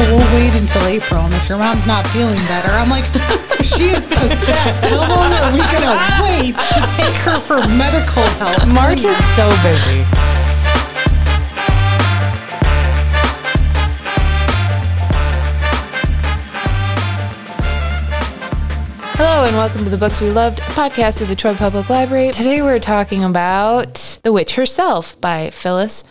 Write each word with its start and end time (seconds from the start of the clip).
oh, 0.00 0.16
we'll 0.16 0.34
wait 0.34 0.54
until 0.54 0.82
April. 0.86 1.20
And 1.20 1.34
if 1.34 1.48
your 1.48 1.58
mom's 1.58 1.86
not 1.86 2.06
feeling 2.08 2.34
better, 2.48 2.70
I'm 2.70 2.88
like, 2.88 3.04
she 3.62 3.90
is 3.90 4.06
possessed. 4.06 4.84
How 4.86 5.08
long 5.08 5.32
are 5.32 5.52
we 5.52 5.58
going 5.58 5.84
to 5.84 5.96
wait 6.22 6.54
to 6.56 6.80
take 6.96 7.14
her 7.22 7.38
for 7.40 7.66
medical 7.68 8.22
help? 8.38 8.66
March 8.72 9.04
is 9.04 9.34
so 9.34 9.50
busy. 9.62 10.04
Hello 19.16 19.44
and 19.44 19.54
welcome 19.54 19.84
to 19.84 19.90
the 19.90 19.98
Books 19.98 20.22
We 20.22 20.30
Loved, 20.30 20.60
a 20.60 20.62
podcast 20.62 21.20
of 21.20 21.28
the 21.28 21.36
Troy 21.36 21.54
Public 21.54 21.90
Library. 21.90 22.30
Today 22.30 22.62
we're 22.62 22.78
talking 22.78 23.22
about 23.22 24.18
The 24.22 24.32
Witch 24.32 24.54
Herself 24.54 25.20
by 25.20 25.50
Phyllis 25.50 26.04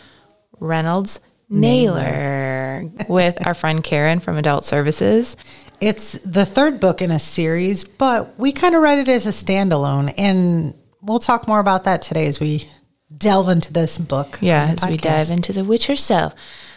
Reynolds 0.60 1.20
Naylor 1.50 2.90
with 3.08 3.44
our 3.46 3.54
friend 3.54 3.82
Karen 3.82 4.20
from 4.20 4.36
Adult 4.36 4.64
Services. 4.64 5.36
It's 5.80 6.12
the 6.12 6.46
third 6.46 6.78
book 6.78 7.02
in 7.02 7.10
a 7.10 7.18
series, 7.18 7.84
but 7.84 8.38
we 8.38 8.52
kind 8.52 8.74
of 8.74 8.82
read 8.82 8.98
it 8.98 9.08
as 9.08 9.26
a 9.26 9.30
standalone. 9.30 10.14
And 10.16 10.74
we'll 11.02 11.18
talk 11.18 11.48
more 11.48 11.58
about 11.58 11.84
that 11.84 12.02
today 12.02 12.26
as 12.26 12.38
we 12.38 12.70
delve 13.16 13.48
into 13.48 13.72
this 13.72 13.98
book. 13.98 14.38
Yeah, 14.40 14.74
as 14.76 14.86
we 14.86 14.96
dive 14.96 15.30
into 15.30 15.52
The 15.52 15.64
Witch 15.64 15.86
Herself. 15.86 16.34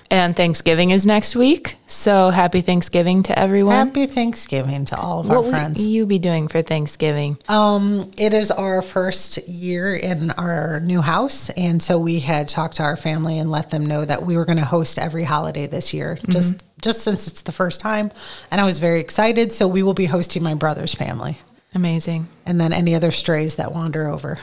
And 0.09 0.35
Thanksgiving 0.35 0.91
is 0.91 1.05
next 1.05 1.35
week. 1.35 1.77
So 1.87 2.29
happy 2.29 2.61
Thanksgiving 2.61 3.23
to 3.23 3.37
everyone. 3.37 3.87
Happy 3.87 4.05
Thanksgiving 4.05 4.85
to 4.85 4.99
all 4.99 5.19
of 5.21 5.29
what 5.29 5.37
our 5.37 5.43
friends. 5.43 5.79
What 5.79 5.85
will 5.85 5.91
you 5.91 6.05
be 6.05 6.19
doing 6.19 6.47
for 6.47 6.61
Thanksgiving? 6.61 7.37
Um, 7.47 8.11
it 8.17 8.33
is 8.33 8.51
our 8.51 8.81
first 8.81 9.47
year 9.47 9.95
in 9.95 10.31
our 10.31 10.79
new 10.81 11.01
house, 11.01 11.49
and 11.51 11.81
so 11.81 11.97
we 11.97 12.19
had 12.19 12.47
talked 12.47 12.77
to 12.77 12.83
our 12.83 12.97
family 12.97 13.39
and 13.39 13.49
let 13.49 13.69
them 13.69 13.85
know 13.85 14.05
that 14.05 14.23
we 14.23 14.37
were 14.37 14.45
going 14.45 14.57
to 14.57 14.65
host 14.65 14.99
every 14.99 15.23
holiday 15.23 15.67
this 15.67 15.93
year, 15.93 16.17
just 16.29 16.63
just 16.81 17.01
since 17.01 17.27
it's 17.27 17.43
the 17.43 17.51
first 17.51 17.79
time. 17.79 18.11
And 18.51 18.59
I 18.59 18.65
was 18.65 18.79
very 18.79 18.99
excited. 18.99 19.53
So 19.53 19.67
we 19.67 19.83
will 19.83 19.93
be 19.93 20.05
hosting 20.05 20.43
my 20.43 20.53
brother's 20.53 20.93
family, 20.93 21.39
Amazing. 21.73 22.27
and 22.45 22.59
then 22.59 22.73
any 22.73 22.93
other 22.93 23.11
strays 23.11 23.55
that 23.55 23.71
wander 23.73 24.07
over. 24.07 24.37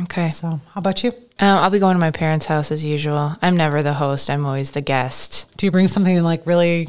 Okay. 0.00 0.30
So, 0.30 0.48
how 0.48 0.78
about 0.78 1.02
you? 1.04 1.10
Um, 1.40 1.58
I'll 1.58 1.70
be 1.70 1.78
going 1.78 1.94
to 1.94 2.00
my 2.00 2.10
parents' 2.10 2.46
house 2.46 2.70
as 2.70 2.84
usual. 2.84 3.36
I'm 3.42 3.56
never 3.56 3.82
the 3.82 3.94
host. 3.94 4.30
I'm 4.30 4.46
always 4.46 4.72
the 4.72 4.80
guest. 4.80 5.46
Do 5.56 5.66
you 5.66 5.70
bring 5.72 5.88
something 5.88 6.22
like 6.22 6.46
really 6.46 6.88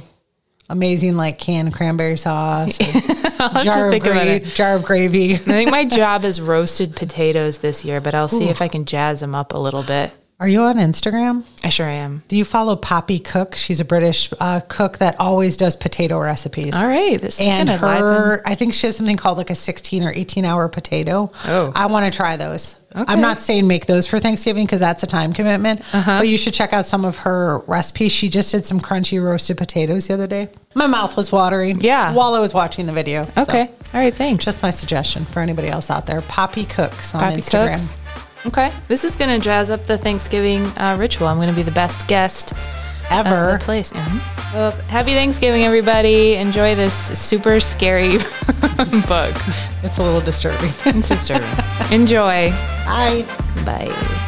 amazing, 0.69 1.15
like 1.15 1.37
canned 1.39 1.73
cranberry 1.73 2.17
sauce, 2.17 2.79
or 2.79 2.83
have 3.37 3.53
to 3.59 3.63
jar 3.63 3.91
of 3.93 4.01
gra- 4.01 4.25
it. 4.25 4.45
jar 4.45 4.75
of 4.75 4.83
gravy? 4.83 5.33
I 5.33 5.37
think 5.37 5.71
my 5.71 5.85
job 6.01 6.25
is 6.25 6.41
roasted 6.41 6.95
potatoes 6.95 7.59
this 7.59 7.85
year, 7.85 8.01
but 8.01 8.15
I'll 8.15 8.27
see 8.27 8.49
if 8.49 8.61
I 8.61 8.67
can 8.67 8.85
jazz 8.85 9.19
them 9.19 9.35
up 9.35 9.53
a 9.53 9.57
little 9.57 9.83
bit. 9.83 10.11
Are 10.37 10.49
you 10.49 10.63
on 10.63 10.75
Instagram? 10.75 11.45
I 11.63 11.69
sure 11.69 11.87
am. 11.87 12.21
Do 12.27 12.35
you 12.35 12.43
follow 12.43 12.75
Poppy 12.75 13.19
Cook? 13.19 13.55
She's 13.55 13.79
a 13.79 13.85
British 13.85 14.29
uh, 14.37 14.59
cook 14.67 14.97
that 14.97 15.17
always 15.17 15.55
does 15.55 15.77
potato 15.77 16.19
recipes. 16.19 16.75
All 16.75 16.85
right. 16.85 17.21
This 17.21 17.39
and 17.39 17.69
going 17.69 17.79
to 17.79 17.85
liven. 17.85 18.01
her, 18.03 18.41
I 18.45 18.55
think 18.55 18.73
she 18.73 18.87
has 18.87 18.97
something 18.97 19.15
called 19.15 19.37
like 19.37 19.49
a 19.49 19.55
16 19.55 20.03
or 20.03 20.11
18 20.11 20.43
hour 20.43 20.67
potato. 20.67 21.31
Oh. 21.45 21.71
I 21.73 21.85
want 21.85 22.11
to 22.11 22.15
try 22.15 22.35
those. 22.35 22.75
Okay. 22.95 23.11
I'm 23.11 23.19
not 23.21 23.41
saying 23.41 23.67
make 23.67 23.87
those 23.87 24.07
for 24.07 24.19
Thanksgiving 24.19 24.65
because 24.65 24.79
that's 24.79 25.03
a 25.03 25.07
time 25.07 25.33
commitment, 25.33 25.81
Uh-huh. 25.93 26.19
but 26.19 26.27
you 26.27 26.37
should 26.37 26.53
check 26.53 26.71
out 26.73 26.85
some 26.85 27.03
of 27.03 27.17
her 27.17 27.59
recipes. 27.67 28.11
She 28.11 28.29
just 28.29 28.51
did 28.51 28.65
some 28.65 28.79
crunchy 28.79 29.21
roasted 29.21 29.57
potatoes 29.57 30.07
the 30.07 30.13
other 30.13 30.27
day. 30.27 30.47
My 30.75 30.87
mouth 30.87 31.17
was 31.17 31.31
watering. 31.31 31.81
Yeah. 31.81 32.13
While 32.13 32.33
I 32.35 32.39
was 32.39 32.53
watching 32.53 32.85
the 32.85 32.93
video. 32.93 33.25
So, 33.35 33.41
Okay. 33.43 33.69
All 33.93 33.99
right. 34.01 34.13
Thanks. 34.13 34.45
just 34.45 34.61
my 34.63 34.69
suggestion 34.69 35.25
for 35.25 35.41
anybody 35.41 35.67
else 35.67 35.89
out 35.89 36.05
there. 36.05 36.21
Poppy 36.21 36.65
Cooks 36.65 37.13
on 37.13 37.21
Poppy 37.21 37.41
Instagram. 37.41 37.67
Cooks. 37.71 37.97
Okay. 38.45 38.71
This 38.87 39.03
is 39.03 39.15
going 39.15 39.29
to 39.29 39.43
jazz 39.43 39.69
up 39.71 39.85
the 39.85 39.97
Thanksgiving 39.97 40.65
uh, 40.77 40.95
ritual. 40.99 41.27
I'm 41.27 41.37
going 41.37 41.49
to 41.49 41.55
be 41.55 41.63
the 41.63 41.71
best 41.71 42.05
guest 42.07 42.51
of 42.51 43.25
Ever. 43.27 43.57
the 43.59 43.63
place. 43.65 43.91
Mhm. 43.93 44.53
Well, 44.53 44.71
happy 44.87 45.13
Thanksgiving, 45.13 45.63
everybody. 45.63 46.35
Enjoy 46.35 46.75
this 46.75 46.93
super 46.93 47.59
scary 47.59 48.17
book. 49.07 49.35
It's 49.83 49.97
a 49.97 50.03
little 50.03 50.21
disturbing. 50.21 50.71
It's 50.85 51.09
disturbing. 51.09 51.49
Enjoy. 51.91 52.53
Bye. 52.85 53.25
Bye. 53.65 54.25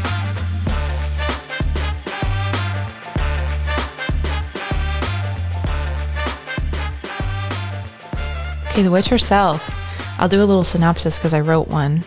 Okay, 8.71 8.83
The 8.83 8.91
Witch 8.91 9.09
herself. 9.09 9.73
I'll 10.19 10.27
do 10.27 10.41
a 10.41 10.45
little 10.45 10.63
synopsis 10.63 11.17
because 11.17 11.33
I 11.33 11.39
wrote 11.41 11.67
one. 11.67 12.03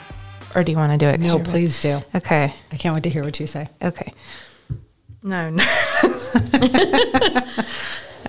Or 0.54 0.64
do 0.64 0.72
you 0.72 0.78
want 0.78 0.92
to 0.92 0.98
do 0.98 1.08
it? 1.08 1.20
No, 1.20 1.38
please 1.38 1.80
do. 1.80 2.00
Okay. 2.14 2.52
I 2.72 2.76
can't 2.76 2.94
wait 2.94 3.04
to 3.04 3.10
hear 3.10 3.24
what 3.24 3.38
you 3.38 3.46
say. 3.46 3.68
Okay. 3.82 4.12
No, 5.22 5.50
no. 5.50 5.64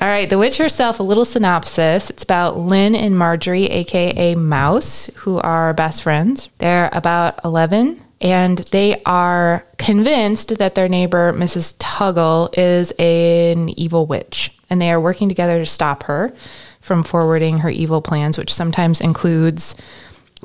All 0.01 0.07
right, 0.07 0.27
The 0.27 0.39
Witch 0.39 0.57
herself, 0.57 0.99
a 0.99 1.03
little 1.03 1.25
synopsis. 1.25 2.09
It's 2.09 2.23
about 2.23 2.57
Lynn 2.57 2.95
and 2.95 3.15
Marjorie, 3.15 3.65
aka 3.65 4.33
Mouse, 4.33 5.11
who 5.17 5.37
are 5.37 5.73
best 5.73 6.01
friends. 6.01 6.49
They're 6.57 6.89
about 6.91 7.39
11 7.45 8.01
and 8.21 8.59
they 8.59 9.01
are 9.03 9.65
convinced 9.77 10.57
that 10.59 10.75
their 10.75 10.87
neighbor, 10.87 11.33
Mrs. 11.33 11.75
Tuggle, 11.77 12.55
is 12.55 12.91
an 12.99 13.69
evil 13.69 14.05
witch. 14.05 14.55
And 14.69 14.81
they 14.81 14.91
are 14.91 15.01
working 15.01 15.27
together 15.27 15.59
to 15.59 15.65
stop 15.65 16.03
her 16.03 16.33
from 16.79 17.03
forwarding 17.03 17.59
her 17.59 17.69
evil 17.69 18.01
plans, 18.01 18.37
which 18.37 18.53
sometimes 18.53 19.01
includes 19.01 19.75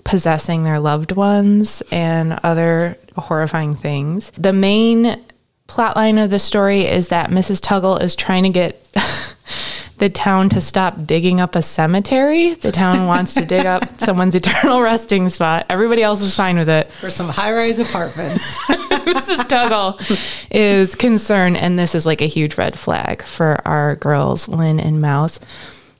possessing 0.04 0.64
their 0.64 0.80
loved 0.80 1.12
ones 1.12 1.82
and 1.90 2.38
other 2.42 2.96
horrifying 3.16 3.74
things. 3.74 4.30
The 4.32 4.52
main 4.52 5.22
plotline 5.68 6.22
of 6.22 6.30
the 6.30 6.38
story 6.38 6.86
is 6.86 7.08
that 7.08 7.30
Mrs. 7.30 7.60
Tuggle 7.60 8.00
is 8.00 8.14
trying 8.14 8.44
to 8.44 8.48
get 8.50 8.88
the 9.98 10.10
town 10.10 10.48
to 10.50 10.60
stop 10.60 11.06
digging 11.06 11.40
up 11.40 11.54
a 11.54 11.62
cemetery. 11.62 12.54
The 12.54 12.72
town 12.72 13.06
wants 13.06 13.34
to 13.34 13.44
dig 13.44 13.64
up 13.64 14.00
someone's 14.00 14.34
eternal 14.34 14.82
resting 14.82 15.28
spot. 15.28 15.66
Everybody 15.70 16.02
else 16.02 16.20
is 16.20 16.34
fine 16.34 16.58
with 16.58 16.68
it. 16.68 16.92
For 16.92 17.10
some 17.10 17.28
high 17.28 17.52
rise 17.52 17.78
apartments. 17.78 18.58
Mrs. 18.68 19.46
Tuggle 19.48 20.48
is 20.50 20.94
concerned, 20.94 21.56
and 21.56 21.78
this 21.78 21.94
is 21.94 22.04
like 22.04 22.20
a 22.20 22.26
huge 22.26 22.58
red 22.58 22.78
flag 22.78 23.22
for 23.22 23.60
our 23.66 23.96
girls, 23.96 24.48
Lynn 24.48 24.80
and 24.80 25.00
Mouse. 25.00 25.40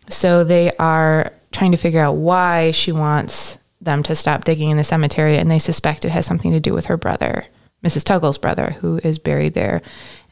So 0.09 0.45
they 0.45 0.73
are 0.79 1.33
trying 1.53 1.73
to 1.73 1.79
figure 1.79 2.01
out 2.01 2.17
why 2.17 2.73
she 2.73 2.93
wants 2.93 3.59
them 3.81 4.03
to 4.03 4.15
stop 4.15 4.45
digging 4.45 4.71
in 4.71 4.77
the 4.77 4.85
cemetery, 4.85 5.39
and 5.39 5.51
they 5.51 5.59
suspect 5.59 6.05
it 6.05 6.11
has 6.11 6.27
something 6.27 6.53
to 6.53 6.61
do 6.61 6.75
with 6.75 6.87
her 6.87 6.97
brother, 6.97 7.47
Mrs. 7.83 8.05
Tuggle's 8.05 8.39
brother, 8.39 8.71
who 8.81 8.99
is 8.99 9.19
buried 9.19 9.55
there 9.55 9.81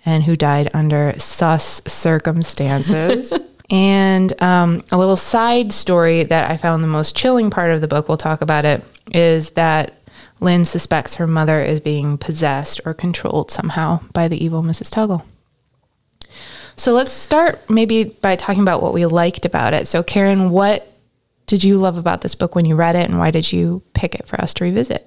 and 0.05 0.25
who 0.25 0.37
died 0.37 0.69
under 0.75 1.15
sus 1.19 1.81
circumstances. 1.87 3.33
and 3.71 4.41
um, 4.43 4.85
a 4.93 4.99
little 4.99 5.17
side 5.17 5.73
story 5.73 6.25
that 6.25 6.51
I 6.51 6.57
found 6.57 6.83
the 6.83 6.89
most 6.89 7.17
chilling 7.17 7.51
part 7.51 7.71
of 7.71 7.81
the 7.81 7.89
book, 7.89 8.09
we'll 8.09 8.19
talk 8.19 8.41
about 8.41 8.65
it, 8.65 8.85
is 9.13 9.51
that 9.51 9.99
Lynn 10.41 10.65
suspects 10.65 11.15
her 11.15 11.27
mother 11.27 11.63
is 11.63 11.81
being 11.81 12.19
possessed 12.19 12.81
or 12.85 12.93
controlled 12.93 13.51
somehow 13.51 14.01
by 14.13 14.29
the 14.29 14.43
evil 14.43 14.63
Mrs. 14.63 14.91
Tuggle. 14.91 15.25
So 16.77 16.93
let's 16.93 17.13
start 17.13 17.71
maybe 17.71 18.05
by 18.05 18.37
talking 18.37 18.63
about 18.63 18.83
what 18.83 18.93
we 18.93 19.07
liked 19.07 19.45
about 19.45 19.75
it. 19.75 19.87
So, 19.87 20.03
Karen, 20.03 20.51
what 20.51 20.91
did 21.47 21.63
you 21.63 21.77
love 21.77 21.97
about 21.97 22.21
this 22.21 22.35
book 22.35 22.55
when 22.55 22.65
you 22.65 22.75
read 22.75 22.97
it, 22.97 23.09
and 23.09 23.19
why 23.19 23.31
did 23.31 23.53
you 23.53 23.83
pick 23.93 24.15
it 24.15 24.27
for 24.27 24.41
us 24.41 24.55
to 24.55 24.65
revisit? 24.65 25.07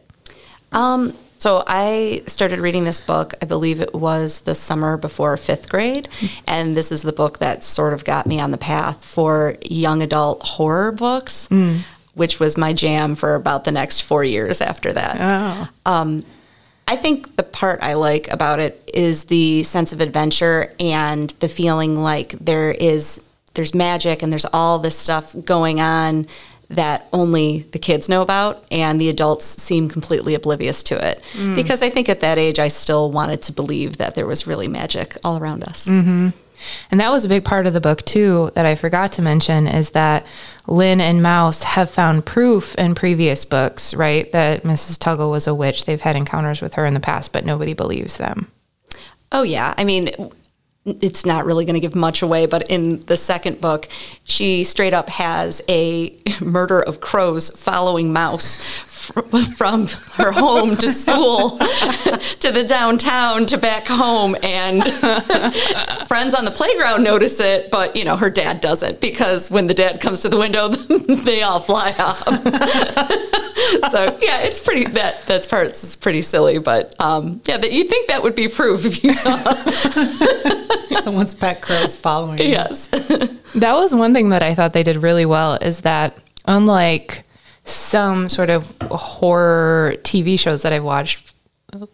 Um, 0.72 1.14
so 1.38 1.64
I 1.68 2.24
started 2.28 2.60
reading 2.60 2.84
this 2.84 3.02
book, 3.02 3.34
I 3.42 3.46
believe 3.46 3.80
it 3.80 3.94
was 3.94 4.42
the 4.42 4.56
summer 4.56 4.98
before 4.98 5.38
fifth 5.38 5.70
grade. 5.70 6.08
And 6.48 6.76
this 6.76 6.92
is 6.92 7.04
the 7.04 7.14
book 7.14 7.40
that 7.40 7.64
sort 7.64 7.94
of 7.94 8.04
got 8.04 8.26
me 8.26 8.40
on 8.40 8.52
the 8.52 8.58
path 8.58 9.06
for 9.06 9.56
young 9.64 10.02
adult 10.02 10.42
horror 10.44 10.92
books, 10.92 11.48
which 12.16 12.40
was 12.40 12.58
my 12.58 12.74
jam 12.74 13.16
for 13.16 13.36
about 13.36 13.66
the 13.66 13.72
next 13.72 14.02
four 14.02 14.24
years 14.24 14.62
after 14.62 14.92
that. 14.92 15.16
Um, 15.86 16.26
I 16.88 16.96
think 16.96 17.36
the 17.36 17.44
part 17.44 17.80
I 17.84 17.94
like 17.96 18.30
about 18.32 18.60
it 18.60 18.90
is 18.94 19.26
the 19.26 19.64
sense 19.64 19.92
of 19.92 20.00
adventure 20.02 20.74
and 20.80 21.30
the 21.42 21.50
feeling 21.50 21.98
like 21.98 22.30
there 22.32 22.72
is 22.72 23.24
there's 23.56 23.74
magic 23.76 24.22
and 24.24 24.32
there's 24.32 24.46
all 24.54 24.80
this 24.80 24.98
stuff 24.98 25.36
going 25.44 25.82
on 25.82 26.28
that 26.70 27.08
only 27.14 27.60
the 27.72 27.80
kids 27.80 28.10
know 28.10 28.22
about 28.22 28.66
and 28.72 29.00
the 29.00 29.10
adults 29.10 29.46
seem 29.46 29.88
completely 29.88 30.36
oblivious 30.36 30.84
to 30.84 31.10
it. 31.10 31.24
Mm. 31.34 31.56
Because 31.56 31.82
I 31.82 31.90
think 31.90 32.10
at 32.10 32.22
that 32.22 32.38
age 32.38 32.60
I 32.60 32.68
still 32.68 33.12
wanted 33.12 33.42
to 33.44 33.54
believe 33.54 33.98
that 33.98 34.16
there 34.16 34.28
was 34.28 34.48
really 34.48 34.68
magic 34.68 35.18
all 35.24 35.38
around 35.38 35.64
us. 35.64 35.88
Mm-hmm. 35.88 36.30
And 36.90 37.00
that 37.00 37.12
was 37.12 37.24
a 37.24 37.30
big 37.30 37.46
part 37.46 37.68
of 37.68 37.74
the 37.74 37.82
book, 37.82 38.04
too, 38.04 38.52
that 38.56 38.66
I 38.66 38.76
forgot 38.76 39.12
to 39.14 39.22
mention 39.22 39.68
is 39.68 39.92
that 39.92 40.26
Lynn 40.66 41.00
and 41.00 41.22
Mouse 41.22 41.64
have 41.64 41.90
found 41.90 42.26
proof 42.26 42.74
in 42.76 42.96
previous 42.96 43.46
books, 43.46 43.94
right, 43.94 44.32
that 44.32 44.64
Mrs. 44.64 44.98
Tuggle 44.98 45.30
was 45.30 45.46
a 45.46 45.54
witch. 45.54 45.86
They've 45.86 46.02
had 46.02 46.16
encounters 46.16 46.60
with 46.60 46.74
her 46.74 46.86
in 46.86 46.96
the 46.96 47.00
past, 47.00 47.32
but 47.32 47.46
nobody 47.46 47.74
believes 47.74 48.18
them. 48.18 48.52
Oh 49.32 49.44
yeah, 49.44 49.74
I 49.78 49.84
mean, 49.84 50.10
it's 50.88 51.26
not 51.26 51.46
really 51.46 51.66
going 51.66 51.76
to 51.76 51.80
give 51.80 51.96
much 51.96 52.22
away, 52.22 52.46
but 52.46 52.70
in 52.70 53.02
the 53.02 53.18
second 53.18 53.60
book, 53.60 53.88
she 54.24 54.64
straight 54.64 54.94
up 54.94 55.10
has 55.10 55.62
a 55.68 56.16
murder 56.42 56.82
of 56.82 57.02
crows 57.02 57.50
following 57.50 58.14
Mouse 58.14 58.58
from 59.58 59.88
her 60.14 60.32
home 60.32 60.76
to 60.76 60.92
school 60.92 61.52
to 62.40 62.52
the 62.52 62.66
downtown 62.68 63.46
to 63.46 63.58
back 63.58 63.88
home 63.88 64.36
and 64.44 64.84
friends 66.08 66.34
on 66.34 66.46
the 66.46 66.52
playground 66.54 67.04
notice 67.04 67.40
it 67.40 67.72
but 67.72 67.96
you 67.96 68.04
know 68.04 68.16
her 68.18 68.30
dad 68.30 68.62
doesn't 68.62 69.00
because 69.02 69.50
when 69.50 69.68
the 69.68 69.74
dad 69.74 70.02
comes 70.02 70.22
to 70.22 70.30
the 70.30 70.38
window 70.38 70.68
they 70.70 71.42
all 71.42 71.60
fly 71.60 71.94
off. 72.00 72.18
So 73.92 74.18
yeah 74.22 74.42
it's 74.42 74.60
pretty 74.60 74.86
that 74.86 75.26
that 75.28 75.48
part 75.50 75.72
is 75.72 75.96
pretty 75.96 76.22
silly 76.22 76.60
but 76.60 76.94
um, 77.00 77.42
yeah 77.46 77.58
that 77.58 77.72
you 77.72 77.84
think 77.86 78.08
that 78.08 78.24
would 78.24 78.36
be 78.36 78.48
proof 78.48 78.86
if 78.86 79.04
you 79.04 79.14
saw. 79.14 79.36
Someone's 81.02 81.34
pet 81.34 81.62
crows 81.62 81.96
following 81.96 82.40
you. 82.40 82.46
yes. 82.46 82.88
That 83.56 83.76
was 83.76 83.96
one 83.96 84.14
thing 84.14 84.30
that 84.30 84.44
I 84.44 84.54
thought 84.56 84.74
they 84.74 84.84
did 84.84 84.98
really 84.98 85.26
well 85.26 85.56
is 85.56 85.82
that 85.82 86.18
unlike 86.46 87.24
some 87.70 88.30
sort 88.30 88.50
of 88.50 88.74
horror 88.90 89.96
TV 90.04 90.40
shows 90.40 90.62
that 90.62 90.74
I've 90.74 90.84
watched, 90.84 91.34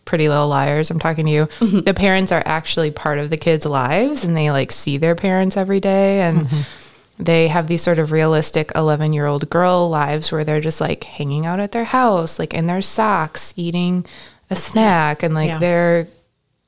Pretty 0.05 0.29
Little 0.29 0.47
Liars, 0.47 0.91
I'm 0.91 0.99
talking 0.99 1.25
to 1.25 1.31
you, 1.31 1.45
mm-hmm. 1.47 1.79
the 1.79 1.93
parents 1.93 2.31
are 2.31 2.43
actually 2.45 2.91
part 2.91 3.17
of 3.17 3.29
the 3.29 3.37
kids' 3.37 3.65
lives 3.65 4.23
and 4.23 4.37
they 4.37 4.51
like 4.51 4.71
see 4.71 4.97
their 4.97 5.15
parents 5.15 5.57
every 5.57 5.79
day 5.79 6.21
and 6.21 6.41
mm-hmm. 6.41 7.23
they 7.23 7.47
have 7.47 7.67
these 7.67 7.81
sort 7.81 7.97
of 7.97 8.11
realistic 8.11 8.71
11 8.75 9.13
year 9.13 9.25
old 9.25 9.49
girl 9.49 9.89
lives 9.89 10.31
where 10.31 10.43
they're 10.43 10.61
just 10.61 10.79
like 10.79 11.03
hanging 11.03 11.45
out 11.45 11.59
at 11.59 11.71
their 11.71 11.85
house, 11.85 12.37
like 12.37 12.53
in 12.53 12.67
their 12.67 12.83
socks, 12.83 13.53
eating 13.57 14.05
a 14.51 14.55
snack, 14.55 15.23
and 15.23 15.33
like 15.33 15.49
Yeah. 15.49 15.57
their 15.57 16.07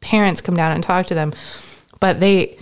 parents 0.02 0.42
come 0.42 0.56
down 0.56 0.72
and 0.72 0.84
talk 0.84 1.06
to 1.08 1.16
them. 1.16 1.32
But 2.00 2.20
they, 2.20 2.58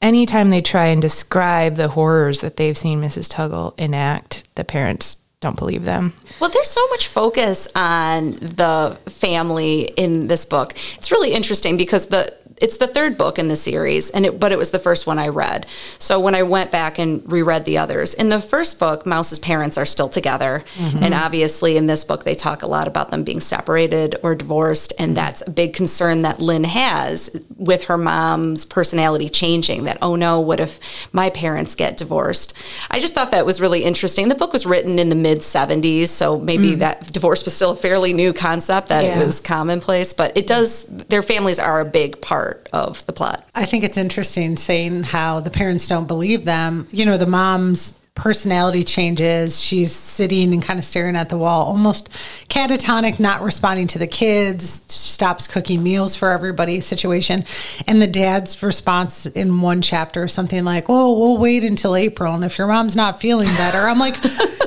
anytime 0.00 0.50
they 0.50 0.62
try 0.62 0.86
and 0.86 1.02
describe 1.02 1.74
the 1.74 1.88
horrors 1.88 2.40
that 2.40 2.56
they've 2.56 2.78
seen 2.78 3.00
Mrs. 3.00 3.28
Tuggle 3.28 3.74
enact, 3.78 4.44
the 4.54 4.64
parents 4.64 5.18
don't 5.42 5.58
believe 5.58 5.84
them. 5.84 6.14
Well, 6.40 6.48
there's 6.48 6.70
so 6.70 6.86
much 6.88 7.08
focus 7.08 7.68
on 7.74 8.32
the 8.40 8.96
family 9.08 9.80
in 9.96 10.28
this 10.28 10.46
book. 10.46 10.72
It's 10.96 11.12
really 11.12 11.32
interesting 11.32 11.76
because 11.76 12.06
the 12.06 12.32
it's 12.62 12.78
the 12.78 12.86
third 12.86 13.18
book 13.18 13.40
in 13.40 13.48
the 13.48 13.56
series, 13.56 14.08
and 14.10 14.24
it, 14.24 14.38
but 14.38 14.52
it 14.52 14.58
was 14.58 14.70
the 14.70 14.78
first 14.78 15.04
one 15.04 15.18
I 15.18 15.28
read. 15.28 15.66
So 15.98 16.20
when 16.20 16.36
I 16.36 16.44
went 16.44 16.70
back 16.70 16.96
and 16.96 17.20
reread 17.30 17.64
the 17.64 17.76
others, 17.76 18.14
in 18.14 18.28
the 18.28 18.40
first 18.40 18.78
book, 18.78 19.04
Mouse's 19.04 19.40
parents 19.40 19.76
are 19.76 19.84
still 19.84 20.08
together, 20.08 20.64
mm-hmm. 20.76 21.02
and 21.02 21.12
obviously 21.12 21.76
in 21.76 21.88
this 21.88 22.04
book 22.04 22.22
they 22.22 22.36
talk 22.36 22.62
a 22.62 22.68
lot 22.68 22.86
about 22.86 23.10
them 23.10 23.24
being 23.24 23.40
separated 23.40 24.14
or 24.22 24.36
divorced, 24.36 24.92
and 24.96 25.08
mm-hmm. 25.08 25.14
that's 25.16 25.42
a 25.44 25.50
big 25.50 25.74
concern 25.74 26.22
that 26.22 26.40
Lynn 26.40 26.62
has 26.62 27.44
with 27.56 27.84
her 27.84 27.98
mom's 27.98 28.64
personality 28.64 29.28
changing. 29.28 29.82
That 29.84 29.98
oh 30.00 30.14
no, 30.14 30.40
what 30.40 30.60
if 30.60 30.78
my 31.12 31.30
parents 31.30 31.74
get 31.74 31.96
divorced? 31.96 32.54
I 32.92 33.00
just 33.00 33.12
thought 33.12 33.32
that 33.32 33.44
was 33.44 33.60
really 33.60 33.82
interesting. 33.82 34.28
The 34.28 34.36
book 34.36 34.52
was 34.52 34.64
written 34.64 35.00
in 35.00 35.08
the 35.08 35.16
mid 35.16 35.38
70s, 35.38 36.08
so 36.08 36.38
maybe 36.38 36.76
mm. 36.76 36.78
that 36.78 37.12
divorce 37.12 37.44
was 37.44 37.54
still 37.54 37.72
a 37.72 37.76
fairly 37.76 38.12
new 38.12 38.32
concept 38.32 38.88
that 38.90 39.02
Yeah. 39.02 39.20
it 39.20 39.26
was 39.26 39.40
commonplace, 39.40 40.12
but 40.12 40.36
it 40.36 40.46
does, 40.46 40.84
their 40.84 41.22
families 41.22 41.58
are 41.58 41.80
a 41.80 41.84
big 41.84 42.20
part 42.20 42.51
of 42.72 43.04
the 43.06 43.12
plot. 43.12 43.46
I 43.54 43.64
think 43.66 43.84
it's 43.84 43.96
interesting 43.96 44.56
saying 44.56 45.04
how 45.04 45.40
the 45.40 45.50
parents 45.50 45.86
don't 45.86 46.06
believe 46.06 46.44
them. 46.44 46.88
You 46.90 47.06
know, 47.06 47.16
the 47.16 47.26
mom's 47.26 47.98
personality 48.14 48.84
changes. 48.84 49.60
She's 49.60 49.90
sitting 49.90 50.52
and 50.52 50.62
kind 50.62 50.78
of 50.78 50.84
staring 50.84 51.16
at 51.16 51.30
the 51.30 51.38
wall, 51.38 51.66
almost 51.66 52.10
catatonic, 52.48 53.18
not 53.18 53.40
responding 53.40 53.86
to 53.88 53.98
the 53.98 54.06
kids, 54.06 54.68
stops 54.92 55.46
cooking 55.46 55.82
meals 55.82 56.14
for 56.14 56.30
everybody 56.30 56.80
situation. 56.80 57.44
And 57.86 58.02
the 58.02 58.06
dad's 58.06 58.62
response 58.62 59.24
in 59.24 59.62
one 59.62 59.80
chapter 59.80 60.24
is 60.24 60.32
something 60.32 60.62
like, 60.64 60.86
Oh, 60.88 61.18
we'll 61.18 61.38
wait 61.38 61.64
until 61.64 61.96
April. 61.96 62.34
And 62.34 62.44
if 62.44 62.58
your 62.58 62.66
mom's 62.66 62.94
not 62.96 63.20
feeling 63.20 63.48
better, 63.48 63.78
I'm 63.78 63.98
like, 63.98 64.14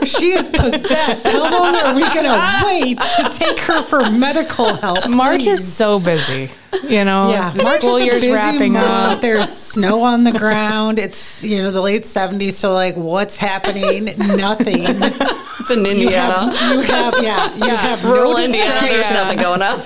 She 0.05 0.31
is 0.33 0.47
possessed. 0.49 1.27
How 1.27 1.49
long 1.51 1.75
are 1.75 1.95
we 1.95 2.01
going 2.13 2.25
to 2.25 2.61
wait 2.65 2.99
to 2.99 3.29
take 3.31 3.59
her 3.59 3.81
for 3.83 4.09
medical 4.11 4.75
help? 4.75 5.07
March 5.09 5.45
please? 5.45 5.59
is 5.59 5.73
so 5.73 5.99
busy. 5.99 6.49
You 6.83 7.03
know, 7.05 7.29
Yeah, 7.31 7.51
the 7.51 7.63
March 7.63 7.81
school 7.81 7.95
is 7.97 8.01
a 8.03 8.05
year's 8.05 8.21
busy 8.21 8.31
wrapping 8.33 8.73
month. 8.73 8.85
up. 8.85 9.21
There's 9.21 9.49
snow 9.51 10.03
on 10.03 10.23
the 10.23 10.31
ground. 10.31 10.99
It's 10.99 11.43
you 11.43 11.61
know 11.63 11.71
the 11.71 11.81
late 11.81 12.03
'70s, 12.03 12.53
so 12.53 12.73
like, 12.73 12.95
what's 12.95 13.37
happening? 13.37 14.05
Nothing. 14.17 14.85
It's 14.87 15.71
in 15.71 15.85
Indiana. 15.85 16.51
have, 16.55 16.75
you 16.75 16.81
have 16.81 17.23
yeah, 17.23 17.55
you 17.55 17.75
have 17.75 18.03
Rural 18.05 18.33
no 18.33 18.43
Indiana, 18.43 18.81
there's 18.81 19.09
nothing 19.09 19.39
going 19.39 19.61
on. 19.63 19.81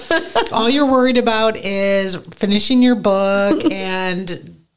All 0.51 0.69
you're 0.69 0.85
worried 0.85 1.17
about 1.17 1.55
is 1.55 2.15
finishing 2.15 2.81
your 2.83 2.95
book 2.95 3.63
and 3.71 4.27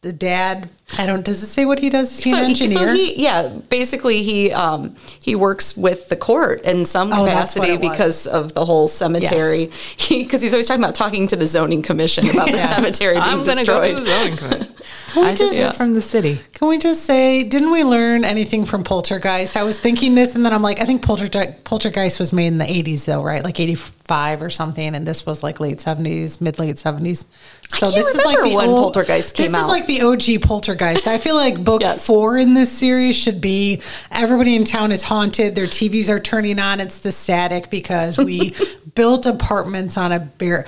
the 0.03 0.13
dad. 0.13 0.69
I 0.99 1.07
don't. 1.07 1.25
Does 1.25 1.43
it 1.43 1.47
say 1.47 1.65
what 1.65 1.79
he 1.79 1.89
does? 1.89 2.13
Is 2.19 2.25
he 2.25 2.31
an 2.31 2.37
so, 2.37 2.43
engineer? 2.43 2.89
so 2.89 2.95
he, 2.95 3.23
yeah, 3.23 3.49
basically 3.71 4.23
he 4.23 4.53
um, 4.53 4.95
he 5.23 5.35
works 5.35 5.77
with 5.77 6.09
the 6.09 6.17
court 6.17 6.63
in 6.63 6.85
some 6.85 7.13
Oh, 7.13 7.25
that's 7.25 7.55
capacity 7.55 7.73
it 7.75 7.81
was. 7.81 7.89
because 7.91 8.27
of 8.27 8.53
the 8.55 8.65
whole 8.65 8.89
cemetery. 8.89 9.71
He 9.97 10.23
because 10.25 10.43
he's 10.43 10.53
always 10.53 10.67
talking 10.67 10.83
about 10.83 10.95
talking 10.95 11.27
to 11.29 11.37
the 11.37 11.47
zoning 11.47 11.83
commission 11.83 12.29
about 12.29 12.51
the 12.51 12.59
cemetery 12.75 13.15
being 13.15 13.23
I'm 13.25 13.43
gonna 13.45 13.61
destroyed. 13.61 13.97
go 13.97 13.99
to 13.99 14.05
the 14.05 14.11
zoning 14.11 14.37
commission. 14.37 14.75
we 15.17 15.23
I 15.23 15.35
just 15.35 15.41
just- 15.53 15.55
live 15.55 15.77
from 15.77 15.93
the 15.95 16.01
city. 16.03 16.41
Can 16.55 16.69
we 16.69 16.79
just 16.79 17.05
say, 17.05 17.43
didn't 17.43 17.73
we 17.73 17.83
learn 17.83 18.25
anything 18.25 18.65
from 18.65 18.85
Poltergeist? 18.85 19.57
I 19.57 19.65
was 19.65 19.81
thinking 19.81 20.15
this, 20.15 20.37
and 20.37 20.45
then 20.47 20.53
I'm 20.53 20.63
like, 20.63 20.79
I 20.79 20.85
think 20.85 21.03
Poltergeist, 21.03 21.65
Poltergeist 21.65 22.21
was 22.21 22.33
made 22.33 22.47
in 22.49 22.59
the 22.59 22.65
80s, 22.65 23.05
though, 23.05 23.21
right? 23.21 23.43
Like 23.43 23.59
85 23.59 24.43
or 24.43 24.51
something, 24.51 24.95
and 24.95 25.05
this 25.05 25.27
was 25.27 25.43
like 25.43 25.59
late 25.59 25.79
70s, 25.79 26.41
mid 26.41 26.61
late 26.61 26.77
70s. 26.77 27.25
So 27.69 27.91
can't 27.91 28.07
remember 28.17 28.55
when 28.57 28.67
Poltergeist 28.69 29.35
came 29.35 29.47
This 29.47 29.55
out. 29.57 29.63
is 29.63 29.69
like 29.69 29.87
the 29.87 30.03
OG 30.03 30.43
Poltergeist. 30.43 30.82
I 30.83 31.19
feel 31.19 31.35
like 31.37 31.63
book 31.63 31.83
Yes. 31.83 32.05
four 32.05 32.37
in 32.39 32.55
this 32.55 32.71
series 32.71 33.17
should 33.17 33.41
be 33.41 33.81
everybody 34.11 34.55
in 34.57 34.65
town 34.65 34.93
is 34.93 35.03
haunted. 35.03 35.55
Their 35.55 35.67
TVs 35.67 36.09
are 36.09 36.21
turning 36.21 36.59
on. 36.59 36.81
It's 36.81 36.99
the 36.99 37.13
static 37.13 37.71
because 37.71 38.19
we 38.19 38.55
built 38.95 39.27
apartments 39.27 39.97
on 39.97 40.13
a 40.13 40.19
bear. 40.21 40.67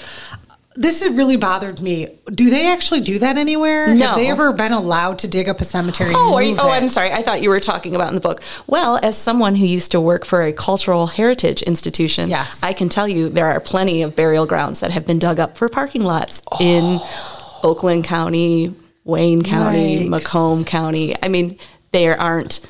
This 0.77 1.05
has 1.05 1.15
really 1.15 1.37
bothered 1.37 1.81
me. 1.81 2.09
Do 2.33 2.51
they 2.51 2.67
actually 2.67 3.01
do 3.01 3.21
that 3.21 3.37
anywhere? 3.39 3.95
No. 3.95 4.07
Have 4.09 4.17
they 4.17 4.29
ever 4.29 4.53
been 4.53 4.73
allowed 4.73 5.21
to 5.21 5.29
dig 5.29 5.49
up 5.49 5.61
a 5.61 5.65
cemetery? 5.65 6.11
Oh, 6.13 6.37
you, 6.41 6.57
oh. 6.59 6.69
I'm 6.69 6.89
sorry. 6.89 7.13
I 7.13 7.23
thought 7.23 7.43
you 7.43 7.49
were 7.51 7.61
talking 7.61 7.95
about 7.95 8.09
in 8.09 8.17
the 8.17 8.21
book. 8.21 8.43
Well, 8.67 8.99
as 9.01 9.17
someone 9.17 9.55
who 9.55 9.67
used 9.67 9.93
to 9.93 10.01
work 10.01 10.25
for 10.25 10.43
a 10.43 10.53
cultural 10.53 11.07
heritage 11.07 11.63
institution, 11.63 12.29
Yes. 12.29 12.61
I 12.61 12.73
can 12.73 12.89
tell 12.89 13.07
you 13.07 13.29
there 13.29 13.47
are 13.47 13.61
plenty 13.61 14.03
of 14.03 14.17
burial 14.17 14.47
grounds 14.47 14.81
that 14.81 14.91
have 14.91 15.07
been 15.07 15.21
dug 15.21 15.39
up 15.39 15.57
for 15.57 15.69
parking 15.69 16.03
lots 16.03 16.43
in 16.61 16.99
Oakland 17.63 18.03
County, 18.05 18.75
Wayne 19.05 19.43
County, 19.43 20.01
Yikes. 20.05 20.09
Macomb 20.09 20.65
County. 20.65 21.15
I 21.23 21.29
mean, 21.29 21.59
there 21.93 22.19
aren't 22.21 22.61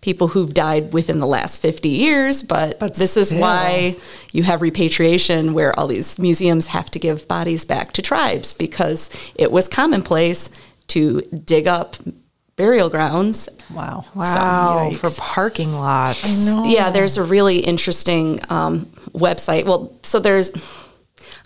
people 0.00 0.28
who've 0.28 0.52
died 0.52 0.92
within 0.92 1.18
the 1.18 1.26
last 1.26 1.60
50 1.62 1.88
years, 1.88 2.42
but, 2.42 2.78
But 2.78 2.94
this 2.96 3.16
is 3.16 3.28
still. 3.28 3.40
why 3.40 3.96
you 4.32 4.42
have 4.42 4.60
repatriation 4.60 5.54
where 5.54 5.78
all 5.78 5.86
these 5.86 6.18
museums 6.18 6.66
have 6.68 6.90
to 6.90 6.98
give 6.98 7.26
bodies 7.26 7.64
back 7.64 7.92
to 7.92 8.02
tribes 8.02 8.52
because 8.52 9.08
it 9.34 9.50
was 9.50 9.66
commonplace 9.66 10.50
to 10.88 11.22
dig 11.22 11.66
up 11.66 11.96
burial 12.56 12.90
grounds 12.90 13.48
Wow. 13.72 14.04
Wow, 14.14 14.90
yikes. 14.92 14.96
for 14.98 15.10
parking 15.20 15.72
lots. 15.72 16.54
yeah, 16.66 16.90
there's 16.90 17.16
a 17.16 17.22
really 17.24 17.58
interesting 17.60 18.40
um, 18.50 18.84
website. 19.14 19.64
Well, 19.64 19.90
so 20.02 20.20
there's, 20.20 20.52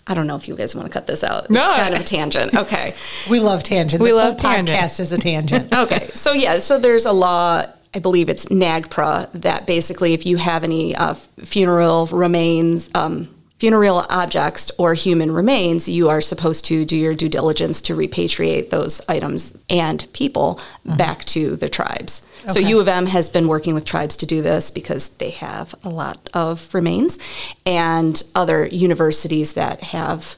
I 0.09 0.15
don't 0.15 0.27
know 0.27 0.35
if 0.35 0.47
you 0.47 0.55
guys 0.55 0.75
want 0.75 0.87
to 0.87 0.91
cut 0.91 1.05
this 1.07 1.23
out. 1.23 1.43
It's 1.45 1.51
No. 1.51 1.69
kind 1.75 1.93
of 1.95 2.01
a 2.01 2.03
tangent. 2.03 2.53
Okay. 2.57 2.93
We 3.29 3.39
love 3.39 3.63
tangent. 3.63 4.01
We 4.01 4.09
this 4.09 4.17
love 4.17 4.31
whole 4.41 4.51
tangent. 4.51 4.77
podcast 4.77 4.99
is 4.99 5.11
a 5.13 5.17
tangent. 5.17 5.71
Okay. 5.73 6.09
So, 6.13 6.33
yeah, 6.33 6.59
so 6.59 6.79
there's 6.79 7.05
a 7.05 7.11
law, 7.13 7.63
I 7.93 7.99
believe 7.99 8.27
it's 8.27 8.45
NAGPRA, 8.47 9.29
that 9.33 9.65
basically 9.67 10.13
if 10.13 10.25
you 10.25 10.37
have 10.37 10.63
any 10.63 10.95
uh, 10.95 11.13
funeral 11.13 12.07
remains, 12.07 12.89
um, 12.95 13.29
funeral 13.59 14.05
objects 14.09 14.71
or 14.77 14.93
human 14.93 15.31
remains, 15.31 15.89
you 15.89 16.09
are 16.09 16.21
supposed 16.21 16.65
to 16.65 16.85
do 16.85 16.97
your 16.97 17.13
due 17.13 17.29
diligence 17.29 17.81
to 17.81 17.93
repatriate 17.93 18.69
those 18.69 19.01
items 19.09 19.57
and 19.69 20.07
people 20.13 20.59
back 20.85 21.25
to 21.25 21.55
the 21.57 21.69
tribes. 21.69 22.25
So 22.47 22.59
U 22.59 22.79
of 22.79 22.87
M 22.87 23.07
has 23.07 23.29
been 23.29 23.47
working 23.47 23.73
with 23.73 23.85
tribes 23.85 24.15
to 24.17 24.25
do 24.25 24.41
this 24.41 24.71
because 24.71 25.17
they 25.17 25.31
have 25.31 25.75
a 25.83 25.89
lot 25.89 26.29
of 26.33 26.73
remains, 26.73 27.19
and 27.65 28.23
other 28.33 28.65
universities 28.67 29.53
that 29.53 29.81
have 29.81 30.35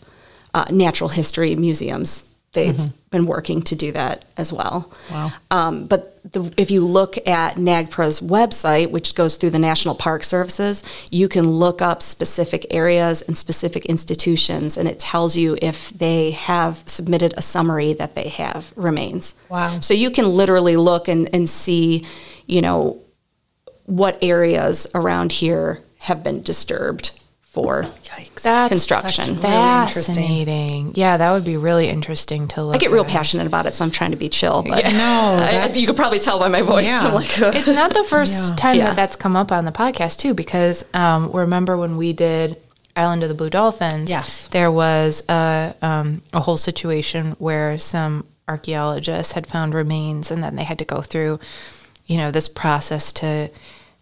uh, 0.53 0.65
natural 0.71 1.09
history 1.09 1.55
museums. 1.55 2.27
They've 2.53 2.77
been 3.12 3.27
working 3.27 3.62
to 3.62 3.75
do 3.75 3.93
that 3.93 4.25
as 4.36 4.51
well. 4.51 4.91
Wow. 5.10 5.31
Um, 5.51 5.88
but 5.88 6.20
the, 6.34 6.53
if 6.58 6.70
you 6.70 6.86
look 6.86 7.15
at 7.25 7.55
NAGPRA's 7.55 8.20
website, 8.20 8.91
which 8.91 9.15
goes 9.15 9.38
through 9.38 9.51
the 9.51 9.60
National 9.60 9.96
Park 9.96 10.25
Services, 10.25 10.84
you 11.10 11.29
can 11.29 11.50
look 11.50 11.81
up 11.81 12.01
specific 12.01 12.65
areas 12.70 13.22
and 13.22 13.38
specific 13.38 13.86
institutions, 13.86 14.77
and 14.77 14.89
it 14.89 15.00
tells 15.00 15.38
you 15.38 15.58
if 15.62 15.91
they 15.91 16.31
have 16.31 16.84
submitted 16.88 17.34
a 17.38 17.41
summary 17.41 17.93
that 17.93 18.15
they 18.15 18.27
have 18.27 18.74
remains. 18.75 19.34
Wow. 19.48 19.79
So 19.79 19.93
you 19.93 20.12
can 20.12 20.25
literally 20.25 20.75
look 20.75 21.08
and, 21.08 21.34
and 21.34 21.50
see, 21.50 22.05
you 22.48 22.62
know, 22.62 23.00
what 23.86 24.17
areas 24.22 24.88
around 24.93 25.31
here 25.31 25.81
have 26.00 26.22
been 26.22 26.41
disturbed 26.41 27.20
for 27.51 27.86
That's 28.43 28.70
construction. 28.72 29.36
That's 29.41 29.96
interesting. 29.98 30.15
fascinating. 30.15 30.91
Yeah, 30.96 31.17
that 31.17 31.31
would 31.34 31.43
be 31.43 31.58
really 31.58 31.89
interesting 31.89 32.48
to 32.50 32.63
look. 32.63 32.75
I 32.75 32.79
get 32.79 32.91
real 32.91 33.03
at. 33.03 33.10
passionate 33.10 33.46
about 33.46 33.65
it, 33.65 33.75
so 33.75 33.84
I'm 33.84 33.91
trying 33.91 34.12
to 34.12 34.17
be 34.17 34.29
chill. 34.29 34.63
But 34.63 34.86
No, 34.86 34.89
I- 35.38 35.51
that's- 35.51 35.77
you 35.77 35.86
could 35.86 35.98
probably 35.98 36.20
tell 36.20 36.39
by 36.39 36.48
my 36.48 36.62
voice. 36.62 36.88
Yeah. 36.88 37.01
I'm 37.08 37.13
like, 37.13 37.38
"Ugh." 37.41 37.53
It's 37.62 37.67
not 37.67 37.93
the 37.93 38.05
first 38.05 38.58
time 38.58 38.77
Yeah. 38.77 38.86
that 38.88 38.96
that's 38.96 39.17
come 39.17 39.36
up 39.36 39.51
on 39.51 39.65
the 39.65 39.72
podcast 39.74 40.17
too, 40.20 40.34
because 40.34 40.86
um, 40.93 41.29
remember 41.34 41.75
when 41.77 41.98
we 41.98 42.13
did 42.13 42.55
Island 42.96 43.22
of 43.24 43.27
the 43.29 43.36
Blue 43.36 43.50
Dolphins? 43.50 44.10
Yes. 44.10 44.48
there 44.48 44.72
was 44.72 45.22
a 45.29 45.75
um, 45.81 46.22
a 46.31 46.39
whole 46.39 46.58
situation 46.58 47.36
where 47.38 47.77
some 47.77 48.25
archaeologists 48.48 49.34
had 49.34 49.46
found 49.46 49.74
remains, 49.74 50.31
and 50.31 50.41
then 50.43 50.55
they 50.55 50.63
had 50.63 50.79
to 50.79 50.86
go 50.86 51.01
through, 51.01 51.39
you 52.05 52.15
know, 52.17 52.31
this 52.31 52.48
process 52.48 53.12
to 53.13 53.50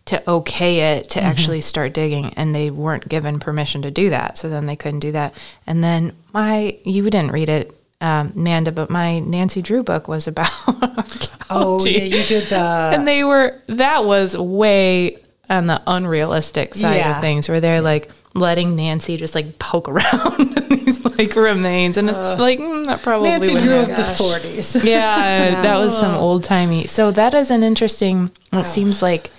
to 0.10 0.30
okay 0.30 0.96
it 0.98 1.10
to 1.12 1.22
actually 1.22 1.62
start 1.62 1.94
digging, 1.94 2.34
and 2.36 2.54
they 2.54 2.70
weren't 2.70 3.08
given 3.10 3.40
permission 3.40 3.82
to 3.84 3.92
do 3.92 4.10
that, 4.10 4.38
so 4.38 4.50
then 4.50 4.66
they 4.66 4.76
couldn't 4.76 5.00
do 5.02 5.12
that. 5.14 5.34
And 5.66 5.84
then 5.84 6.14
my 6.34 6.78
you 6.84 7.04
didn't 7.04 7.32
read 7.32 7.50
it. 7.50 7.72
Um, 8.02 8.32
Amanda, 8.34 8.72
but 8.72 8.90
my 8.90 9.20
Nancy 9.20 9.62
Drew 9.62 9.84
book 9.84 10.08
was 10.08 10.26
about 10.26 10.50
Oh, 11.50 11.84
yeah, 11.86 12.04
you 12.04 12.24
did 12.24 12.44
the. 12.48 12.56
and 12.94 13.06
they 13.08 13.24
were 13.26 13.60
that 13.68 14.06
was 14.06 14.38
way 14.38 15.18
on 15.50 15.68
the 15.68 15.82
unrealistic 15.86 16.76
side 16.76 16.96
Yeah. 16.98 17.16
of 17.18 17.22
things 17.22 17.50
where 17.50 17.60
they're 17.60 17.82
like 17.82 18.10
letting 18.36 18.76
Nancy 18.78 19.18
just 19.18 19.36
like 19.36 19.60
poke 19.60 19.90
around 19.94 20.56
these 20.70 21.04
like 21.18 21.36
remains 21.36 21.98
and 21.98 22.10
it's 22.10 22.40
like 22.40 22.60
mm, 22.60 22.86
that 22.86 23.02
probably 23.02 23.30
Nancy 23.32 23.56
Drew 23.58 23.80
of 23.80 23.88
the 23.88 23.94
40s. 23.96 24.84
yeah, 24.86 25.62
that 25.64 25.78
was 25.78 25.98
some 26.00 26.16
old 26.16 26.44
timey 26.46 26.88
so 26.88 27.12
that 27.12 27.34
is 27.34 27.52
an 27.52 27.64
interesting 27.64 28.32
it 28.54 28.66
seems 28.66 29.02
like 29.02 29.30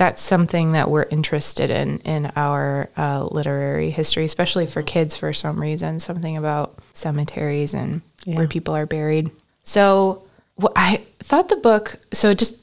that's 0.00 0.22
something 0.22 0.72
that 0.72 0.90
we're 0.90 1.04
interested 1.10 1.68
in 1.68 1.98
in 1.98 2.32
our 2.34 2.88
uh, 2.96 3.22
literary 3.30 3.90
history 3.90 4.24
especially 4.24 4.66
for 4.66 4.82
kids 4.82 5.14
for 5.14 5.34
some 5.34 5.60
reason 5.60 6.00
something 6.00 6.38
about 6.38 6.78
cemeteries 6.94 7.74
and 7.74 8.00
where 8.24 8.48
people 8.48 8.74
are 8.74 8.86
buried. 8.86 9.30
So 9.62 10.22
wh- 10.60 10.72
i 10.74 11.02
thought 11.18 11.50
the 11.50 11.56
book 11.56 11.96
so 12.14 12.32
just 12.32 12.56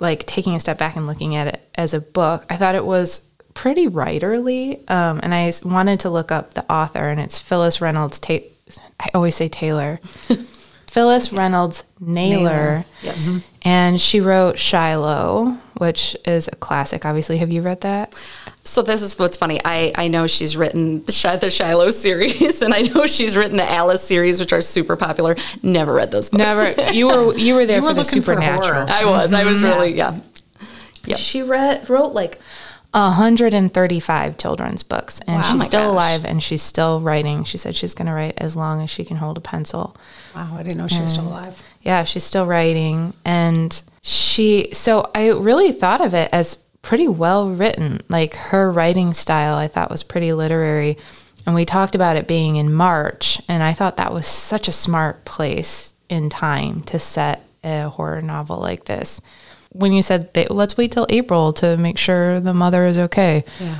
like 0.00 0.26
taking 0.26 0.56
a 0.56 0.60
step 0.60 0.78
back 0.78 0.96
and 0.96 1.06
looking 1.06 1.36
at 1.36 1.46
it 1.46 1.60
as 1.76 1.94
a 1.94 2.00
book 2.00 2.44
i 2.50 2.56
thought 2.56 2.74
it 2.74 2.84
was 2.84 3.20
pretty 3.54 3.86
writerly 3.86 4.78
um, 4.90 5.20
and 5.22 5.32
I 5.32 5.52
wanted 5.64 6.00
to 6.00 6.10
look 6.10 6.32
up 6.32 6.54
the 6.54 6.64
author 6.72 7.08
and 7.08 7.20
it's 7.20 7.38
phyllis 7.38 7.80
reynolds 7.80 8.18
Ta- 8.18 8.48
i 8.98 9.08
always 9.14 9.36
say 9.36 9.48
taylor. 9.48 10.00
Phyllis 10.90 11.32
reynolds 11.32 11.84
naylor. 12.00 12.84
Yes. 13.00 13.30
And 13.62 14.00
she 14.00 14.20
wrote 14.20 14.58
Shiloh, 14.58 15.56
which 15.78 16.16
is 16.24 16.48
a 16.48 16.56
classic. 16.56 17.04
Obviously, 17.04 17.38
have 17.38 17.50
you 17.50 17.62
read 17.62 17.80
that? 17.82 18.14
So 18.64 18.82
this 18.82 19.02
is 19.02 19.18
what's 19.18 19.36
funny. 19.36 19.60
I, 19.64 19.92
I 19.96 20.08
know 20.08 20.26
she's 20.26 20.56
written 20.56 21.04
the, 21.04 21.12
Shi- 21.12 21.36
the 21.36 21.50
Shiloh 21.50 21.90
series, 21.92 22.62
and 22.62 22.72
I 22.74 22.82
know 22.82 23.06
she's 23.06 23.36
written 23.36 23.56
the 23.56 23.70
Alice 23.70 24.02
series, 24.02 24.38
which 24.40 24.52
are 24.52 24.60
super 24.60 24.96
popular. 24.96 25.36
Never 25.62 25.92
read 25.94 26.10
those 26.10 26.28
books. 26.28 26.38
Never. 26.38 26.92
You 26.92 27.06
were 27.08 27.36
you 27.36 27.54
were 27.54 27.66
there 27.66 27.76
You 27.76 27.82
for 27.82 27.88
were 27.88 27.94
the 27.94 28.00
looking 28.02 28.22
for 28.22 28.34
supernatural. 28.34 28.86
I 28.90 29.04
was. 29.04 29.32
I 29.32 29.44
was 29.44 29.58
mm-hmm. 29.58 29.66
really 29.66 29.94
yeah. 29.94 30.18
Yep. 31.06 31.18
She 31.18 31.42
read 31.42 31.88
wrote 31.88 32.12
like 32.12 32.38
135 32.92 34.36
children's 34.36 34.82
books, 34.82 35.20
and 35.26 35.36
Wow. 35.36 35.52
she's 35.52 35.62
Oh 35.62 35.64
still 35.64 35.80
gosh. 35.80 35.92
alive 35.92 36.24
and 36.24 36.42
she's 36.42 36.62
still 36.62 37.00
writing. 37.00 37.44
She 37.44 37.56
said 37.58 37.74
she's 37.76 37.94
going 37.94 38.06
to 38.06 38.12
write 38.12 38.34
as 38.36 38.56
long 38.56 38.82
as 38.82 38.90
she 38.90 39.04
can 39.04 39.16
hold 39.16 39.38
a 39.38 39.40
pencil. 39.40 39.96
Wow, 40.34 40.56
I 40.58 40.62
didn't 40.62 40.78
know 40.78 40.88
she 40.88 41.00
was 41.00 41.10
still 41.12 41.26
alive. 41.28 41.62
Yeah, 41.80 42.04
she's 42.04 42.24
still 42.24 42.46
writing. 42.46 43.14
And 43.24 43.82
she, 44.02 44.68
so 44.72 45.10
I 45.14 45.28
really 45.28 45.72
thought 45.72 46.00
of 46.00 46.14
it 46.14 46.28
as 46.32 46.56
pretty 46.82 47.08
well 47.08 47.50
written. 47.50 48.00
Like 48.08 48.34
her 48.34 48.70
writing 48.70 49.12
style, 49.12 49.56
I 49.56 49.68
thought 49.68 49.90
was 49.90 50.02
pretty 50.02 50.32
literary. 50.32 50.98
And 51.46 51.54
we 51.54 51.64
talked 51.64 51.94
about 51.94 52.16
it 52.16 52.28
being 52.28 52.56
in 52.56 52.72
March. 52.72 53.40
And 53.48 53.62
I 53.62 53.72
thought 53.72 53.96
that 53.96 54.12
was 54.12 54.26
such 54.26 54.68
a 54.68 54.72
smart 54.72 55.24
place 55.24 55.94
in 56.08 56.28
time 56.28 56.82
to 56.82 56.98
set 56.98 57.44
a 57.64 57.88
horror 57.88 58.22
novel 58.22 58.58
like 58.58 58.84
this. 58.84 59.20
When 59.72 59.92
you 59.92 60.02
said, 60.02 60.30
let's 60.50 60.76
wait 60.76 60.92
till 60.92 61.06
April 61.08 61.52
to 61.54 61.76
make 61.76 61.96
sure 61.96 62.40
the 62.40 62.54
mother 62.54 62.86
is 62.86 62.98
okay 62.98 63.44
Yeah. 63.60 63.78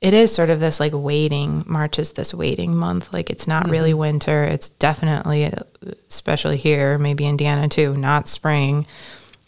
It 0.00 0.14
is 0.14 0.34
sort 0.34 0.48
of 0.50 0.60
this 0.60 0.80
like 0.80 0.92
waiting 0.94 1.64
march 1.66 1.98
is 1.98 2.12
this 2.12 2.32
waiting 2.32 2.74
month. 2.74 3.12
Like 3.12 3.30
it's 3.30 3.46
not 3.46 3.64
mm-hmm. 3.64 3.72
really 3.72 3.94
winter. 3.94 4.44
It's 4.44 4.68
definitely 4.68 5.46
uh, 5.46 5.62
especially 6.08 6.56
here 6.56 6.98
maybe 6.98 7.26
indiana 7.26 7.68
too 7.68 7.96
not 7.96 8.28
spring. 8.28 8.86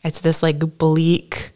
It's 0.05 0.21
this 0.21 0.43
like 0.43 0.79
bleak 0.79 1.51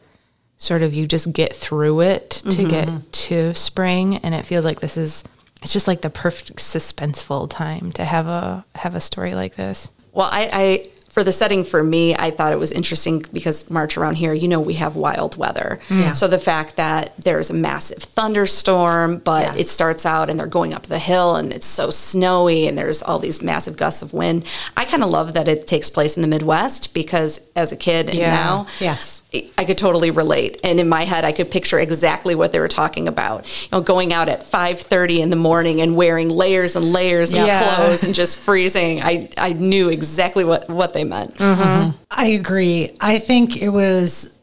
sort 0.58 0.82
of 0.82 0.94
you 0.94 1.06
just 1.06 1.32
get 1.32 1.54
through 1.54 2.00
it 2.00 2.30
to 2.30 2.48
mm-hmm, 2.48 2.68
get 2.68 2.88
mm-hmm. 2.88 3.10
to 3.10 3.54
spring. 3.54 4.16
And 4.16 4.34
it 4.34 4.46
feels 4.46 4.64
like 4.64 4.80
this 4.80 4.96
is 4.96 5.24
it's 5.62 5.72
just 5.72 5.88
like 5.88 6.00
the 6.00 6.10
perfect 6.10 6.58
suspenseful 6.58 7.50
time 7.50 7.92
to 7.92 8.04
have 8.04 8.26
a 8.26 8.64
have 8.76 8.94
a 8.94 9.00
story 9.00 9.34
like 9.34 9.56
this. 9.56 9.90
Well, 10.12 10.28
I, 10.32 10.48
I 10.52 10.90
for 11.16 11.24
the 11.24 11.32
setting 11.32 11.64
for 11.64 11.82
me, 11.82 12.14
I 12.14 12.30
thought 12.30 12.52
it 12.52 12.58
was 12.58 12.70
interesting 12.72 13.24
because 13.32 13.70
March 13.70 13.96
around 13.96 14.16
here, 14.16 14.34
you 14.34 14.48
know, 14.48 14.60
we 14.60 14.74
have 14.74 14.96
wild 14.96 15.34
weather. 15.38 15.80
Yeah. 15.88 16.12
So 16.12 16.28
the 16.28 16.38
fact 16.38 16.76
that 16.76 17.14
there's 17.16 17.48
a 17.48 17.54
massive 17.54 18.02
thunderstorm, 18.02 19.18
but 19.24 19.42
Yes. 19.46 19.56
it 19.60 19.68
starts 19.70 20.04
out 20.04 20.28
and 20.28 20.38
they're 20.38 20.46
going 20.46 20.74
up 20.74 20.82
the 20.82 20.98
hill 20.98 21.36
and 21.36 21.54
it's 21.54 21.66
so 21.66 21.88
snowy 21.88 22.66
and 22.68 22.76
there's 22.76 23.02
all 23.02 23.18
these 23.18 23.40
massive 23.42 23.78
gusts 23.78 24.02
of 24.02 24.12
wind. 24.12 24.44
I 24.76 24.84
kind 24.84 25.02
of 25.02 25.08
love 25.08 25.32
that 25.32 25.48
it 25.48 25.66
takes 25.66 25.88
place 25.88 26.16
in 26.16 26.20
the 26.22 26.28
Midwest 26.28 26.92
because 26.92 27.40
as 27.56 27.72
a 27.72 27.76
kid 27.76 28.10
and 28.10 28.18
Yeah. 28.18 28.34
now, 28.34 28.66
Yes. 28.78 29.22
I 29.58 29.64
could 29.64 29.76
totally 29.76 30.10
relate. 30.10 30.60
And 30.64 30.78
in 30.80 30.88
my 30.88 31.04
head, 31.04 31.24
I 31.24 31.32
could 31.32 31.50
picture 31.50 31.78
exactly 31.78 32.34
what 32.34 32.52
they 32.52 32.58
were 32.60 32.68
talking 32.68 33.08
about. 33.08 33.44
You 33.62 33.68
know, 33.72 33.80
going 33.80 34.12
out 34.12 34.28
at 34.28 34.40
5:30 34.42 35.18
in 35.18 35.30
the 35.30 35.36
morning 35.36 35.80
and 35.80 35.96
wearing 35.96 36.28
layers 36.30 36.76
and 36.76 36.92
layers 36.92 37.32
of 37.32 37.46
Yeah. 37.46 37.74
clothes 37.76 38.02
and 38.04 38.14
just 38.14 38.36
freezing. 38.36 39.02
I, 39.02 39.28
I 39.36 39.52
knew 39.52 39.88
exactly 39.88 40.44
what, 40.44 40.68
what 40.70 40.92
they 40.92 41.04
meant. 41.04 41.34
Mm-hmm. 41.34 41.62
Mm-hmm. 41.62 41.96
I 42.10 42.26
agree. 42.26 42.96
I 43.00 43.18
think 43.18 43.56
it 43.56 43.68
was 43.70 44.38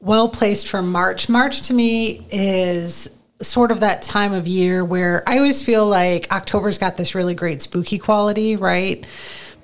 well 0.00 0.28
placed 0.28 0.68
for 0.68 0.82
March. 0.82 1.28
March 1.28 1.62
to 1.62 1.74
me 1.74 2.26
is 2.30 3.08
sort 3.40 3.70
of 3.70 3.80
that 3.80 4.02
time 4.02 4.32
of 4.32 4.46
year 4.46 4.84
where 4.84 5.22
I 5.28 5.38
always 5.38 5.62
feel 5.64 5.86
like 5.86 6.30
October's 6.32 6.76
got 6.78 6.96
this 6.96 7.14
really 7.14 7.34
great 7.34 7.62
spooky 7.62 7.98
quality, 7.98 8.56
right? 8.56 9.06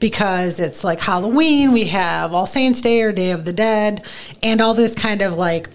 Because 0.01 0.61
it's 0.61 0.85
like 0.85 1.01
Halloween, 1.01 1.73
we 1.73 1.85
have 1.87 2.33
All 2.35 2.47
Saints 2.47 2.81
Day 2.81 3.03
or 3.03 3.13
Day 3.13 3.31
of 3.31 3.45
the 3.45 3.53
Dead, 3.53 4.05
and 4.43 4.61
all 4.61 4.75
this 4.75 4.95
kind 4.95 5.23
of 5.23 5.35
like 5.35 5.69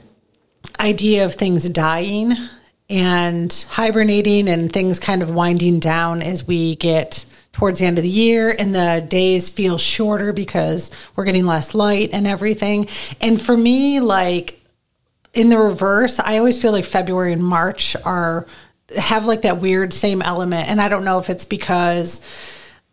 idea 0.80 1.26
of 1.26 1.36
things 1.36 1.70
dying 1.70 2.36
and 2.90 3.66
hibernating 3.70 4.50
and 4.50 4.72
things 4.72 5.00
kind 5.00 5.22
of 5.22 5.32
winding 5.32 5.80
down 5.80 6.22
as 6.22 6.48
we 6.48 6.76
get 6.76 7.26
towards 7.52 7.80
the 7.80 7.86
end 7.86 7.98
of 7.98 8.04
the 8.04 8.10
year 8.10 8.56
and 8.58 8.74
the 8.74 9.06
days 9.10 9.50
feel 9.50 9.78
shorter 9.78 10.32
because 10.34 10.92
we're 11.16 11.26
getting 11.26 11.46
less 11.46 11.76
light 11.76 12.10
and 12.14 12.26
everything. 12.26 12.88
And 13.22 13.42
for 13.42 13.56
me, 13.56 14.00
like 14.00 14.60
in 15.34 15.50
the 15.50 15.58
reverse, 15.58 16.20
I 16.20 16.38
always 16.38 16.62
feel 16.62 16.72
like 16.72 16.86
February 16.86 17.34
and 17.34 17.44
March 17.44 17.96
are 18.06 18.48
have 18.98 19.26
like 19.26 19.44
that 19.44 19.60
weird 19.60 19.94
same 19.94 20.22
element. 20.22 20.68
And 20.68 20.82
I 20.82 20.90
don't 20.90 21.06
know 21.06 21.20
if 21.20 21.30
it's 21.30 21.46
because 21.46 22.22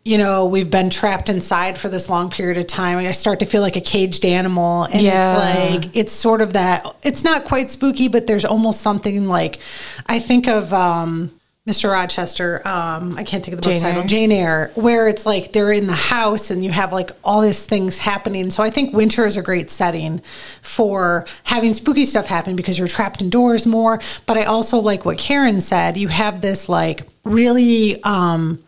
you 0.07 0.17
know, 0.17 0.45
we've 0.45 0.71
been 0.71 0.89
trapped 0.89 1.27
inside 1.27 1.77
for 1.77 1.89
this 1.89 2.07
long 2.07 2.29
period 2.29 2.57
of 2.57 2.65
time. 2.65 2.97
I 2.97 3.11
start 3.11 3.39
to 3.39 3.45
feel 3.45 3.61
like 3.61 3.75
a 3.75 3.81
caged 3.81 4.23
animal. 4.23 4.83
And 4.83 5.01
Yeah. 5.01 5.35
it's 5.73 5.75
like, 5.85 5.95
it's 5.97 6.13
sort 6.13 6.39
of 6.39 6.53
that, 6.53 6.85
it's 7.03 7.25
not 7.25 7.43
quite 7.43 7.69
spooky, 7.71 8.07
but 8.07 8.25
there's 8.25 8.45
almost 8.45 8.79
something 8.79 9.27
like, 9.27 9.59
I 10.05 10.19
think 10.19 10.47
of, 10.47 10.73
um, 10.73 11.31
Mr. 11.67 11.91
Rochester, 11.91 12.65
um, 12.65 13.15
I 13.17 13.25
can't 13.25 13.43
think 13.43 13.55
of 13.55 13.61
the 13.61 13.69
book 13.69 13.81
title, 13.81 14.03
Jane 14.03 14.31
Eyre, 14.31 14.71
where 14.75 15.09
it's 15.09 15.25
like 15.25 15.51
they're 15.51 15.73
in 15.73 15.87
the 15.87 15.91
house 15.93 16.49
and 16.49 16.63
you 16.63 16.71
have 16.71 16.93
like 16.93 17.11
all 17.25 17.41
these 17.41 17.61
things 17.63 17.97
happening. 17.97 18.49
So 18.51 18.63
I 18.63 18.69
think 18.69 18.95
winter 18.95 19.25
is 19.27 19.35
a 19.35 19.41
great 19.41 19.69
setting 19.69 20.21
for 20.61 21.25
having 21.43 21.73
spooky 21.73 22.05
stuff 22.05 22.27
happen 22.27 22.55
because 22.55 22.79
you're 22.79 22.87
trapped 22.87 23.21
indoors 23.21 23.65
more. 23.65 23.99
But 24.25 24.37
I 24.37 24.45
also 24.45 24.77
like 24.77 25.03
what 25.03 25.17
Karen 25.17 25.59
said. 25.59 25.97
You 25.97 26.07
have 26.07 26.39
this 26.39 26.69
like 26.69 27.01
really 27.25 28.01
um, 28.03 28.59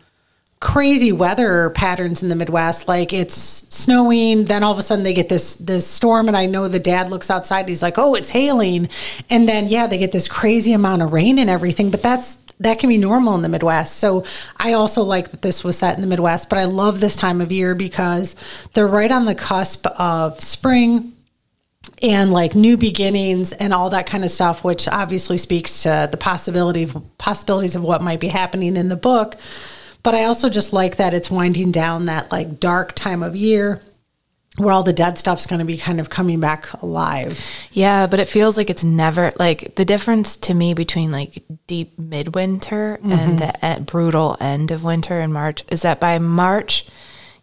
crazy 0.60 1.10
weather 1.10 1.70
patterns 1.70 2.22
in 2.22 2.28
the 2.28 2.36
Midwest. 2.36 2.86
Like 2.86 3.12
it's 3.12 3.34
snowing, 3.34 4.44
then 4.44 4.62
all 4.62 4.72
of 4.72 4.78
a 4.78 4.82
sudden 4.82 5.04
they 5.04 5.14
get 5.14 5.28
this 5.28 5.56
this 5.56 5.86
storm, 5.86 6.28
and 6.28 6.36
I 6.36 6.46
know 6.46 6.68
the 6.68 6.78
dad 6.78 7.10
looks 7.10 7.30
outside. 7.30 7.68
He's 7.68 7.82
like, 7.82 7.98
"Oh, 7.98 8.14
it's 8.14 8.30
hailing," 8.30 8.88
and 9.28 9.48
then 9.48 9.66
yeah, 9.66 9.86
they 9.86 9.98
get 9.98 10.12
this 10.12 10.28
crazy 10.28 10.72
amount 10.72 11.02
of 11.02 11.12
rain 11.12 11.38
and 11.38 11.50
everything. 11.50 11.90
But 11.90 12.02
that's 12.02 12.36
that 12.60 12.78
can 12.78 12.90
be 12.90 12.98
normal 12.98 13.34
in 13.34 13.42
the 13.42 13.48
Midwest. 13.48 13.96
So 13.96 14.24
I 14.58 14.74
also 14.74 15.02
like 15.02 15.30
that 15.30 15.42
this 15.42 15.64
was 15.64 15.78
set 15.78 15.94
in 15.96 16.02
the 16.02 16.06
Midwest. 16.06 16.50
But 16.50 16.58
I 16.58 16.64
love 16.64 17.00
this 17.00 17.16
time 17.16 17.40
of 17.40 17.50
year 17.50 17.74
because 17.74 18.36
they're 18.74 18.86
right 18.86 19.10
on 19.10 19.24
the 19.24 19.34
cusp 19.34 19.86
of 19.86 20.40
spring 20.40 21.14
and 22.02 22.32
like 22.32 22.54
new 22.54 22.76
beginnings 22.76 23.52
and 23.52 23.72
all 23.72 23.90
that 23.90 24.06
kind 24.06 24.24
of 24.24 24.30
stuff, 24.30 24.62
which 24.62 24.86
obviously 24.88 25.38
speaks 25.38 25.82
to 25.84 26.08
the 26.10 26.18
possibility 26.18 26.82
of 26.82 27.18
possibilities 27.18 27.76
of 27.76 27.82
what 27.82 28.02
might 28.02 28.20
be 28.20 28.28
happening 28.28 28.76
in 28.76 28.88
the 28.90 28.96
book. 28.96 29.36
But 30.02 30.14
I 30.14 30.24
also 30.24 30.48
just 30.48 30.72
like 30.72 30.96
that 30.96 31.14
it's 31.14 31.30
winding 31.30 31.72
down 31.72 32.06
that 32.06 32.30
like 32.32 32.58
dark 32.60 32.94
time 32.94 33.22
of 33.22 33.36
year. 33.36 33.80
where 34.56 34.72
all 34.72 34.82
the 34.82 34.92
dead 34.92 35.16
stuff's 35.16 35.46
going 35.46 35.60
to 35.60 35.64
be 35.64 35.76
kind 35.78 36.00
of 36.00 36.10
coming 36.10 36.40
back 36.40 36.72
alive. 36.82 37.40
Yeah, 37.72 38.06
but 38.08 38.18
it 38.18 38.28
feels 38.28 38.56
like 38.56 38.68
it's 38.68 38.82
never 38.84 39.32
like 39.38 39.76
the 39.76 39.84
difference 39.84 40.36
to 40.38 40.54
me 40.54 40.74
between 40.74 41.12
like 41.12 41.44
deep 41.66 41.96
midwinter 41.98 42.98
Mm-hmm. 43.00 43.12
and 43.12 43.38
the 43.38 43.82
brutal 43.86 44.36
end 44.40 44.70
of 44.72 44.82
winter 44.82 45.20
in 45.20 45.32
March 45.32 45.62
is 45.68 45.82
that 45.82 46.00
by 46.00 46.18
March 46.18 46.84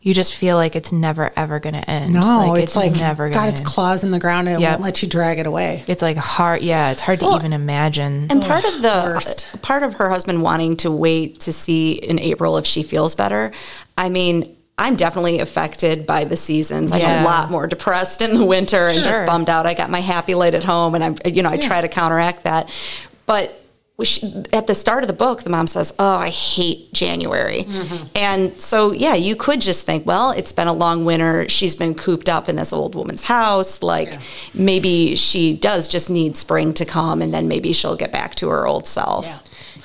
you 0.07 0.13
just 0.13 0.33
feel 0.35 0.55
like 0.55 0.75
it's 0.77 0.93
never 0.93 1.33
ever 1.35 1.59
going 1.59 1.73
to 1.73 1.89
end. 1.89 2.13
No, 2.13 2.55
it's, 2.55 2.77
like 2.77 2.93
never 2.93 3.27
got 3.29 3.35
going 3.39 3.49
its 3.49 3.59
to 3.59 3.65
end. 3.65 3.67
claws 3.67 4.03
in 4.05 4.11
the 4.11 4.19
ground 4.19 4.47
and 4.47 4.57
it 4.57 4.61
Yep. 4.61 4.71
won't 4.71 4.81
let 4.81 5.03
you 5.03 5.09
drag 5.09 5.37
it 5.39 5.45
away. 5.45 5.83
It's 5.85 6.01
like 6.01 6.15
hard. 6.15 6.61
Yeah, 6.61 6.91
it's 6.91 7.01
hard 7.01 7.19
to 7.19 7.25
even 7.35 7.51
imagine. 7.51 8.27
And 8.29 8.41
part 8.41 8.63
of 8.63 8.81
the 8.81 9.01
worst. 9.05 9.49
Uh, 9.53 9.57
part 9.57 9.83
of 9.83 9.95
her 9.95 10.09
husband 10.09 10.41
wanting 10.41 10.77
to 10.77 10.91
wait 10.91 11.41
to 11.41 11.51
see 11.51 11.91
in 11.91 12.19
April 12.19 12.57
if 12.57 12.65
she 12.65 12.83
feels 12.83 13.15
better. 13.15 13.51
I 13.97 14.07
mean, 14.07 14.55
I'm 14.77 14.95
definitely 14.95 15.39
affected 15.39 16.05
by 16.07 16.23
the 16.23 16.37
seasons. 16.37 16.93
I'm 16.93 16.99
Yeah. 17.01 17.23
a 17.23 17.25
lot 17.25 17.51
more 17.51 17.67
depressed 17.67 18.21
in 18.21 18.33
the 18.33 18.45
winter 18.45 18.87
and 18.87 19.03
just 19.03 19.25
bummed 19.25 19.49
out. 19.49 19.65
I 19.65 19.73
got 19.73 19.89
my 19.89 19.99
happy 19.99 20.35
light 20.35 20.53
at 20.53 20.63
home, 20.63 20.95
and 20.95 21.03
I'm 21.03 21.15
you 21.25 21.43
know, 21.43 21.49
I 21.49 21.57
try 21.57 21.81
to 21.81 21.87
counteract 21.89 22.43
that. 22.45 22.69
But 23.25 23.61
we 23.97 24.05
at 24.53 24.67
the 24.67 24.75
start 24.75 25.03
of 25.03 25.07
the 25.07 25.13
book, 25.13 25.41
the 25.41 25.49
mom 25.49 25.65
says, 25.65 25.91
"Oh, 25.97 26.17
I 26.17 26.29
hate 26.29 26.93
January," 26.93 27.67
and 28.13 28.59
so 28.61 28.91
yeah, 28.91 29.15
you 29.15 29.35
could 29.35 29.59
just 29.59 29.87
think, 29.87 30.05
well, 30.05 30.29
it's 30.31 30.51
been 30.51 30.67
a 30.67 30.73
long 30.73 31.03
winter. 31.03 31.49
She's 31.49 31.75
been 31.75 31.95
cooped 31.95 32.29
up 32.29 32.47
in 32.47 32.55
this 32.55 32.71
old 32.71 32.93
woman's 32.93 33.23
house. 33.23 33.81
Like 33.81 34.19
maybe 34.53 35.15
she 35.15 35.55
does 35.55 35.87
just 35.87 36.11
need 36.11 36.37
spring 36.37 36.75
to 36.75 36.85
come, 36.85 37.23
and 37.23 37.33
then 37.33 37.47
maybe 37.47 37.73
she'll 37.73 37.95
get 37.95 38.11
back 38.11 38.35
to 38.35 38.49
her 38.49 38.67
old 38.67 38.85
self. 38.85 39.25
Yeah. 39.25 39.39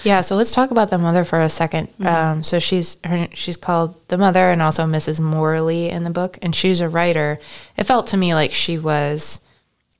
Yeah, 0.04 0.20
so 0.20 0.34
let's 0.34 0.52
talk 0.52 0.72
about 0.72 0.90
the 0.90 0.98
mother 0.98 1.24
for 1.24 1.40
a 1.40 1.46
2nd 1.46 1.88
Mm-hmm. 1.88 2.06
Um, 2.06 2.42
so 2.42 2.58
she's 2.58 2.96
her, 3.04 3.28
she's 3.34 3.56
called 3.56 3.94
the 4.08 4.18
mother 4.18 4.50
and 4.50 4.60
also 4.60 4.84
Mrs. 4.84 5.20
Morley 5.20 5.88
in 5.88 6.04
the 6.04 6.10
book, 6.10 6.38
and 6.42 6.54
she's 6.54 6.80
a 6.80 6.88
writer. 6.88 7.38
It 7.76 7.84
felt 7.84 8.08
to 8.08 8.16
me 8.16 8.34
like 8.34 8.52
she 8.52 8.78
was 8.78 9.40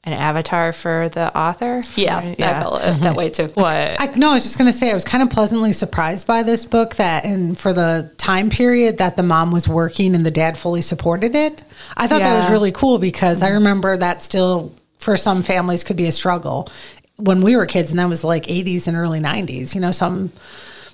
an 0.04 0.12
avatar 0.12 0.72
for 0.72 1.08
the 1.10 1.36
author. 1.36 1.80
Yeah, 1.94 2.16
Right? 2.16 2.40
I 2.40 2.52
felt 2.52 2.82
it 2.82 3.00
that 3.02 3.14
way 3.14 3.30
too. 3.30 3.48
What? 3.54 4.00
I, 4.00 4.12
no, 4.16 4.30
I 4.30 4.34
was 4.34 4.42
just 4.42 4.58
going 4.58 4.70
to 4.70 4.76
say 4.76 4.90
I 4.90 4.94
was 4.94 5.04
kind 5.04 5.22
of 5.22 5.30
pleasantly 5.30 5.72
surprised 5.72 6.26
by 6.26 6.42
this 6.42 6.64
book 6.64 6.96
that, 6.96 7.24
and 7.24 7.56
for 7.56 7.72
the 7.72 8.12
time 8.18 8.50
period 8.50 8.98
that 8.98 9.16
the 9.16 9.22
mom 9.22 9.52
was 9.52 9.68
working 9.68 10.14
and 10.14 10.26
the 10.26 10.30
dad 10.30 10.58
fully 10.58 10.82
supported 10.82 11.34
it. 11.34 11.62
I 11.96 12.08
thought 12.08 12.20
that 12.20 12.42
was 12.42 12.50
really 12.50 12.72
cool 12.72 12.98
because 12.98 13.42
I 13.42 13.46
mm-hmm. 13.46 13.54
remember 13.56 13.96
that 13.96 14.22
still 14.22 14.74
for 14.98 15.16
some 15.16 15.42
families 15.42 15.84
could 15.84 15.96
be 15.96 16.06
a 16.06 16.12
struggle 16.12 16.68
when 17.16 17.42
we 17.42 17.54
were 17.56 17.66
kids, 17.66 17.92
and 17.92 18.00
that 18.00 18.08
was 18.08 18.24
like 18.24 18.46
80s 18.46 18.88
and 18.88 18.96
early 18.96 19.20
90s. 19.20 19.74
You 19.74 19.80
know, 19.80 19.92
some 19.92 20.32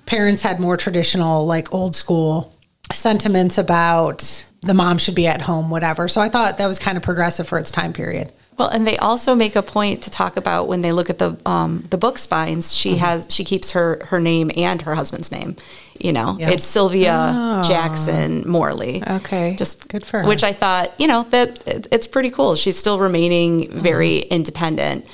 parents 0.05 0.41
had 0.43 0.59
more 0.59 0.77
traditional, 0.77 1.45
like 1.47 1.73
old 1.73 1.95
school 1.95 2.53
sentiments 2.91 3.57
about 3.57 4.45
the 4.61 4.73
mom 4.73 4.97
should 4.97 5.15
be 5.15 5.27
at 5.27 5.41
home, 5.41 5.69
whatever. 5.69 6.07
So 6.07 6.21
I 6.21 6.29
thought 6.29 6.57
that 6.57 6.67
was 6.67 6.79
kind 6.79 6.97
of 6.97 7.03
progressive 7.03 7.47
for 7.47 7.57
its 7.57 7.71
time 7.71 7.93
period. 7.93 8.31
Well, 8.59 8.67
and 8.69 8.85
they 8.85 8.97
also 8.97 9.33
make 9.35 9.55
a 9.55 9.63
point 9.63 10.03
to 10.03 10.09
talk 10.09 10.35
about 10.37 10.67
when 10.67 10.81
they 10.81 10.91
look 10.91 11.09
at 11.09 11.17
the 11.17 11.37
um, 11.45 11.83
the 11.89 11.97
book 11.97 12.17
spines. 12.19 12.75
She 12.75 12.89
Mm-hmm. 12.91 12.99
has 12.99 13.27
she 13.29 13.43
keeps 13.43 13.71
her 13.71 14.01
her 14.09 14.19
name 14.19 14.51
and 14.57 14.81
her 14.83 14.95
husband's 14.95 15.31
name. 15.31 15.55
You 15.99 16.13
know, 16.13 16.37
Yeah. 16.39 16.51
it's 16.51 16.65
Sylvia 16.65 17.61
Jackson 17.67 18.47
Morley. 18.47 19.03
Okay. 19.05 19.55
just 19.57 19.87
Good 19.89 20.05
for 20.05 20.21
her. 20.21 20.27
Which 20.27 20.43
I 20.43 20.53
thought, 20.53 20.93
you 20.97 21.07
know, 21.07 21.23
that 21.31 21.67
it, 21.67 21.87
it's 21.91 22.07
pretty 22.07 22.29
cool. 22.29 22.55
She's 22.55 22.77
still 22.77 22.99
remaining 22.99 23.69
very 23.71 24.19
Mm-hmm. 24.21 24.33
independent. 24.33 25.05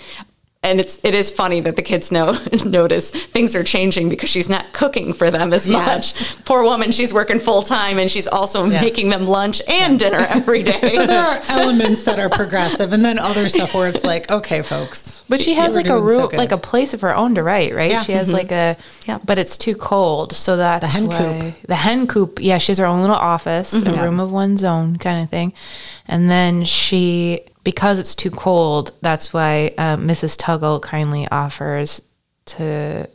And 0.66 0.80
it's 0.80 1.00
it 1.04 1.14
is 1.14 1.30
funny 1.30 1.60
that 1.62 1.76
the 1.76 1.84
kids 1.84 2.12
know 2.12 2.36
notice 2.66 3.12
things 3.12 3.56
are 3.56 3.64
changing 3.64 4.10
because 4.10 4.30
she's 4.30 4.50
not 4.50 4.74
cooking 4.74 5.14
for 5.14 5.30
them 5.30 5.54
as 5.54 5.68
Yes. 5.68 5.86
much. 6.20 6.46
Poor 6.46 6.64
woman, 6.64 6.92
she's 6.92 7.14
working 7.14 7.40
full 7.40 7.62
time 7.62 8.00
and 8.00 8.10
she's 8.10 8.28
also 8.28 8.66
Yes. 8.66 8.84
making 8.84 9.10
them 9.10 9.28
lunch 9.28 9.62
and 9.68 10.00
dinner 10.00 10.26
every 10.30 10.64
day. 10.72 10.90
So 10.96 11.06
there 11.06 11.22
are 11.22 11.40
elements 11.50 12.04
that 12.06 12.20
are 12.20 12.30
progressive, 12.30 12.94
and 12.94 13.06
then 13.06 13.20
other 13.20 13.48
stuff 13.48 13.76
where 13.76 13.90
it's 13.90 14.04
like, 14.04 14.30
okay, 14.32 14.62
folks. 14.64 15.24
But 15.30 15.40
she 15.40 15.54
has 15.54 15.76
like 15.76 15.86
a 15.86 15.90
doing 15.90 16.30
so 16.32 16.36
like 16.36 16.52
a 16.52 16.58
place 16.58 16.94
of 16.94 17.02
her 17.02 17.16
own 17.16 17.36
to 17.36 17.44
write, 17.44 17.74
right? 17.76 17.92
Yeah. 17.92 18.02
She 18.04 18.14
has 18.14 18.28
mm-hmm. 18.30 18.38
like 18.38 18.52
a, 18.52 18.78
Yeah. 19.06 19.20
but 19.24 19.38
it's 19.38 19.58
too 19.58 19.76
cold, 19.76 20.34
so 20.34 20.58
that's 20.58 20.82
The 20.82 20.88
hen 20.88 21.08
why- 21.08 21.18
coop. 21.18 21.68
The 21.68 21.76
hen 21.76 22.08
coop, 22.08 22.40
yeah. 22.42 22.58
She 22.58 22.72
has 22.72 22.80
her 22.80 22.86
own 22.86 23.02
little 23.02 23.16
office, 23.16 23.74
a 23.74 23.82
mm-hmm. 23.82 24.02
room 24.02 24.20
of 24.20 24.32
one's 24.32 24.64
own 24.64 24.98
kind 24.98 25.22
of 25.24 25.30
thing, 25.30 25.54
and 26.08 26.30
then 26.30 26.64
she, 26.66 27.42
because 27.66 28.00
it's 28.00 28.16
too 28.16 28.32
cold, 28.32 28.92
that's 29.02 29.34
why 29.34 29.74
um, 29.78 30.08
Mrs. 30.08 30.38
Tuggle 30.38 30.82
kindly 30.82 31.28
offers 31.30 32.02
to 32.46 33.10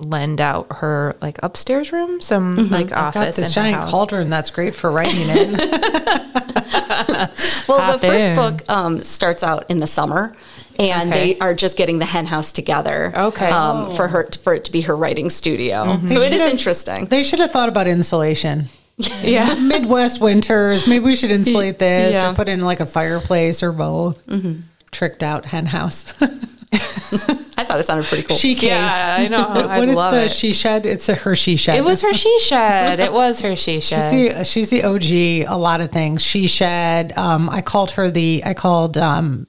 lend 0.00 0.40
out 0.40 0.66
her 0.70 1.14
like 1.20 1.38
upstairs 1.42 1.92
room, 1.92 2.20
some 2.22 2.56
like 2.70 2.86
Mm-hmm. 2.88 2.94
I've 2.98 3.14
got 3.14 3.16
office. 3.18 3.36
this 3.36 3.54
giant 3.54 3.76
house. 3.76 3.90
cauldron 3.90 4.30
that's 4.30 4.50
great 4.50 4.74
for 4.74 4.90
writing 4.90 5.28
in. 5.28 5.54
Well, 7.68 7.80
Hop 7.80 8.00
the 8.00 8.06
first 8.08 8.24
in. 8.26 8.34
book 8.36 8.62
um, 8.68 9.02
starts 9.02 9.42
out 9.44 9.70
in 9.70 9.78
the 9.78 9.86
summer, 9.86 10.34
and 10.78 11.12
Okay. 11.12 11.34
they 11.34 11.38
are 11.38 11.54
just 11.54 11.76
getting 11.76 11.98
the 12.00 12.04
hen 12.04 12.26
house 12.26 12.50
together. 12.50 13.12
Okay. 13.14 13.48
um, 13.50 13.90
for 13.94 14.08
her 14.08 14.28
for 14.42 14.54
it 14.54 14.64
to 14.64 14.72
be 14.72 14.80
her 14.82 14.96
writing 14.96 15.30
studio. 15.30 15.98
So 16.08 16.20
it 16.20 16.32
is 16.32 16.50
interesting. 16.50 17.06
they 17.06 17.22
should 17.22 17.38
have 17.38 17.50
thought 17.52 17.68
about 17.68 17.86
insulation. 17.86 18.68
Yeah. 19.22 19.54
Midwest 19.60 20.20
winters, 20.20 20.86
maybe 20.86 21.04
we 21.04 21.16
should 21.16 21.30
insulate 21.30 21.78
this 21.80 22.14
Yeah. 22.14 22.30
or 22.30 22.34
put 22.34 22.48
in 22.48 22.60
like 22.60 22.80
a 22.80 22.86
fireplace 22.86 23.62
or 23.62 23.72
both. 23.72 24.22
Tricked 24.90 25.22
out 25.22 25.44
hen 25.46 25.66
house. 25.66 26.12
I 26.72 27.64
thought 27.64 27.80
it 27.80 27.86
sounded 27.86 28.06
pretty 28.06 28.22
cool. 28.24 28.36
she 28.36 28.54
cave. 28.54 28.70
Yeah, 28.70 29.16
I 29.18 29.28
know. 29.28 29.44
I 29.48 29.78
what 29.80 29.88
is 29.88 29.96
love 29.96 30.14
the 30.14 30.24
it. 30.24 30.30
she 30.30 30.52
shed? 30.52 30.86
It's 30.86 31.08
a 31.08 31.14
her 31.14 31.34
she 31.36 31.56
shed. 31.56 31.76
It 31.78 31.84
was 31.84 32.00
her 32.02 32.12
she 32.14 32.38
shed. 32.40 33.00
It 33.00 33.12
was 33.12 33.40
her 33.40 33.56
she 33.56 33.80
She's 33.80 33.88
shed. 33.88 34.36
the 34.38 34.44
she's 34.44 34.70
the 34.70 34.84
OG. 34.84 35.48
A 35.52 35.58
lot 35.58 35.80
of 35.80 35.90
things. 35.90 36.22
She 36.22 36.46
shed. 36.46 37.16
Um, 37.18 37.50
I 37.50 37.60
called 37.62 37.92
her 37.92 38.10
the. 38.10 38.42
I 38.44 38.54
called 38.54 38.96
um, 38.96 39.46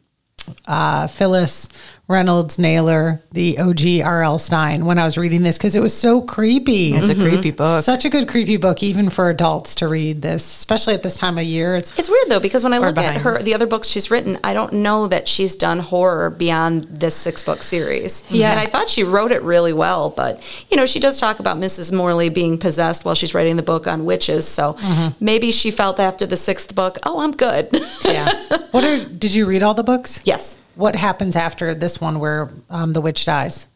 uh, 0.68 1.08
Phyllis 1.08 1.70
Reynolds 2.12 2.60
Naylor 2.60 3.22
the 3.32 3.58
OG 3.60 4.06
R.L. 4.06 4.38
Stine 4.40 4.86
when 4.86 5.00
I 5.00 5.06
was 5.06 5.18
reading 5.18 5.44
this 5.44 5.58
because 5.58 5.76
it 5.76 5.80
was 5.80 5.98
so 5.98 6.22
creepy. 6.22 6.94
It's 6.94 7.10
a 7.10 7.16
creepy 7.16 7.50
mm-hmm. 7.50 7.56
book. 7.56 7.84
Such 7.84 8.04
a 8.04 8.10
good 8.10 8.28
creepy 8.28 8.58
book, 8.58 8.84
even 8.84 9.10
for 9.10 9.30
adults 9.30 9.76
to 9.76 9.88
read 9.88 10.22
this, 10.22 10.44
especially 10.44 10.94
at 10.94 11.04
this 11.04 11.18
time 11.18 11.38
of 11.38 11.46
year. 11.46 11.76
It's 11.76 11.98
It's 11.98 12.10
weird 12.10 12.28
though 12.28 12.40
because 12.42 12.64
when 12.64 12.74
I 12.74 12.80
look 12.80 12.98
at 12.98 13.22
her, 13.22 13.42
the 13.42 13.54
other 13.54 13.68
books 13.68 13.88
she's 13.88 14.12
written, 14.12 14.38
I 14.44 14.54
don't 14.54 14.74
know 14.74 15.08
that 15.08 15.30
she's 15.30 15.56
done 15.56 15.80
horror 15.80 16.30
beyond 16.30 16.84
this 16.84 17.16
six 17.16 17.42
book 17.42 17.64
series. 17.64 18.24
Mm-hmm. 18.24 18.36
Yeah. 18.36 18.52
and 18.52 18.60
I 18.60 18.66
thought 18.66 18.90
she 18.90 19.04
wrote 19.04 19.32
it 19.32 19.42
really 19.44 19.74
well. 19.74 20.10
But 20.10 20.42
you 20.70 20.76
know, 20.76 20.86
she 20.86 21.00
does 21.00 21.20
talk 21.20 21.40
about 21.40 21.58
Mrs. 21.58 21.94
Morley 21.94 22.30
being 22.30 22.58
possessed 22.58 23.06
while 23.06 23.16
she's 23.16 23.34
writing 23.34 23.56
the 23.56 23.64
book 23.64 23.88
on 23.88 24.04
witches. 24.06 24.48
So 24.48 24.74
mm-hmm. 24.74 25.24
maybe 25.24 25.52
she 25.52 25.72
felt 25.72 26.00
after 26.00 26.26
the 26.26 26.38
sixth 26.38 26.76
book, 26.76 26.98
oh, 27.04 27.22
I'm 27.22 27.32
good. 27.32 27.70
yeah. 28.04 28.30
what 28.72 28.84
are? 28.84 29.06
Did 29.06 29.34
you 29.34 29.46
read 29.46 29.64
all 29.64 29.74
the 29.74 29.84
books? 29.84 30.20
yes. 30.26 30.58
What 30.82 30.96
happens 30.96 31.36
after 31.36 31.76
this 31.76 32.02
one 32.02 32.20
where 32.20 32.50
um, 32.72 32.94
the 32.94 33.02
witch 33.02 33.24
dies? 33.26 33.68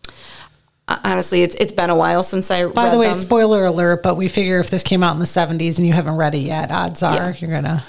Honestly, 0.87 1.43
it's 1.43 1.53
it's 1.55 1.71
been 1.71 1.91
a 1.91 1.95
while 1.95 2.23
since 2.23 2.49
I. 2.49 2.63
Read 2.63 2.73
By 2.73 2.89
the 2.89 2.97
way, 2.97 3.07
them. 3.11 3.19
spoiler 3.19 3.65
alert, 3.65 4.01
but 4.01 4.15
we 4.17 4.27
figure 4.27 4.59
if 4.59 4.71
this 4.71 4.81
came 4.81 5.03
out 5.03 5.13
in 5.13 5.19
the 5.19 5.25
70s 5.25 5.77
and 5.77 5.85
you 5.85 5.93
haven't 5.93 6.15
read 6.17 6.33
it 6.33 6.39
yet, 6.39 6.71
odds 6.71 7.03
are 7.03 7.13
Yeah. 7.13 7.33
you're 7.39 7.49
going 7.51 7.63
to. 7.63 7.83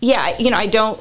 yeah, 0.00 0.36
you 0.38 0.50
know, 0.50 0.56
I 0.56 0.66
don't. 0.66 0.98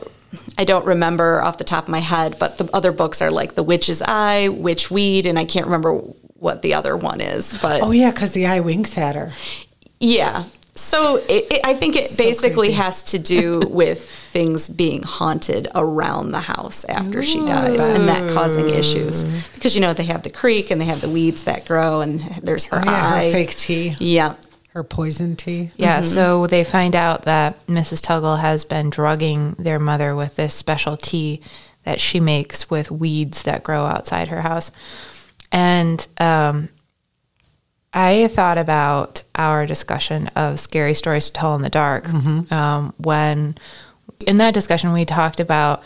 I 0.60 0.66
don't 0.66 0.86
remember 0.86 1.42
off 1.42 1.58
the 1.58 1.64
top 1.64 1.86
of 1.86 1.90
my 1.90 2.00
head, 2.00 2.38
but 2.38 2.58
the 2.60 2.70
other 2.74 2.92
books 2.92 3.22
are 3.24 3.32
like 3.32 3.56
The 3.56 3.64
Witch's 3.64 4.02
Eye, 4.06 4.50
Witch 4.50 4.92
Weed, 4.92 5.26
and 5.26 5.40
I 5.40 5.46
can't 5.46 5.66
remember 5.66 5.94
what 5.94 6.62
the 6.62 6.74
other 6.76 6.96
one 6.96 7.22
is. 7.22 7.54
But 7.62 7.82
Oh, 7.82 7.90
yeah, 7.92 8.12
because 8.12 8.34
the 8.34 8.46
eye 8.46 8.60
winks 8.60 8.98
at 9.00 9.16
her. 9.16 9.34
Yeah. 10.00 10.44
So 10.78 11.18
it, 11.18 11.52
it, 11.52 11.62
I 11.66 11.74
think 11.74 11.96
it 11.96 12.16
basically 12.18 12.68
creepy. 12.68 12.74
has 12.74 13.02
to 13.04 13.20
do 13.20 13.60
with 13.70 14.10
things 14.10 14.70
being 14.70 15.02
haunted 15.04 15.68
around 15.76 16.32
the 16.32 16.40
house 16.42 16.86
after 16.86 17.24
she 17.24 17.40
dies 17.46 17.84
and 17.84 18.08
that 18.08 18.30
causing 18.32 18.70
issues. 18.70 19.24
Because, 19.56 19.76
you 19.76 19.82
know, 19.82 19.94
they 19.94 20.04
have 20.06 20.24
the 20.24 20.30
creek 20.30 20.70
and 20.72 20.80
they 20.80 20.86
have 20.86 21.02
the 21.02 21.10
weeds 21.10 21.44
that 21.46 21.66
grow 21.66 22.02
and 22.02 22.20
there's 22.44 22.66
her 22.66 22.78
Oh, 22.80 22.86
yeah, 22.86 23.14
eye. 23.16 23.26
her 23.26 23.32
fake 23.32 23.56
tea, 23.56 23.96
Yeah. 24.00 24.36
her 24.74 24.84
poison 24.84 25.36
tea. 25.36 25.72
Yeah, 25.76 26.02
so 26.02 26.46
they 26.46 26.64
find 26.64 26.96
out 26.96 27.24
that 27.24 27.66
Mrs. 27.68 28.02
Tuggle 28.06 28.40
has 28.40 28.64
been 28.64 28.90
drugging 28.92 29.56
their 29.58 29.80
mother 29.80 30.16
with 30.16 30.36
this 30.36 30.54
special 30.54 30.96
tea 30.98 31.42
that 31.84 32.00
she 32.00 32.20
makes 32.20 32.70
with 32.70 32.92
weeds 32.92 33.42
that 33.44 33.64
grow 33.64 33.86
outside 33.86 34.28
her 34.28 34.42
house. 34.42 34.72
And 35.52 36.06
um, 36.20 36.70
I 37.98 38.28
thought 38.28 38.60
about 38.60 39.24
our 39.34 39.66
discussion 39.66 40.28
of 40.36 40.60
scary 40.60 40.94
stories 40.94 41.26
to 41.28 41.34
tell 41.34 41.56
in 41.56 41.64
the 41.64 41.70
dark 41.70 42.08
um, 42.52 42.94
when, 42.98 43.58
in 44.20 44.38
that 44.38 44.54
discussion, 44.54 44.94
we 44.94 45.04
talked 45.04 45.40
about 45.40 45.84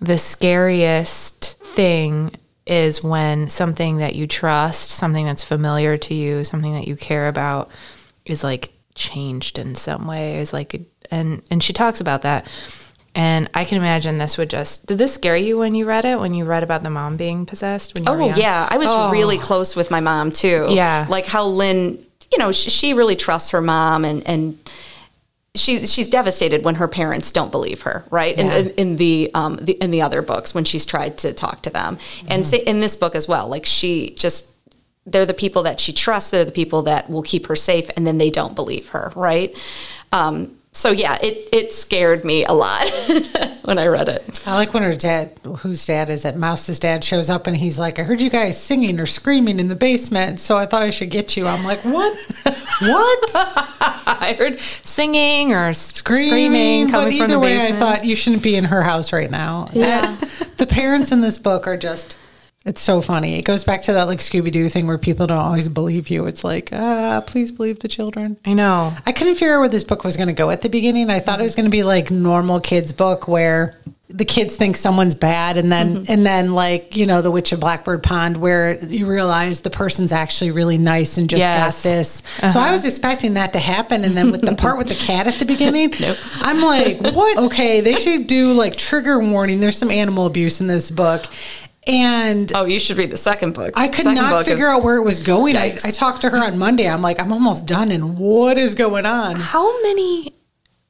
the 0.00 0.18
scariest 0.18 1.56
thing 1.74 2.30
is 2.64 3.02
when 3.02 3.48
something 3.48 3.96
that 3.96 4.14
you 4.14 4.28
trust, 4.28 4.90
something 4.90 5.26
that's 5.26 5.42
familiar 5.42 5.96
to 5.96 6.14
you, 6.14 6.44
something 6.44 6.74
that 6.74 6.86
you 6.86 6.94
care 6.94 7.26
about 7.26 7.68
is 8.24 8.44
like 8.44 8.70
changed 8.94 9.58
in 9.58 9.74
some 9.74 10.06
way. 10.06 10.38
Is 10.38 10.52
like, 10.52 10.80
and 11.10 11.42
and 11.50 11.60
she 11.60 11.72
talks 11.72 12.00
about 12.00 12.22
that. 12.22 12.46
And 13.18 13.50
I 13.52 13.64
can 13.64 13.78
imagine 13.78 14.18
this 14.18 14.38
would 14.38 14.48
just. 14.48 14.86
Did 14.86 14.98
this 14.98 15.12
scare 15.12 15.36
you 15.36 15.58
when 15.58 15.74
you 15.74 15.86
read 15.86 16.04
it? 16.04 16.20
When 16.20 16.34
you 16.34 16.44
read 16.44 16.62
about 16.62 16.84
the 16.84 16.90
mom 16.90 17.16
being 17.16 17.46
possessed? 17.46 17.94
When 17.94 18.04
you 18.04 18.12
Oh, 18.12 18.34
yeah. 18.36 18.68
I 18.70 18.78
was 18.78 19.12
really 19.12 19.38
close 19.38 19.74
with 19.74 19.90
my 19.90 19.98
mom, 19.98 20.30
too. 20.30 20.68
Yeah. 20.70 21.04
Like 21.08 21.26
how 21.26 21.44
Lynn, 21.44 21.98
you 22.32 22.38
know, 22.38 22.52
she, 22.52 22.70
she 22.70 22.94
really 22.94 23.16
trusts 23.16 23.50
her 23.50 23.60
mom 23.60 24.04
and, 24.04 24.24
and, 24.26 24.58
she's 25.56 25.92
she's 25.92 26.08
devastated 26.08 26.62
when 26.62 26.76
her 26.76 26.86
parents 26.86 27.32
don't 27.32 27.50
believe 27.50 27.82
her, 27.82 28.04
right? 28.10 28.38
In, 28.38 28.46
Yeah. 28.46 28.56
in, 28.58 28.70
in 28.70 28.96
the 28.96 29.30
um 29.34 29.56
the, 29.56 29.72
in 29.72 29.90
the 29.90 30.02
other 30.02 30.22
books 30.22 30.54
when 30.54 30.64
she's 30.64 30.86
tried 30.86 31.18
to 31.18 31.32
talk 31.32 31.62
to 31.62 31.70
them, 31.70 31.98
and 32.28 32.46
say 32.46 32.58
in 32.58 32.78
this 32.78 32.94
book 32.94 33.16
as 33.16 33.26
well, 33.26 33.48
like 33.48 33.66
she 33.66 34.10
just 34.10 34.46
they're 35.06 35.26
the 35.26 35.34
people 35.34 35.64
that 35.64 35.80
she 35.80 35.92
trusts, 35.92 36.30
they're 36.30 36.44
the 36.44 36.52
people 36.52 36.82
that 36.82 37.10
will 37.10 37.22
keep 37.22 37.46
her 37.46 37.56
safe, 37.56 37.90
and 37.96 38.06
then 38.06 38.18
they 38.18 38.30
don't 38.30 38.54
believe 38.54 38.90
her, 38.90 39.10
right? 39.16 39.56
Um, 40.12 40.54
so 40.72 40.90
yeah, 40.90 41.18
it 41.22 41.48
it 41.52 41.72
scared 41.72 42.24
me 42.24 42.44
a 42.44 42.52
lot 42.52 42.88
when 43.64 43.78
I 43.78 43.86
read 43.86 44.08
it. 44.08 44.42
I 44.46 44.54
like 44.54 44.72
when 44.74 44.82
her 44.82 44.94
dad, 44.94 45.32
whose 45.58 45.84
dad 45.86 46.10
is 46.10 46.24
it? 46.24 46.36
Mouse's 46.36 46.78
dad 46.78 47.02
shows 47.02 47.28
up 47.30 47.46
and 47.46 47.56
he's 47.56 47.78
like, 47.78 47.98
I 47.98 48.02
heard 48.02 48.20
you 48.20 48.30
guys 48.30 48.62
singing 48.62 49.00
or 49.00 49.06
screaming 49.06 49.60
in 49.60 49.68
the 49.68 49.74
basement, 49.74 50.40
so 50.40 50.56
I 50.56 50.66
thought 50.66 50.82
I 50.82 50.90
should 50.90 51.10
get 51.10 51.36
you. 51.36 51.46
I'm 51.46 51.64
like, 51.64 51.84
what? 51.84 52.16
what? 52.80 53.30
I 53.34 54.36
heard 54.38 54.58
singing 54.58 55.52
or 55.52 55.72
screaming, 55.72 56.28
Screaming. 56.30 56.88
coming 56.88 57.08
but 57.08 57.16
from 57.16 57.24
either 57.24 57.34
the 57.34 57.38
way, 57.38 57.56
basement. 57.56 57.74
I 57.74 57.78
thought 57.78 58.04
you 58.04 58.16
shouldn't 58.16 58.42
be 58.42 58.56
in 58.56 58.64
her 58.64 58.82
house 58.82 59.12
right 59.12 59.30
now. 59.30 59.68
Yeah. 59.72 60.16
the 60.58 60.66
parents 60.66 61.12
in 61.12 61.20
this 61.20 61.38
book 61.38 61.66
are 61.66 61.76
just. 61.76 62.16
It's 62.68 62.82
so 62.82 63.00
funny. 63.00 63.38
It 63.38 63.46
goes 63.46 63.64
back 63.64 63.80
to 63.82 63.94
that 63.94 64.08
like 64.08 64.18
Scooby 64.18 64.52
Doo 64.52 64.68
thing 64.68 64.86
where 64.86 64.98
people 64.98 65.26
don't 65.26 65.38
always 65.38 65.70
believe 65.70 66.10
you. 66.10 66.26
It's 66.26 66.44
like, 66.44 66.68
ah, 66.70 67.22
please 67.26 67.50
believe 67.50 67.78
the 67.78 67.88
children. 67.88 68.36
I 68.44 68.52
know. 68.52 68.94
I 69.06 69.12
couldn't 69.12 69.36
figure 69.36 69.54
out 69.54 69.60
where 69.60 69.68
this 69.70 69.84
book 69.84 70.04
was 70.04 70.18
going 70.18 70.26
to 70.26 70.34
go 70.34 70.50
at 70.50 70.60
the 70.60 70.68
beginning. 70.68 71.08
I 71.08 71.20
thought 71.20 71.40
it 71.40 71.44
was 71.44 71.54
going 71.54 71.64
to 71.64 71.70
be 71.70 71.82
like 71.82 72.10
normal 72.10 72.60
kids 72.60 72.92
book 72.92 73.26
where 73.26 73.74
the 74.10 74.26
kids 74.26 74.56
think 74.56 74.76
someone's 74.76 75.14
bad 75.14 75.56
and 75.56 75.72
then 75.72 76.04
and 76.08 76.26
then 76.26 76.54
like, 76.54 76.94
you 76.94 77.06
know, 77.06 77.22
The 77.22 77.30
Witch 77.30 77.52
of 77.52 77.60
Blackbird 77.60 78.02
Pond 78.02 78.36
where 78.36 78.82
you 78.84 79.06
realize 79.06 79.60
the 79.60 79.70
person's 79.70 80.12
actually 80.12 80.50
really 80.50 80.76
nice 80.78 81.16
and 81.16 81.28
just 81.28 81.40
Yes. 81.40 81.82
got 81.82 81.88
this. 81.90 82.22
So 82.52 82.60
I 82.60 82.70
was 82.70 82.84
expecting 82.84 83.34
that 83.34 83.54
to 83.54 83.58
happen 83.58 84.04
and 84.04 84.14
then 84.14 84.30
with 84.30 84.42
the 84.42 84.54
part 84.56 84.76
with 84.76 84.88
the 84.88 84.94
cat 84.94 85.26
at 85.26 85.34
the 85.38 85.46
beginning, 85.46 85.92
I'm 86.40 86.60
like, 86.60 87.00
what? 87.14 87.38
Okay, 87.38 87.80
they 87.80 87.94
should 87.96 88.26
do 88.26 88.52
like 88.52 88.76
trigger 88.76 89.18
warning. 89.20 89.60
There's 89.60 89.78
some 89.78 89.90
animal 89.90 90.26
abuse 90.26 90.60
in 90.60 90.66
this 90.66 90.90
book. 90.90 91.26
And 91.88 92.52
Oh, 92.54 92.64
you 92.66 92.78
should 92.78 92.98
read 92.98 93.10
the 93.10 93.16
second 93.16 93.54
book. 93.54 93.72
I 93.76 93.88
could 93.88 94.02
Second 94.04 94.14
not 94.16 94.44
figure 94.44 94.66
is- 94.68 94.74
out 94.76 94.82
where 94.84 94.96
it 94.96 95.02
was 95.02 95.20
going. 95.20 95.56
I, 95.56 95.76
I 95.84 95.90
talked 95.90 96.20
to 96.20 96.30
her 96.30 96.36
on 96.36 96.58
Monday. 96.58 96.88
I'm 96.88 97.00
like, 97.02 97.18
I'm 97.18 97.32
almost 97.32 97.66
done. 97.66 97.90
And 97.90 98.18
what 98.18 98.58
is 98.58 98.74
going 98.74 99.06
on? 99.06 99.36
How 99.36 99.80
many 99.82 100.34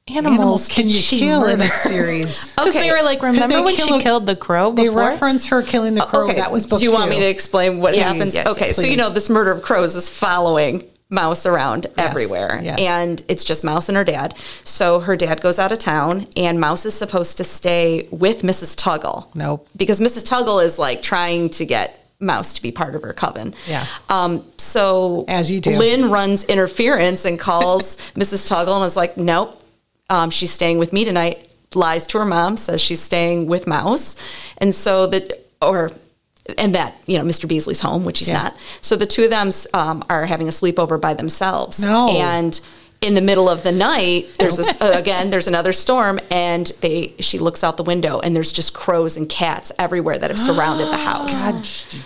animals, 0.09 0.39
Animals 0.39 0.67
can 0.69 0.89
you 0.89 0.99
she 0.99 1.19
kill 1.19 1.45
in 1.45 1.59
murder? 1.59 1.71
a 1.71 1.87
series? 1.87 2.53
Because 2.59 2.75
Okay. 2.75 2.87
they 2.89 2.91
were 2.91 3.01
like, 3.03 3.19
'Cause 3.19 3.33
remember 3.33 3.55
they 3.55 3.61
when 3.61 3.75
she 3.75 3.95
a- 3.97 4.01
killed 4.01 4.25
the 4.25 4.35
crow 4.35 4.73
They 4.73 4.85
before? 4.87 5.01
reference 5.07 5.47
her 5.47 5.61
killing 5.63 5.93
the 5.95 6.01
crow. 6.01 6.27
That 6.33 6.51
was 6.51 6.65
book 6.65 6.79
Do 6.79 6.85
you 6.85 6.91
want 6.91 7.09
me 7.09 7.19
to 7.19 7.25
explain 7.27 7.79
what 7.79 7.95
Yes, 7.95 8.11
happens? 8.11 8.33
yes, 8.35 8.47
okay, 8.47 8.67
yes, 8.67 8.75
so 8.75 8.81
you 8.81 8.97
know 8.97 9.09
this 9.09 9.29
murder 9.29 9.51
of 9.51 9.61
crows 9.61 9.95
is 9.95 10.09
following 10.09 10.83
Mouse 11.11 11.47
around 11.47 11.87
everywhere, 11.97 12.59
yes. 12.63 12.79
and 12.79 13.23
it's 13.27 13.43
just 13.43 13.63
Mouse 13.63 13.89
and 13.89 13.97
her 13.97 14.03
dad. 14.03 14.35
So 14.63 14.99
her 14.99 15.15
dad 15.15 15.41
goes 15.41 15.57
out 15.57 15.71
of 15.71 15.79
town, 15.79 16.27
and 16.37 16.59
Mouse 16.59 16.85
is 16.85 16.93
supposed 16.93 17.37
to 17.37 17.43
stay 17.43 18.07
with 18.11 18.43
Mrs. 18.43 18.75
Tuggle. 18.75 19.33
Nope. 19.35 19.67
because 19.75 19.99
Mrs. 19.99 20.23
Tuggle 20.29 20.63
is 20.63 20.77
like 20.77 21.01
trying 21.01 21.49
to 21.51 21.65
get 21.65 21.95
Mouse 22.19 22.53
to 22.53 22.61
be 22.61 22.71
part 22.71 22.95
of 22.95 23.01
her 23.01 23.13
coven. 23.13 23.55
Yeah. 23.67 23.85
Um. 24.09 24.45
So 24.57 25.25
As 25.27 25.49
you 25.49 25.59
do. 25.61 25.71
Lynn 25.71 26.11
runs 26.11 26.43
interference 26.45 27.25
and 27.25 27.39
calls 27.39 27.95
Mrs. 28.15 28.47
Tuggle 28.47 28.75
and 28.75 28.85
is 28.85 28.95
like, 28.97 29.17
"Nope, 29.17 29.59
um, 30.09 30.29
she's 30.29 30.51
staying 30.51 30.77
with 30.77 30.93
me 30.93 31.05
tonight." 31.05 31.47
Lies 31.75 32.07
to 32.07 32.17
her 32.17 32.25
mom, 32.25 32.57
says 32.57 32.81
she's 32.81 33.01
staying 33.01 33.47
with 33.47 33.67
Mouse, 33.67 34.15
and 34.57 34.75
so 34.75 35.05
that 35.07 35.33
or 35.61 35.91
and 36.57 36.73
that 36.75 36.95
you 37.05 37.17
know 37.17 37.23
Mr. 37.23 37.47
Beasley's 37.47 37.81
home, 37.81 38.05
which 38.05 38.19
he's 38.19 38.29
Yeah. 38.29 38.43
not. 38.43 38.57
So 38.81 38.95
the 38.95 39.05
two 39.05 39.23
of 39.25 39.29
them 39.29 39.51
um, 39.73 40.03
are 40.09 40.25
having 40.25 40.47
a 40.47 40.51
sleepover 40.51 40.99
by 40.99 41.13
themselves. 41.13 41.79
No. 41.79 42.09
and 42.09 42.59
in 43.01 43.13
the 43.15 43.21
middle 43.21 43.47
of 43.47 43.63
the 43.63 43.71
night, 43.71 44.27
there's 44.39 44.59
a, 44.59 44.85
again 44.97 45.29
there's 45.29 45.47
another 45.47 45.71
storm, 45.71 46.19
and 46.29 46.67
they 46.81 47.13
she 47.19 47.39
looks 47.39 47.63
out 47.63 47.77
the 47.77 47.83
window, 47.83 48.19
and 48.19 48.35
there's 48.35 48.51
just 48.51 48.73
crows 48.73 49.15
and 49.15 49.29
cats 49.29 49.71
everywhere 49.79 50.17
that 50.17 50.29
have 50.29 50.39
surrounded 50.39 50.87
the 50.89 50.97
house. 51.11 51.45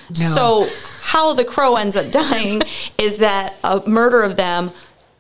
No. 0.10 0.28
So 0.68 0.68
how 1.04 1.34
the 1.34 1.46
crow 1.46 1.78
ends 1.78 1.96
up 1.96 2.12
dying 2.12 2.62
is 3.00 3.18
that 3.18 3.56
a 3.64 3.82
murder 3.88 4.22
of 4.22 4.36
them 4.36 4.72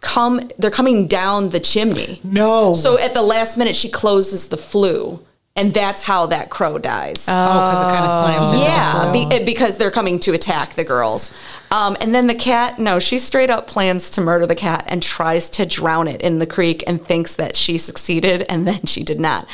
come 0.02 0.42
they're 0.60 0.70
coming 0.70 1.08
down 1.08 1.50
the 1.50 1.60
chimney. 1.60 2.20
no. 2.24 2.74
So 2.74 3.00
at 3.00 3.14
the 3.16 3.24
last 3.24 3.58
minute 3.58 3.76
she 3.76 3.90
closes 3.90 4.50
the 4.50 4.58
flue 4.58 5.20
and 5.56 5.72
that's 5.74 6.02
how 6.04 6.26
that 6.28 6.50
crow 6.50 6.80
dies. 6.80 7.26
oh, 7.30 7.34
because 7.46 7.82
it 7.82 7.86
kind 7.86 8.06
of 8.06 8.10
slams. 8.10 8.54
into 8.54 8.66
yeah, 8.66 9.06
the 9.06 9.12
be, 9.12 9.22
flow. 9.26 9.30
eh, 9.38 9.46
because 9.46 9.78
they're 9.78 9.92
coming 9.92 10.20
to 10.20 10.34
attack 10.34 10.74
the 10.74 10.84
girls. 10.84 11.32
Um, 11.70 11.98
and 12.02 12.14
then 12.14 12.28
the 12.28 12.36
cat, 12.36 12.78
no, 12.78 13.00
she 13.00 13.18
straight 13.18 13.50
up 13.50 13.66
plans 13.68 14.12
to 14.12 14.22
murder 14.22 14.46
the 14.46 14.54
cat 14.56 14.86
and 14.88 15.02
tries 15.02 15.50
to 15.52 15.66
drown 15.66 16.08
it 16.08 16.22
in 16.22 16.38
the 16.38 16.46
creek 16.46 16.84
and 16.86 17.02
thinks 17.02 17.34
that 17.36 17.56
she 17.56 17.80
succeeded, 17.80 18.46
and 18.50 18.68
then 18.68 18.86
she 18.86 19.04
did 19.04 19.20
not. 19.20 19.48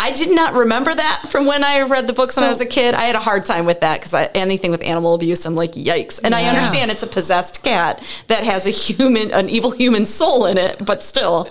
I 0.00 0.12
did 0.12 0.34
not 0.34 0.54
remember 0.54 0.94
that 0.94 1.24
from 1.28 1.44
when 1.46 1.64
I 1.64 1.82
read 1.82 2.06
the 2.06 2.12
books 2.14 2.36
when 2.36 2.44
I 2.44 2.48
was 2.48 2.60
a 2.60 2.66
kid. 2.66 2.94
I 2.94 3.04
had 3.04 3.14
a 3.14 3.20
hard 3.20 3.44
time 3.44 3.66
with 3.66 3.80
that 3.80 4.00
because 4.00 4.28
anything 4.34 4.70
with 4.70 4.82
animal 4.84 5.14
abuse, 5.14 5.44
I'm 5.46 5.54
like, 5.54 5.72
yikes. 5.72 6.20
And 6.22 6.34
I 6.34 6.44
understand 6.44 6.90
it's 6.90 7.02
a 7.02 7.06
possessed 7.06 7.62
cat 7.62 8.02
that 8.28 8.44
has 8.44 8.66
a 8.66 8.70
human, 8.70 9.30
an 9.32 9.48
evil 9.50 9.70
human 9.70 10.04
soul 10.06 10.46
in 10.46 10.56
it, 10.58 10.84
but 10.84 11.02
still. 11.02 11.46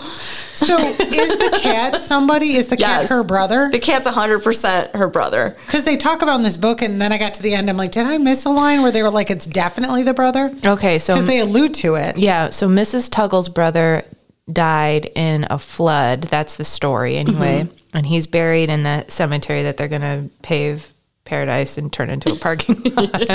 so 0.55 0.77
is 0.77 1.37
the 1.37 1.59
cat 1.61 2.01
somebody? 2.01 2.55
Is 2.55 2.67
the 2.67 2.77
cat 2.77 3.01
Yes. 3.01 3.09
her 3.09 3.23
brother? 3.23 3.69
The 3.71 3.79
cat's 4.03 4.07
100% 4.07 4.95
her 4.95 5.07
brother. 5.07 5.55
Because 5.65 5.85
they 5.85 5.97
talk 5.97 6.21
about 6.21 6.35
in 6.35 6.43
this 6.43 6.57
book, 6.57 6.81
and 6.81 7.01
then 7.01 7.11
I 7.11 7.17
got 7.17 7.33
to 7.35 7.43
the 7.43 7.53
end. 7.53 7.69
I'm 7.69 7.77
like, 7.77 7.91
did 7.91 8.05
I 8.05 8.17
miss 8.17 8.45
a 8.45 8.49
line 8.49 8.81
where 8.81 8.91
they 8.91 9.03
were 9.03 9.09
like, 9.09 9.29
it's 9.29 9.45
definitely 9.45 10.03
the 10.03 10.13
brother? 10.13 10.53
Okay, 10.65 10.99
so 10.99 11.13
Because 11.13 11.27
they 11.27 11.39
allude 11.39 11.73
to 11.75 11.95
it. 11.95 12.17
yeah, 12.17 12.49
so 12.49 12.67
Mrs. 12.67 13.09
Tuggle's 13.09 13.49
brother 13.49 14.03
died 14.51 15.05
in 15.15 15.47
a 15.49 15.57
flood. 15.57 16.23
That's 16.23 16.55
the 16.55 16.65
story 16.65 17.17
anyway. 17.17 17.63
Mm-hmm. 17.63 17.97
And 17.97 18.05
he's 18.05 18.27
buried 18.27 18.69
in 18.69 18.83
the 18.83 19.05
cemetery 19.07 19.63
that 19.63 19.77
they're 19.77 19.87
going 19.87 20.01
to 20.01 20.29
pave 20.41 20.91
paradise 21.25 21.77
and 21.77 21.91
turn 21.91 22.09
into 22.09 22.31
a 22.31 22.35
parking 22.37 22.81
lot. 22.95 23.29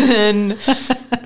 and 0.00 0.58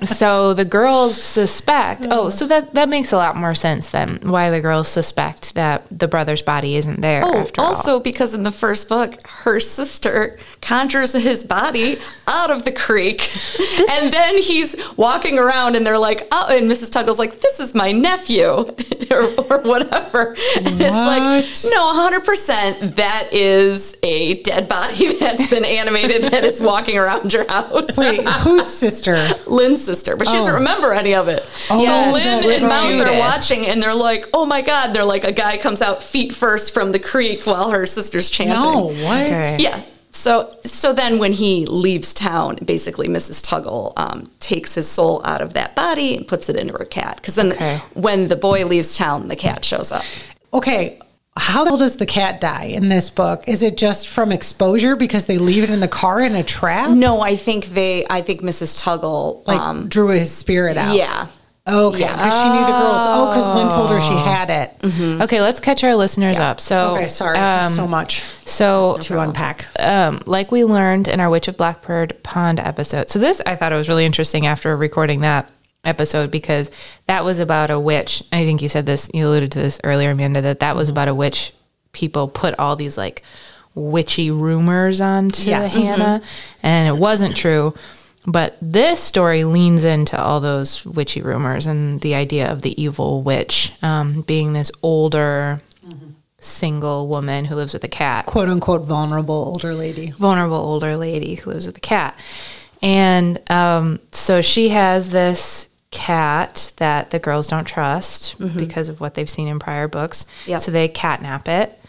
so 0.07 0.53
the 0.53 0.65
girls 0.65 1.21
suspect. 1.21 2.05
Oh, 2.09 2.25
mm. 2.27 2.31
so 2.31 2.47
that 2.47 2.73
that 2.73 2.89
makes 2.89 3.11
a 3.11 3.17
lot 3.17 3.35
more 3.35 3.55
sense 3.55 3.89
then. 3.89 4.19
Why 4.23 4.49
the 4.49 4.61
girls 4.61 4.87
suspect 4.87 5.55
that 5.55 5.83
the 5.91 6.07
brother's 6.07 6.41
body 6.41 6.75
isn't 6.75 7.01
there 7.01 7.23
Oh, 7.25 7.39
after 7.39 7.61
all. 7.61 7.67
also 7.67 7.99
because 7.99 8.33
in 8.33 8.43
the 8.43 8.51
first 8.51 8.87
book, 8.89 9.15
her 9.27 9.59
sister 9.59 10.37
conjures 10.61 11.13
his 11.13 11.43
body 11.43 11.97
out 12.27 12.49
of 12.51 12.65
the 12.65 12.71
creek, 12.71 13.29
and 13.91 14.11
then 14.13 14.41
he's 14.41 14.75
walking 14.97 15.37
around, 15.37 15.75
and 15.75 15.85
they're 15.85 15.97
like, 15.97 16.27
"Oh," 16.31 16.47
and 16.49 16.69
Mrs. 16.69 16.91
Tuggle's 16.91 17.19
like, 17.19 17.41
"This 17.41 17.59
is 17.59 17.75
my 17.75 17.91
nephew," 17.91 18.45
or, 19.11 19.23
or 19.49 19.61
whatever. 19.61 20.29
And 20.57 20.67
it's 20.81 20.81
like, 20.81 21.71
no, 21.71 21.93
hundred 21.93 22.25
percent, 22.25 22.95
that 22.95 23.29
is 23.31 23.95
a 24.03 24.41
dead 24.43 24.67
body 24.67 25.13
that's 25.19 25.49
been 25.49 25.65
animated 25.65 26.23
that 26.31 26.43
is 26.43 26.61
walking 26.61 26.97
around 26.97 27.31
your 27.33 27.47
house. 27.47 27.95
Wait, 27.97 28.25
whose 28.27 28.67
sister? 28.67 29.15
Lynn's 29.47 29.83
sister, 29.83 30.15
but 30.15 30.27
she 30.27 30.33
doesn't 30.33 30.51
Oh. 30.51 30.55
remember 30.55 30.93
any 30.93 31.13
of 31.15 31.27
it. 31.27 31.43
Oh, 31.69 31.79
so 31.79 31.85
that's 32.19 32.45
Lynn 32.45 32.63
and. 32.63 32.67
Mouse 32.69 33.07
are 33.07 33.19
watching, 33.19 33.65
and 33.67 33.81
they're 33.81 33.93
like, 33.95 34.27
"Oh 34.33 34.45
my 34.45 34.61
god!" 34.61 34.93
They're 34.93 35.05
like, 35.05 35.23
a 35.23 35.31
guy 35.31 35.57
comes 35.57 35.81
out 35.81 36.01
feet 36.03 36.33
first 36.33 36.73
from 36.73 36.91
the 36.91 36.99
creek 36.99 37.45
while 37.45 37.69
her 37.71 37.85
sister's 37.85 38.29
chanting. 38.29 38.59
No, 38.59 38.85
what? 39.05 39.25
Okay. 39.25 39.57
Yeah. 39.59 39.83
So 40.15 40.55
so 40.63 40.93
then 40.93 41.19
when 41.19 41.33
he 41.33 41.65
leaves 41.65 42.13
town, 42.13 42.55
basically 42.63 43.07
Mrs. 43.09 43.43
Tuggle 43.45 43.91
um, 43.97 44.31
takes 44.39 44.73
his 44.75 44.87
soul 44.87 45.21
out 45.25 45.41
of 45.41 45.53
that 45.53 45.75
body 45.75 46.15
and 46.15 46.25
puts 46.25 46.47
it 46.47 46.55
into 46.55 46.73
her 46.73 46.85
cat. 46.85 47.17
Because 47.17 47.35
then 47.35 47.51
Okay. 47.51 47.81
when 47.93 48.29
the 48.29 48.35
boy 48.37 48.65
leaves 48.65 48.97
town, 48.97 49.27
the 49.27 49.35
cat 49.35 49.65
shows 49.65 49.91
up. 49.91 50.03
Okay. 50.53 50.99
How 51.37 51.75
does 51.75 51.97
the 51.97 52.05
cat 52.05 52.39
die 52.39 52.63
in 52.63 52.87
this 52.87 53.09
book? 53.09 53.43
Is 53.45 53.61
it 53.61 53.75
just 53.75 54.07
from 54.07 54.31
exposure 54.31 54.95
because 54.95 55.25
they 55.25 55.37
leave 55.37 55.63
it 55.63 55.69
in 55.69 55.81
the 55.81 55.87
car 55.89 56.21
in 56.21 56.33
a 56.33 56.43
trap? 56.43 56.91
No, 56.91 57.19
I 57.19 57.35
think 57.35 57.65
they. 57.65 58.05
I 58.09 58.21
think 58.21 58.39
Mrs. 58.41 58.81
Tuggle. 58.81 59.45
Like 59.45 59.59
um, 59.59 59.89
drew 59.89 60.07
his 60.07 60.31
spirit 60.31 60.77
out. 60.77 60.95
yeah. 60.95 61.27
Okay. 61.67 61.99
Yeah. 62.01 62.15
Because 62.15 62.33
she 62.43 62.49
knew 62.49 62.65
the 62.65 62.79
girls. 62.79 63.01
Oh, 63.03 63.27
because 63.29 63.55
Lynn 63.55 63.69
told 63.69 63.89
her 63.89 63.99
she 63.99 64.13
had 64.13 64.49
it. 64.51 65.21
Okay, 65.23 65.41
let's 65.41 65.59
catch 65.59 65.83
our 65.83 65.95
listeners 65.95 66.37
up. 66.37 66.61
So 66.61 66.95
Okay. 66.95 67.07
Sorry. 67.07 67.37
um, 67.39 67.71
so 67.73 67.87
much 67.87 68.21
so 68.45 68.97
to 69.01 69.19
unpack. 69.19 69.65
um, 69.79 70.21
like 70.27 70.51
we 70.51 70.63
learned 70.63 71.07
in 71.07 71.19
our 71.19 71.29
Witch 71.29 71.47
of 71.47 71.57
Blackbird 71.57 72.21
Pond 72.21 72.59
episode. 72.59 73.09
So 73.09 73.17
this 73.17 73.41
I 73.47 73.55
thought 73.55 73.73
it 73.73 73.77
was 73.77 73.89
really 73.89 74.05
interesting 74.05 74.45
after 74.45 74.75
recording 74.77 75.21
that 75.21 75.49
episode 75.83 76.29
because 76.31 76.69
that 77.07 77.23
was 77.23 77.39
about 77.39 77.71
a 77.71 77.79
witch. 77.79 78.23
I 78.31 78.43
think 78.45 78.61
you 78.61 78.69
said 78.69 78.85
this, 78.85 79.09
you 79.13 79.27
alluded 79.27 79.51
to 79.53 79.59
this 79.59 79.79
earlier, 79.83 80.11
Amanda, 80.11 80.41
that 80.41 80.59
that 80.59 80.75
was 80.75 80.87
about 80.89 81.07
a 81.07 81.15
witch. 81.15 81.51
People 81.93 82.27
put 82.27 82.57
all 82.59 82.75
these 82.75 82.97
like 82.97 83.23
witchy 83.73 84.29
rumors 84.31 85.01
onto 85.01 85.49
Yes. 85.49 85.75
Hannah, 85.75 86.21
and 86.63 86.87
it 86.87 86.99
wasn't 86.99 87.35
true. 87.35 87.73
But 88.27 88.57
this 88.61 88.99
story 89.01 89.43
leans 89.43 89.83
into 89.83 90.19
all 90.19 90.39
those 90.39 90.85
witchy 90.85 91.21
rumors 91.21 91.65
and 91.67 92.01
the 92.01 92.15
idea 92.15 92.51
of 92.51 92.61
the 92.63 92.81
evil 92.81 93.21
witch 93.21 93.73
um, 93.81 94.21
being 94.21 94.53
this 94.53 94.71
older, 94.81 95.61
single 96.39 97.07
woman 97.07 97.45
who 97.45 97.55
lives 97.55 97.73
with 97.73 97.83
a 97.83 97.87
cat 97.87 98.27
Quote 98.27 98.49
unquote 98.49 98.83
vulnerable 98.83 99.33
older 99.35 99.73
lady. 99.73 100.11
vulnerable 100.11 100.57
older 100.57 100.95
lady 100.95 101.35
who 101.35 101.49
lives 101.51 101.65
with 101.65 101.77
a 101.77 101.81
cat. 101.81 102.17
And 102.83 103.41
um, 103.49 103.99
so 104.11 104.41
she 104.41 104.69
has 104.69 105.09
this 105.09 105.69
cat 105.89 106.73
that 106.77 107.09
the 107.09 107.19
girls 107.19 107.47
don't 107.47 107.65
trust 107.65 108.35
because 108.57 108.89
of 108.89 108.99
what 108.99 109.15
they've 109.15 109.29
seen 109.29 109.47
in 109.47 109.59
prior 109.59 109.87
books. 109.87 110.25
Yep. 110.45 110.61
So 110.61 110.71
they 110.71 110.87
catnap 110.87 111.47
it. 111.47 111.79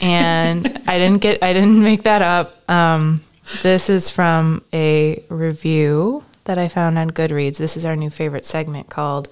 And 0.00 0.66
I 0.86 0.98
didn't 0.98 1.18
get 1.18 1.42
I 1.42 1.52
didn't 1.52 1.82
make 1.82 2.04
that 2.04 2.22
up. 2.22 2.70
Um, 2.70 3.22
this 3.62 3.88
is 3.88 4.10
from 4.10 4.62
a 4.72 5.22
review 5.28 6.22
that 6.44 6.58
I 6.58 6.68
found 6.68 6.98
on 6.98 7.10
Goodreads. 7.10 7.58
This 7.58 7.76
is 7.76 7.84
our 7.84 7.96
new 7.96 8.10
favorite 8.10 8.44
segment 8.44 8.88
called 8.88 9.28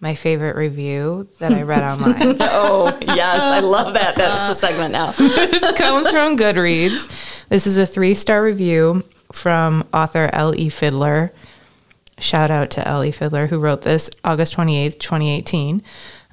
My 0.00 0.14
Favorite 0.14 0.56
Review 0.56 1.28
that 1.38 1.52
I 1.52 1.62
read 1.62 1.82
online. 2.00 2.36
Oh, 2.40 2.96
yes. 3.00 3.40
I 3.40 3.60
love 3.60 3.94
that. 3.94 4.16
That's 4.16 4.62
a 4.62 4.66
segment 4.66 4.92
now. 4.92 5.10
this 5.12 5.72
comes 5.72 6.10
from 6.10 6.36
Goodreads. 6.36 7.46
This 7.48 7.66
is 7.66 7.78
a 7.78 7.86
three 7.86 8.14
star 8.14 8.42
review 8.42 9.02
from 9.32 9.86
author 9.92 10.30
L.E. 10.32 10.68
Fiddler. 10.68 11.32
Shout 12.18 12.50
out 12.50 12.70
to 12.70 12.86
L.E. 12.86 13.10
Fiddler 13.10 13.46
who 13.48 13.58
wrote 13.58 13.82
this 13.82 14.10
August 14.24 14.56
28th, 14.56 14.98
2018. 14.98 15.82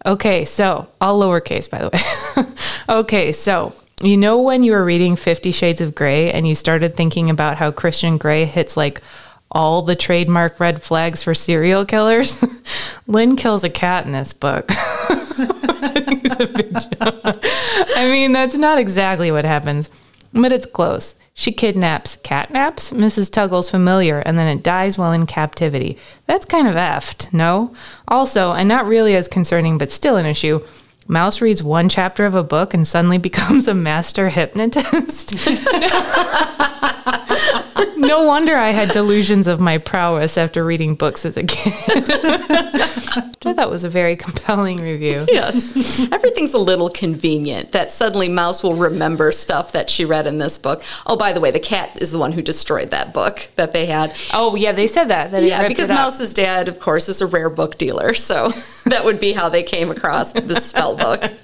Okay, 0.06 0.46
so 0.46 0.88
all 1.00 1.22
lowercase, 1.22 1.70
by 1.70 1.80
the 1.80 1.90
way. 1.90 2.54
okay, 3.00 3.32
so 3.32 3.74
you 4.02 4.18
know 4.18 4.42
when 4.42 4.64
you 4.64 4.72
were 4.72 4.84
reading 4.84 5.16
Fifty 5.16 5.52
Shades 5.52 5.82
of 5.82 5.96
Grey 5.96 6.32
and 6.32 6.48
you 6.48 6.56
started 6.56 6.96
thinking 6.96 7.30
about 7.30 7.58
how 7.58 7.72
Christian 7.72 8.18
Grey 8.18 8.46
hits 8.46 8.76
like 8.76 9.02
all 9.52 9.82
the 9.84 9.96
trademark 9.96 10.60
red 10.60 10.82
flags 10.82 11.22
for 11.24 11.34
serial 11.34 11.86
killers? 11.86 12.44
Lynn 13.08 13.36
kills 13.36 13.64
a 13.64 13.70
cat 13.70 14.06
in 14.06 14.12
this 14.12 14.34
book. 14.34 14.66
I 17.96 18.10
mean, 18.10 18.32
that's 18.32 18.58
not 18.58 18.80
exactly 18.80 19.32
what 19.32 19.46
happens, 19.46 19.90
but 20.34 20.52
it's 20.52 20.66
close. 20.66 21.16
She 21.36 21.52
kidnaps, 21.52 22.18
catnaps 22.18 22.94
Mrs. 22.94 23.32
Tuggle's 23.32 23.70
familiar, 23.70 24.20
and 24.20 24.38
then 24.38 24.48
it 24.48 24.64
dies 24.64 24.98
while 24.98 25.12
in 25.12 25.26
captivity. 25.26 25.98
That's 26.28 26.46
kind 26.46 26.68
of 26.68 26.76
effed, 26.76 27.34
no? 27.34 27.74
Also, 28.08 28.54
and 28.54 28.70
not 28.70 28.86
really 28.86 29.16
as 29.16 29.28
concerning, 29.28 29.78
but 29.80 29.92
still 29.92 30.16
an 30.16 30.28
issue, 30.28 30.62
Mouse 31.08 31.42
reads 31.42 31.62
one 31.62 31.90
chapter 31.90 32.26
of 32.26 32.36
a 32.36 32.44
book 32.44 32.74
and 32.74 32.88
suddenly 32.88 33.18
becomes 33.30 33.68
a 33.68 33.74
master 33.74 34.30
hypnotist. 34.30 35.34
no 37.98 38.24
wonder 38.24 38.56
I 38.56 38.70
had 38.70 38.90
delusions 38.90 39.48
of 39.48 39.60
my 39.60 39.78
prowess 39.78 40.38
after 40.38 40.64
reading 40.64 40.96
books 40.96 41.26
as 41.26 41.38
a 41.38 41.44
kid. 41.44 41.74
Which 41.88 43.46
I 43.46 43.54
thought 43.54 43.70
was 43.70 43.84
a 43.84 43.90
very 43.90 44.16
compelling 44.16 44.78
review. 44.78 45.26
Yes. 45.28 46.12
Everything's 46.12 46.54
a 46.54 46.58
little 46.58 46.90
convenient 46.90 47.72
that 47.72 47.92
suddenly 47.92 48.30
Mouse 48.30 48.64
will 48.64 48.76
remember 48.76 49.32
stuff 49.32 49.72
that 49.74 49.90
she 49.90 50.06
read 50.06 50.28
in 50.28 50.38
this 50.38 50.58
book. 50.58 50.84
Oh, 51.06 51.16
by 51.16 51.34
the 51.34 51.40
way, 51.40 51.52
the 51.52 51.60
cat 51.60 52.02
is 52.02 52.12
the 52.12 52.20
one 52.20 52.32
who 52.32 52.42
destroyed 52.42 52.92
that 52.92 53.14
book 53.14 53.50
that 53.56 53.72
they 53.72 53.86
had. 53.86 54.16
Oh 54.34 54.56
yeah, 54.56 54.72
they 54.72 54.88
said 54.88 55.06
that. 55.06 55.32
that 55.32 55.44
Yeah, 55.44 55.68
because. 55.68 55.90
Mouse's 55.90 56.34
dad, 56.34 56.68
of 56.68 56.80
course, 56.80 57.08
is 57.08 57.22
a 57.22 57.28
rare 57.28 57.50
book 57.50 57.78
dealer. 57.78 58.14
So 58.14 58.50
that 58.86 59.06
would 59.06 59.20
be 59.20 59.34
how 59.34 59.50
they 59.50 59.64
came 59.64 59.92
across 59.92 60.32
the 60.34 60.56
spell 60.56 60.96
book. 60.96 61.24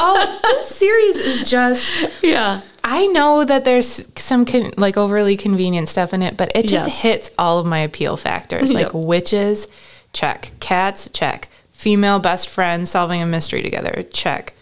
Oh, 0.00 0.38
this 0.42 0.68
series 0.68 1.16
is 1.16 1.48
just. 1.48 2.22
Yeah. 2.22 2.60
I 2.84 3.06
know 3.06 3.44
that 3.44 3.64
there's 3.64 4.08
some 4.20 4.44
con- 4.44 4.72
like 4.76 4.96
overly 4.96 5.36
convenient 5.36 5.88
stuff 5.88 6.14
in 6.14 6.22
it, 6.22 6.36
but 6.36 6.50
it 6.54 6.62
just 6.66 6.86
Yes. 6.86 7.00
hits 7.02 7.30
all 7.38 7.58
of 7.58 7.66
my 7.66 7.80
appeal 7.80 8.16
factors. 8.16 8.72
Like 8.72 8.86
Yep. 8.94 9.04
witches, 9.04 9.68
check. 10.12 10.52
Cats, 10.60 11.08
check. 11.12 11.48
Female 11.72 12.18
best 12.18 12.48
friends 12.48 12.90
solving 12.90 13.22
a 13.22 13.26
mystery 13.26 13.62
together, 13.62 14.04
check. 14.12 14.54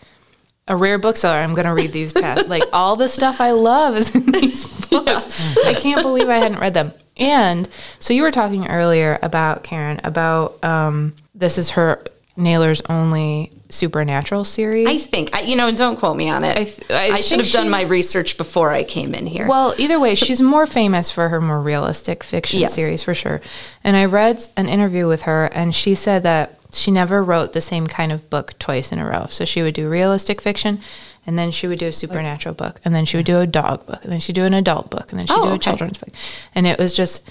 A 0.69 0.77
rare 0.77 0.99
bookseller. 0.99 1.37
I'm 1.37 1.55
going 1.55 1.67
to 1.67 1.73
read 1.75 1.93
these 1.93 2.13
past. 2.13 2.49
like 2.49 2.65
all 2.73 2.97
the 2.97 3.09
stuff 3.09 3.41
I 3.41 3.53
love 3.53 3.97
is 3.97 4.15
in 4.15 4.33
these 4.33 4.65
books. 4.89 5.57
I 5.65 5.75
can't 5.75 6.03
believe 6.03 6.29
I 6.29 6.39
hadn't 6.39 6.59
read 6.59 6.75
them. 6.75 6.93
And 7.17 7.69
so 8.01 8.13
you 8.13 8.23
were 8.23 8.33
talking 8.33 8.67
earlier 8.67 9.19
about 9.23 9.63
Karen 9.63 10.01
about 10.05 10.63
um, 10.65 11.15
this 11.35 11.57
is 11.57 11.71
her 11.71 12.03
Naylor's 12.37 12.83
only 12.91 13.53
supernatural 13.69 14.45
series. 14.45 14.87
I 14.89 14.97
think, 14.97 15.35
I, 15.35 15.41
you 15.41 15.57
know, 15.57 15.69
and 15.69 15.77
don't 15.77 15.97
quote 15.97 16.17
me 16.17 16.29
on 16.29 16.45
it. 16.45 16.57
I, 16.59 16.65
th- 16.65 16.91
I 16.91 17.17
should 17.17 17.25
think 17.39 17.43
have 17.45 17.53
done 17.53 17.65
she- 17.67 17.71
my 17.71 17.83
research 17.83 18.37
before 18.37 18.71
I 18.71 18.85
came 18.85 19.15
in 19.15 19.27
here. 19.27 19.47
Well, 19.49 19.75
either 19.79 19.99
way, 20.01 20.15
she's 20.27 20.41
more 20.41 20.67
famous 20.67 21.11
for 21.11 21.29
her 21.29 21.41
more 21.41 21.61
realistic 21.61 22.23
fiction 22.25 22.61
Yes. 22.61 22.75
series 22.75 23.03
for 23.03 23.15
sure. 23.15 23.41
And 23.85 23.97
I 23.97 24.05
read 24.05 24.41
an 24.57 24.69
interview 24.69 25.09
with 25.09 25.23
her, 25.23 25.47
and 25.47 25.75
she 25.75 25.95
said 25.95 26.23
that 26.23 26.59
she 26.73 26.91
never 26.91 27.23
wrote 27.23 27.53
the 27.53 27.61
same 27.61 27.87
kind 27.87 28.13
of 28.13 28.29
book 28.29 28.59
twice 28.59 28.93
in 28.93 28.99
a 28.99 29.07
row. 29.09 29.27
So 29.31 29.45
she 29.45 29.63
would 29.63 29.75
do 29.75 29.89
realistic 29.89 30.41
fiction, 30.41 30.81
and 31.27 31.39
then 31.39 31.51
she 31.51 31.67
would 31.67 31.79
do 31.79 31.87
a 31.87 31.93
supernatural 31.93 32.55
book, 32.55 32.81
and 32.85 32.95
then 32.95 33.05
she 33.05 33.17
would 33.17 33.27
do 33.27 33.39
a 33.41 33.47
dog 33.47 33.87
book, 33.87 34.03
and 34.03 34.13
then 34.13 34.21
she'd 34.21 34.35
do 34.35 34.45
an 34.45 34.55
adult 34.55 34.91
book, 34.91 35.11
and 35.11 35.19
then 35.19 35.27
she'd 35.27 35.35
Oh, 35.37 35.43
do 35.45 35.49
a 35.49 35.53
okay. 35.55 35.59
children's 35.71 35.99
book. 35.99 36.11
And 36.55 36.67
it 36.67 36.79
was 36.79 36.93
just, 36.93 37.29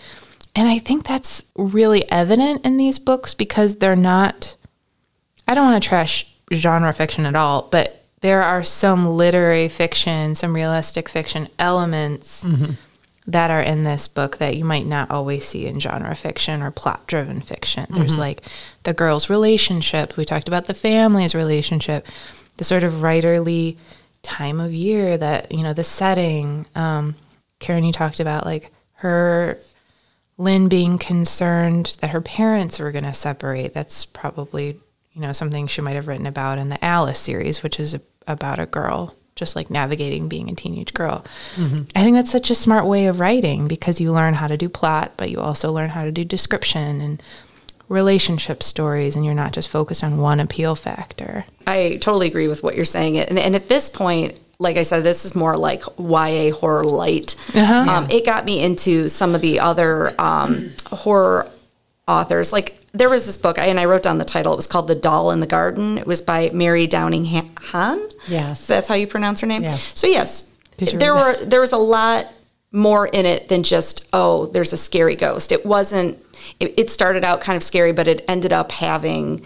and 0.55 0.67
I 0.67 0.79
think 0.79 1.05
that's 1.05 1.43
really 1.55 2.09
evident 2.11 2.65
in 2.65 2.77
these 2.77 2.99
books 2.99 3.33
because 3.33 3.77
they're 3.77 3.95
not. 3.95 4.55
I 5.47 5.53
don't 5.53 5.65
want 5.65 5.81
to 5.81 5.87
trash 5.87 6.25
genre 6.53 6.93
fiction 6.93 7.25
at 7.25 7.35
all, 7.35 7.67
but 7.71 8.03
there 8.21 8.41
are 8.43 8.63
some 8.63 9.05
literary 9.07 9.67
fiction, 9.67 10.35
some 10.35 10.53
realistic 10.53 11.09
fiction 11.09 11.47
elements 11.59 12.45
that 13.27 13.49
are 13.51 13.61
in 13.61 13.83
this 13.83 14.07
book 14.07 14.37
that 14.37 14.55
you 14.55 14.63
might 14.63 14.85
not 14.85 15.09
always 15.11 15.45
see 15.47 15.65
in 15.65 15.79
genre 15.79 16.15
fiction 16.15 16.61
or 16.61 16.71
plot 16.71 17.05
driven 17.07 17.41
fiction. 17.41 17.85
There's 17.89 18.17
like 18.17 18.41
the 18.83 18.93
girl's 18.93 19.29
relationship. 19.29 20.15
We 20.17 20.25
talked 20.25 20.47
about 20.47 20.65
the 20.67 20.73
family's 20.73 21.35
relationship, 21.35 22.05
the 22.57 22.63
sort 22.63 22.83
of 22.83 22.93
writerly 22.93 23.77
time 24.23 24.59
of 24.59 24.73
year 24.73 25.17
that, 25.17 25.51
you 25.51 25.61
know, 25.63 25.73
the 25.73 25.83
setting. 25.83 26.65
Um, 26.75 27.15
Karen, 27.59 27.83
you 27.83 27.93
talked 27.93 28.19
about 28.19 28.45
like 28.45 28.71
her 28.95 29.59
Lynn 30.37 30.67
being 30.67 30.97
concerned 30.97 31.97
that 32.01 32.09
her 32.11 32.21
parents 32.21 32.79
were 32.79 32.91
going 32.91 33.05
to 33.05 33.13
separate. 33.13 33.73
That's 33.73 34.05
probably, 34.05 34.79
you 35.15 35.21
know, 35.21 35.31
something 35.31 35.65
she 35.65 35.81
might 35.81 35.95
have 35.95 36.07
written 36.07 36.27
about 36.27 36.59
in 36.59 36.69
the 36.69 36.83
Alice 36.83 37.19
series, 37.19 37.63
which 37.63 37.79
is 37.79 37.95
a, 37.95 38.01
about 38.27 38.59
a 38.59 38.65
girl 38.65 39.15
just 39.35 39.55
like 39.55 39.69
navigating 39.69 40.29
being 40.29 40.49
a 40.49 40.55
teenage 40.55 40.93
girl. 40.93 41.25
I 41.93 42.03
think 42.03 42.15
that's 42.15 42.31
such 42.31 42.49
a 42.49 42.55
smart 42.55 42.85
way 42.85 43.07
of 43.07 43.19
writing 43.19 43.67
because 43.67 43.99
you 43.99 44.13
learn 44.13 44.35
how 44.35 44.47
to 44.47 44.55
do 44.55 44.69
plot, 44.69 45.11
but 45.17 45.29
you 45.29 45.39
also 45.41 45.73
learn 45.73 45.89
how 45.89 46.05
to 46.05 46.11
do 46.11 46.23
description 46.23 47.01
and 47.01 47.21
relationship 47.89 48.63
stories, 48.63 49.15
and 49.15 49.25
you're 49.25 49.33
not 49.33 49.51
just 49.51 49.69
focused 49.69 50.03
on 50.03 50.17
one 50.17 50.39
appeal 50.39 50.73
factor. 50.73 51.45
I 51.67 51.97
totally 52.01 52.27
agree 52.27 52.47
with 52.47 52.63
what 52.63 52.75
you're 52.75 52.85
saying. 52.85 53.17
And, 53.17 53.37
and 53.37 53.55
at 53.55 53.67
this 53.67 53.89
point, 53.89 54.35
like 54.57 54.77
I 54.77 54.83
said, 54.83 55.03
this 55.03 55.25
is 55.25 55.35
more 55.35 55.57
like 55.57 55.83
YA 55.99 56.53
horror 56.53 56.85
light. 56.85 57.35
Um, 57.89 58.09
it 58.09 58.25
got 58.25 58.45
me 58.45 58.63
into 58.63 59.09
some 59.09 59.35
of 59.35 59.41
the 59.41 59.59
other 59.59 60.15
um, 60.17 60.71
horror 60.87 61.49
authors. 62.07 62.53
Like 62.53 62.79
there 62.95 63.09
was 63.09 63.25
this 63.25 63.37
book, 63.37 63.57
and 63.59 63.79
I 63.79 63.85
wrote 63.85 64.03
down 64.03 64.17
the 64.17 64.25
title. 64.25 64.53
It 64.53 64.55
was 64.55 64.67
called 64.67 64.87
The 64.87 64.95
Doll 64.95 65.31
in 65.31 65.39
the 65.39 65.47
Garden. 65.47 65.97
It 65.97 66.07
was 66.07 66.21
by 66.21 66.49
Mary 66.53 66.87
Downing 66.87 67.25
Hahn. 67.25 67.99
Yes. 68.27 68.65
that's 68.65 68.87
how 68.87 68.95
you 68.95 69.05
pronounce 69.07 69.41
her 69.41 69.47
name. 69.47 69.63
Yes. 69.63 69.99
So 69.99 70.07
yes, 70.07 70.51
there 70.77 71.13
were 71.13 71.35
there 71.45 71.61
was 71.61 71.71
a 71.73 71.77
lot 71.77 72.27
more 72.71 73.07
in 73.07 73.25
it 73.25 73.49
than 73.49 73.63
just 73.63 74.07
oh, 74.13 74.47
there's 74.47 74.73
a 74.73 74.77
scary 74.77 75.15
ghost. 75.15 75.51
It 75.51 75.65
wasn't. 75.65 76.17
It, 76.59 76.73
it 76.77 76.89
started 76.89 77.23
out 77.23 77.41
kind 77.41 77.57
of 77.57 77.63
scary, 77.63 77.91
but 77.91 78.07
it 78.07 78.23
ended 78.27 78.53
up 78.53 78.71
having 78.71 79.41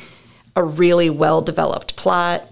a 0.56 0.64
really 0.64 1.10
well 1.10 1.42
developed 1.42 1.96
plot. 1.96 2.44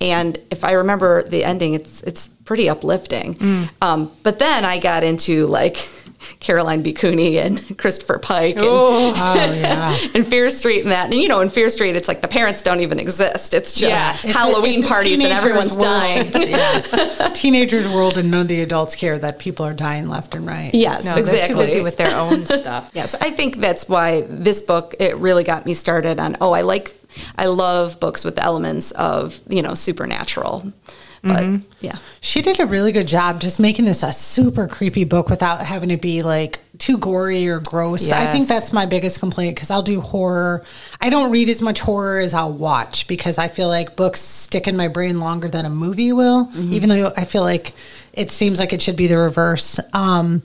And 0.00 0.38
if 0.50 0.62
I 0.64 0.72
remember 0.72 1.22
the 1.22 1.44
ending, 1.44 1.74
it's 1.74 2.02
it's 2.02 2.28
pretty 2.28 2.68
uplifting. 2.68 3.68
Um, 3.82 4.12
but 4.22 4.38
then 4.38 4.64
I 4.64 4.78
got 4.78 5.02
into 5.04 5.46
like 5.46 5.76
Caroline 6.40 6.82
B. 6.82 6.92
Cooney 6.92 7.38
and 7.38 7.78
Christopher 7.78 8.18
Pike 8.18 8.56
and, 8.56 8.64
Oh, 8.64 9.12
oh 9.16 9.34
yeah. 9.52 9.96
and 10.14 10.26
Fear 10.26 10.50
Street 10.50 10.82
and 10.82 10.90
that. 10.90 11.06
And 11.06 11.14
you 11.14 11.28
know, 11.28 11.40
in 11.40 11.48
Fear 11.50 11.68
Street, 11.70 11.96
it's 11.96 12.08
like 12.08 12.20
the 12.22 12.28
parents 12.28 12.62
don't 12.62 12.80
even 12.80 12.98
exist. 12.98 13.54
It's 13.54 13.70
just 13.72 13.82
Yeah. 13.82 14.12
It's 14.14 14.24
It's 14.24 14.34
a- 14.34 14.38
Halloween 14.38 14.78
it's 14.80 14.88
a 14.88 14.92
parties 14.92 15.18
and 15.18 15.32
everyone's 15.32 15.70
world. 15.70 15.80
dying. 15.82 16.32
Yeah. 16.48 17.30
Teenagers' 17.34 17.86
world, 17.88 18.16
and 18.18 18.30
none 18.30 18.42
of 18.42 18.48
the 18.48 18.60
adults 18.62 18.94
care 18.94 19.18
that 19.18 19.38
people 19.38 19.66
are 19.66 19.74
dying 19.74 20.08
left 20.08 20.34
and 20.34 20.46
right. 20.46 20.70
Yes, 20.72 21.04
No, 21.04 21.14
exactly. 21.16 21.48
too 21.54 21.60
busy 21.60 21.82
with 21.82 21.96
their 21.96 22.14
own 22.16 22.46
stuff. 22.46 22.90
Yes, 22.94 23.14
I 23.16 23.30
think 23.30 23.58
that's 23.58 23.88
why 23.88 24.22
this 24.22 24.62
book 24.62 24.94
it 25.00 25.18
really 25.18 25.44
got 25.44 25.66
me 25.66 25.74
started 25.74 26.18
on. 26.20 26.36
Oh, 26.40 26.52
I 26.52 26.62
like, 26.62 26.94
I 27.36 27.46
love 27.46 27.98
books 28.00 28.24
with 28.24 28.38
elements 28.38 28.90
of 28.92 29.38
you 29.48 29.62
know 29.62 29.74
supernatural. 29.74 30.72
But 31.26 31.36
Mm-hmm. 31.44 31.64
yeah, 31.80 31.96
She 32.20 32.42
did 32.42 32.60
a 32.60 32.66
really 32.66 32.92
good 32.92 33.06
job 33.08 33.40
just 33.40 33.58
making 33.58 33.84
this 33.84 34.02
a 34.02 34.12
super 34.12 34.66
creepy 34.68 35.04
book 35.04 35.28
without 35.28 35.60
having 35.64 35.88
to 35.88 35.96
be 35.96 36.22
like 36.22 36.60
too 36.78 36.98
gory 36.98 37.48
or 37.48 37.58
gross. 37.60 38.10
I 38.10 38.30
think 38.30 38.48
that's 38.48 38.72
my 38.72 38.86
biggest 38.86 39.18
complaint 39.18 39.56
because 39.56 39.70
I'll 39.70 39.82
do 39.82 40.00
horror. 40.00 40.64
I 41.00 41.08
don't 41.10 41.30
read 41.32 41.48
as 41.48 41.62
much 41.62 41.80
horror 41.80 42.18
as 42.18 42.34
I'll 42.34 42.52
watch 42.52 43.06
because 43.08 43.38
I 43.38 43.48
feel 43.48 43.68
like 43.68 43.96
books 43.96 44.20
stick 44.20 44.68
in 44.68 44.76
my 44.76 44.88
brain 44.88 45.18
longer 45.20 45.48
than 45.48 45.64
a 45.64 45.70
movie 45.70 46.12
will, 46.12 46.50
even 46.56 46.88
though 46.90 47.12
I 47.16 47.24
feel 47.24 47.42
like 47.42 47.72
it 48.12 48.30
seems 48.30 48.58
like 48.58 48.72
it 48.72 48.80
should 48.82 48.96
be 48.96 49.06
the 49.06 49.18
reverse. 49.18 49.78
Um, 49.92 50.42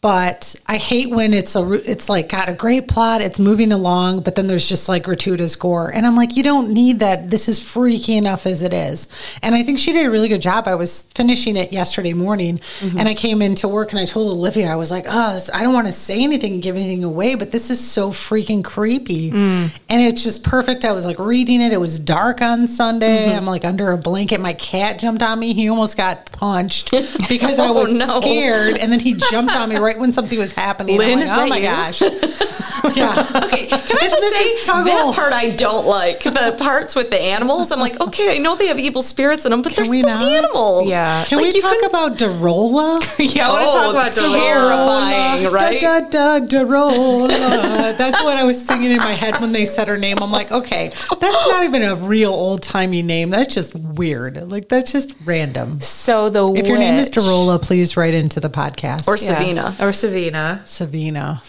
but 0.00 0.54
I 0.66 0.78
hate 0.78 1.10
when 1.10 1.34
it's 1.34 1.54
a 1.54 1.72
it's 1.90 2.08
like 2.08 2.30
got 2.30 2.48
a 2.48 2.54
great 2.54 2.88
plot, 2.88 3.20
it's 3.20 3.38
moving 3.38 3.70
along, 3.70 4.20
but 4.22 4.34
then 4.34 4.46
there's 4.46 4.66
just 4.66 4.88
like 4.88 5.02
gratuitous 5.02 5.56
gore, 5.56 5.90
and 5.90 6.06
I'm 6.06 6.16
like, 6.16 6.36
you 6.36 6.42
don't 6.42 6.70
need 6.70 7.00
that. 7.00 7.30
This 7.30 7.50
is 7.50 7.60
freaky 7.60 8.16
enough 8.16 8.46
as 8.46 8.62
it 8.62 8.72
is, 8.72 9.08
and 9.42 9.54
I 9.54 9.62
think 9.62 9.78
she 9.78 9.92
did 9.92 10.06
a 10.06 10.10
really 10.10 10.28
good 10.28 10.40
job. 10.40 10.66
I 10.66 10.74
was 10.74 11.02
finishing 11.02 11.56
it 11.58 11.70
yesterday 11.70 12.14
morning, 12.14 12.58
mm-hmm. 12.78 12.98
and 12.98 13.08
I 13.08 13.14
came 13.14 13.42
into 13.42 13.68
work 13.68 13.92
and 13.92 14.00
I 14.00 14.06
told 14.06 14.32
Olivia, 14.32 14.72
I 14.72 14.76
was 14.76 14.90
like, 14.90 15.04
oh, 15.06 15.34
this, 15.34 15.50
I 15.52 15.62
don't 15.62 15.74
want 15.74 15.86
to 15.86 15.92
say 15.92 16.22
anything 16.22 16.54
and 16.54 16.62
give 16.62 16.76
anything 16.76 17.04
away, 17.04 17.34
but 17.34 17.52
this 17.52 17.68
is 17.68 17.78
so 17.78 18.10
freaking 18.10 18.64
creepy, 18.64 19.30
mm. 19.30 19.70
and 19.90 20.00
it's 20.00 20.24
just 20.24 20.44
perfect. 20.44 20.86
I 20.86 20.92
was 20.92 21.04
like 21.04 21.18
reading 21.18 21.60
it. 21.60 21.74
It 21.74 21.80
was 21.80 21.98
dark 21.98 22.40
on 22.40 22.68
Sunday. 22.68 23.26
Mm-hmm. 23.26 23.36
I'm 23.36 23.46
like 23.46 23.66
under 23.66 23.90
a 23.90 23.98
blanket. 23.98 24.40
My 24.40 24.54
cat 24.54 24.98
jumped 24.98 25.22
on 25.22 25.38
me. 25.38 25.52
He 25.52 25.68
almost 25.68 25.98
got 25.98 26.32
punched 26.32 26.90
because 27.28 27.58
I 27.58 27.68
oh, 27.68 27.74
was 27.74 27.92
no. 27.98 28.20
scared, 28.22 28.78
and 28.78 28.90
then 28.90 29.00
he 29.00 29.12
jumped 29.12 29.54
on 29.54 29.68
me 29.68 29.76
right 29.76 29.89
when 29.98 30.12
something 30.12 30.38
was 30.38 30.52
happening. 30.52 30.96
Lynn, 30.98 31.18
I'm 31.18 31.24
is 31.24 31.30
like, 31.30 31.38
oh 31.40 31.46
my 31.48 31.56
you?" 31.58 31.62
gosh. 31.64 32.00
yeah. 32.96 33.42
Okay, 33.44 33.66
can 33.66 33.78
I 33.78 33.80
just 34.00 34.16
Mrs. 34.16 34.30
say 34.32 34.70
Tuggle. 34.72 34.84
that 34.86 35.12
part 35.14 35.32
I 35.32 35.50
don't 35.50 35.86
like. 35.86 36.22
The 36.22 36.54
parts 36.58 36.94
with 36.94 37.10
the 37.10 37.20
animals, 37.20 37.70
I'm 37.72 37.78
like, 37.80 38.00
okay, 38.00 38.34
I 38.36 38.38
know 38.38 38.56
they 38.56 38.66
have 38.68 38.78
evil 38.78 39.02
spirits 39.02 39.44
in 39.44 39.50
them, 39.50 39.62
but 39.62 39.74
Can 39.74 39.84
they're 39.84 40.00
still 40.00 40.08
not? 40.10 40.22
animals. 40.22 40.88
Yeah. 40.88 41.24
Can 41.24 41.38
Like, 41.38 41.46
we 41.48 41.54
you 41.54 41.60
talk 41.60 41.72
couldn't- 41.72 41.88
about 41.90 42.16
Darola? 42.16 43.00
yeah, 43.34 43.48
I 43.48 43.52
want 43.52 43.62
to 43.62 43.68
oh, 43.68 43.72
talk 43.72 43.86
Oh, 43.86 43.90
about 43.90 44.12
terrifying. 44.12 45.44
Darola. 45.44 45.52
right? 45.52 45.80
Da, 45.80 46.00
da, 46.00 46.38
da, 46.38 46.46
Darola. 46.46 47.96
That's 47.96 48.22
what 48.22 48.36
I 48.36 48.44
was 48.44 48.64
singing 48.64 48.92
in 48.92 48.98
my 48.98 49.12
head 49.12 49.40
when 49.40 49.52
they 49.52 49.64
said 49.66 49.88
her 49.88 49.96
name. 49.98 50.18
I'm 50.22 50.30
like, 50.32 50.50
okay, 50.50 50.92
that's 51.20 51.48
not 51.48 51.64
even 51.64 51.82
a 51.82 51.94
real 51.96 52.32
old 52.32 52.62
timey 52.62 53.02
name. 53.02 53.30
That's 53.30 53.54
just 53.54 53.74
weird. 53.74 54.50
Like, 54.50 54.68
that's 54.68 54.92
just 54.92 55.12
random. 55.24 55.80
So 55.80 56.30
the 56.30 56.50
If 56.54 56.66
your 56.66 56.78
name 56.78 56.94
is 56.94 57.08
witch- 57.08 57.16
Darola, 57.18 57.60
please 57.60 57.96
write 57.96 58.14
into 58.14 58.40
the 58.40 58.50
podcast. 58.50 59.06
Or 59.08 59.16
Yeah. 59.16 59.38
Savina. 59.38 59.76
Or 59.80 59.92
Savina. 59.92 60.62
Savina. 60.66 61.42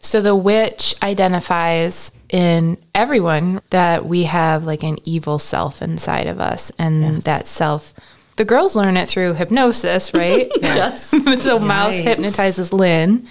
So 0.00 0.20
the 0.20 0.36
witch 0.36 0.94
identifies 1.02 2.12
in 2.28 2.76
everyone 2.94 3.60
that 3.70 4.06
we 4.06 4.24
have 4.24 4.64
like 4.64 4.82
an 4.82 4.98
evil 5.04 5.38
self 5.38 5.82
inside 5.82 6.26
of 6.26 6.40
us, 6.40 6.70
and 6.78 7.22
that 7.22 7.46
self. 7.46 7.92
The 8.36 8.44
girls 8.44 8.76
learn 8.76 8.98
it 8.98 9.08
through 9.08 9.34
hypnosis, 9.34 10.12
right? 10.12 10.48
Yes. 10.60 11.10
so 11.42 11.58
Mouse 11.74 11.94
hypnotizes 11.94 12.70
Lynn. 12.70 13.26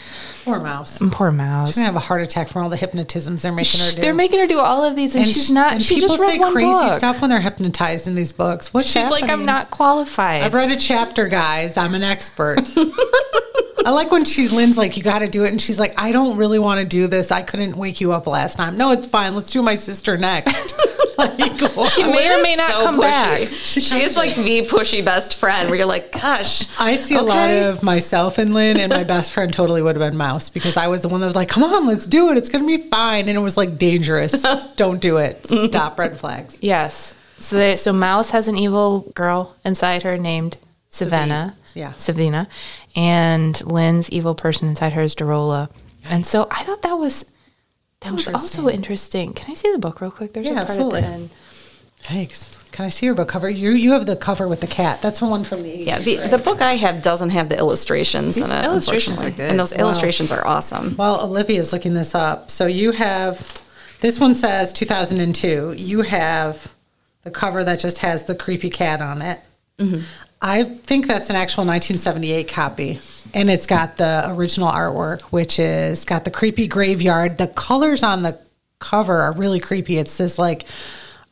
Poor 0.46 0.60
mouse. 0.60 1.00
Poor 1.12 1.32
Mouse. 1.32 1.70
She's 1.70 1.76
gonna 1.78 1.86
have 1.86 1.96
a 1.96 2.00
heart 2.00 2.22
attack 2.22 2.48
from 2.50 2.64
all 2.64 2.70
the 2.70 2.78
hypnotisms 2.78 3.44
they're 3.44 3.52
making 3.52 3.82
her 3.82 3.92
do. 3.92 4.02
They're 4.02 4.14
making 4.16 4.40
her 4.40 4.48
do 4.48 4.60
all 4.60 4.84
of 4.84 4.96
these, 4.96 5.16
and, 5.16 5.26
she's 5.26 5.50
not. 5.52 5.74
and 5.74 5.82
she 5.82 5.96
people 5.96 6.10
just 6.10 6.22
read 6.22 6.32
say 6.34 6.40
one 6.40 6.54
crazy 6.54 6.72
book. 6.72 6.98
stuff 6.98 7.22
when 7.22 7.30
they're 7.30 7.40
hypnotized 7.40 8.08
in 8.08 8.16
these 8.16 8.32
books. 8.32 8.74
What's 8.74 8.88
She's 8.88 9.10
like, 9.10 9.30
I'm 9.30 9.46
not 9.46 9.70
qualified. 9.72 10.42
I've 10.42 10.54
read 10.54 10.72
a 10.72 10.76
chapter, 10.76 11.28
guys. 11.28 11.78
I'm 11.78 11.94
an 11.96 12.04
expert. 12.04 12.60
I 13.84 13.92
like 13.92 14.12
when 14.12 14.26
she 14.26 14.48
Lynn's 14.48 14.78
like, 14.78 14.96
you 14.98 15.04
got 15.04 15.20
to 15.20 15.28
do 15.28 15.44
it, 15.46 15.50
and 15.50 15.60
she's 15.62 15.80
like, 15.80 15.94
I 16.00 16.12
don't 16.12 16.38
really 16.38 16.60
want 16.60 16.80
to 16.80 16.86
do 16.86 17.08
this. 17.08 17.32
I 17.32 17.42
couldn't 17.42 17.76
wake 17.76 18.00
you 18.02 18.14
up 18.14 18.26
last 18.28 18.56
time. 18.56 18.78
No, 18.78 18.92
it's 18.92 19.06
fine. 19.08 19.36
Let's 19.36 19.52
do 19.52 19.62
my 19.62 19.76
sister 19.76 20.18
next. 20.18 20.80
like, 21.18 21.36
She 21.92 22.04
may 22.04 22.34
or 22.34 22.42
may 22.42 22.56
not 22.56 22.72
So 22.72 22.84
come 22.84 22.96
pushy. 22.98 23.02
back. 23.02 23.48
She 23.50 24.02
is 24.02 24.16
like 24.16 24.34
the 24.36 24.66
pushy 24.66 25.04
best 25.04 25.36
friend 25.36 25.70
where 25.70 25.78
you're 25.78 25.88
like, 25.88 26.12
gosh. 26.12 26.66
I 26.80 26.96
see 26.96 27.16
a 27.16 27.22
lot 27.22 27.50
of 27.50 27.84
myself 27.84 28.40
in 28.40 28.54
Lynn, 28.54 28.80
and 28.80 28.92
my 28.92 29.04
best 29.04 29.32
friend 29.32 29.52
totally 29.54 29.82
would 29.82 29.96
have 29.96 30.10
been 30.12 30.18
Mouse 30.18 30.50
because 30.50 30.78
I 30.78 30.88
was 30.88 31.02
the 31.02 31.10
one 31.10 31.20
that 31.22 31.28
was 31.28 31.36
like, 31.36 31.50
"Come 31.50 31.64
on, 31.64 31.86
let's 31.86 32.06
do 32.06 32.32
it. 32.32 32.38
It's 32.38 32.50
gonna 32.50 32.66
be 32.66 32.78
fine." 32.78 33.28
And 33.28 33.38
it 33.38 33.42
was 33.42 33.58
like 33.58 33.78
dangerous. 33.78 34.42
don't 34.78 35.00
do 35.02 35.18
it. 35.18 35.46
Stop 35.48 36.00
red 36.00 36.18
flags. 36.18 36.58
Yes. 36.62 37.14
So 37.40 37.58
they, 37.58 37.76
so 37.76 37.92
Mouse 37.94 38.32
has 38.32 38.48
an 38.48 38.58
evil 38.58 39.12
girl 39.16 39.56
inside 39.66 40.04
her 40.04 40.18
named 40.18 40.58
Savannah. 40.90 41.56
Yeah. 41.76 41.94
Savina. 41.94 42.48
And 42.96 43.64
Lynn's 43.66 44.10
evil 44.10 44.34
person 44.34 44.68
inside 44.68 44.94
her 44.94 45.04
is 45.04 45.14
Darola. 45.16 45.70
And 46.06 46.26
so 46.26 46.48
I 46.50 46.64
thought 46.64 46.82
that 46.82 46.94
was 46.98 47.26
that 48.02 48.14
was 48.14 48.28
also 48.28 48.70
interesting. 48.70 49.34
Can 49.34 49.52
I 49.52 49.54
see 49.54 49.72
the 49.72 49.80
book 49.80 50.02
real 50.02 50.12
quick? 50.12 50.34
There's 50.34 50.46
Yeah, 50.46 50.54
a 50.54 50.56
part 50.56 50.70
absolutely. 50.70 51.00
at 51.02 51.08
the 51.08 51.14
end. 51.14 51.30
Thanks. 52.00 52.52
Can 52.72 52.86
I 52.86 52.90
see 52.90 53.06
your 53.06 53.16
book 53.16 53.30
cover? 53.30 53.50
You 53.50 53.72
you 53.72 53.92
have 53.94 54.06
the 54.06 54.16
cover 54.16 54.48
with 54.48 54.62
the 54.62 54.68
cat. 54.68 55.02
That's 55.02 55.20
the 55.20 55.26
one 55.28 55.44
from 55.44 55.64
the 55.64 55.70
80s. 55.70 55.86
Yeah, 55.86 56.00
the, 56.00 56.18
right? 56.18 56.32
the 56.32 56.38
book 56.38 56.62
I 56.62 56.74
have 56.76 57.02
doesn't 57.02 57.30
have 57.32 57.50
the 57.50 57.58
illustrations 57.58 58.36
These 58.36 58.50
in 58.50 58.56
it. 58.58 58.66
illustrations 58.66 59.22
are 59.22 59.32
good. 59.32 59.50
And 59.50 59.60
those 59.60 59.74
illustrations 59.74 60.32
are 60.32 60.46
awesome. 60.46 60.96
While 60.96 61.20
Olivia's 61.22 61.72
looking 61.74 61.94
this 61.94 62.14
up, 62.14 62.52
so 62.52 62.66
you 62.68 62.92
have 62.92 63.62
this 64.02 64.20
one 64.20 64.36
says 64.36 64.72
2002. 64.74 65.74
You 65.78 66.02
have 66.02 66.72
the 67.24 67.32
cover 67.32 67.64
that 67.64 67.80
just 67.80 68.00
has 68.00 68.26
the 68.26 68.36
creepy 68.36 68.70
cat 68.70 69.02
on 69.02 69.22
it. 69.22 69.40
Mm-hmm. 69.80 70.04
I 70.46 70.64
think 70.64 71.08
that's 71.08 71.32
an 71.32 71.36
actual 71.36 71.66
1978 71.66 72.48
copy, 72.48 73.00
and 73.34 73.50
it's 73.50 73.66
got 73.66 73.98
the 73.98 74.26
original 74.30 74.70
artwork, 74.70 75.22
which 75.24 75.58
is 75.58 76.06
got 76.06 76.24
the 76.24 76.30
creepy 76.30 76.68
graveyard. 76.68 77.40
The 77.40 77.48
colors 77.48 78.04
on 78.04 78.22
the 78.22 78.40
cover 78.78 79.22
are 79.22 79.32
really 79.32 79.60
creepy. 79.60 79.98
It's 79.98 80.18
this 80.18 80.38
like. 80.38 80.66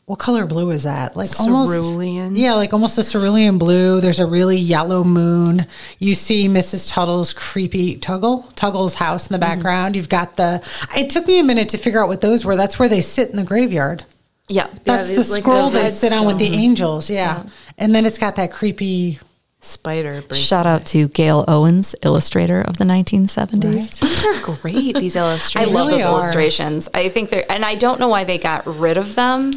What 0.06 0.20
color 0.20 0.46
blue 0.46 0.70
is 0.72 0.84
that? 0.84 1.16
Like 1.16 1.32
Cerulean? 1.32 2.24
almost, 2.24 2.38
yeah, 2.38 2.56
like 2.56 2.74
almost 2.74 2.98
a 2.98 3.04
cerulean 3.04 3.58
blue. 3.58 4.02
There's 4.02 4.20
a 4.20 4.26
really 4.26 4.58
yellow 4.58 5.06
moon. 5.06 5.66
You 5.98 6.14
see 6.14 6.50
Mrs. 6.50 6.92
Tuttle's 6.92 7.32
creepy 7.32 7.96
Tuggle, 7.96 8.54
Tuggle's 8.56 8.96
house 8.96 9.30
in 9.30 9.34
the 9.34 9.40
background. 9.40 9.96
You've 9.96 10.10
got 10.10 10.36
the. 10.36 10.62
It 10.98 11.10
took 11.10 11.26
me 11.26 11.40
a 11.40 11.44
minute 11.44 11.70
to 11.70 11.78
figure 11.78 12.04
out 12.04 12.10
what 12.10 12.20
those 12.20 12.44
were. 12.44 12.58
That's 12.58 12.78
where 12.78 12.90
they 12.90 13.00
sit 13.00 13.30
in 13.30 13.38
the 13.38 13.46
graveyard. 13.46 14.04
Yeah. 14.50 14.68
That's 14.84 15.10
the 15.10 15.34
like, 15.34 15.42
scroll 15.42 15.70
they 15.70 15.88
sit 15.88 16.12
on 16.12 16.26
with 16.26 16.38
the 16.38 16.48
angels. 16.48 17.10
Yeah. 17.10 17.44
And 17.78 17.94
then 17.94 18.06
it's 18.06 18.18
got 18.18 18.36
that 18.38 18.52
creepy. 18.52 19.20
Spider 19.62 20.16
bracelet. 20.16 20.38
Shout 20.38 20.68
out 20.68 20.86
to 20.88 21.08
Gail 21.08 21.46
Owens, 21.48 21.96
illustrator 22.04 22.60
of 22.60 22.78
the 22.78 22.84
1970s. 22.84 24.02
These 24.02 24.26
are 24.26 24.58
great, 24.58 24.96
these 24.98 25.16
illustrations. 25.16 25.72
I 25.72 25.74
love 25.74 25.88
really 25.88 26.00
those 26.00 26.06
are. 26.06 26.20
illustrations. 26.20 26.90
I 26.94 27.08
think 27.08 27.30
they're, 27.30 27.50
and 27.50 27.64
I 27.64 27.76
don't 27.76 27.98
know 27.98 28.10
why 28.10 28.26
they 28.26 28.38
got 28.38 28.68
rid 28.68 28.98
of 28.98 29.16
them. 29.16 29.54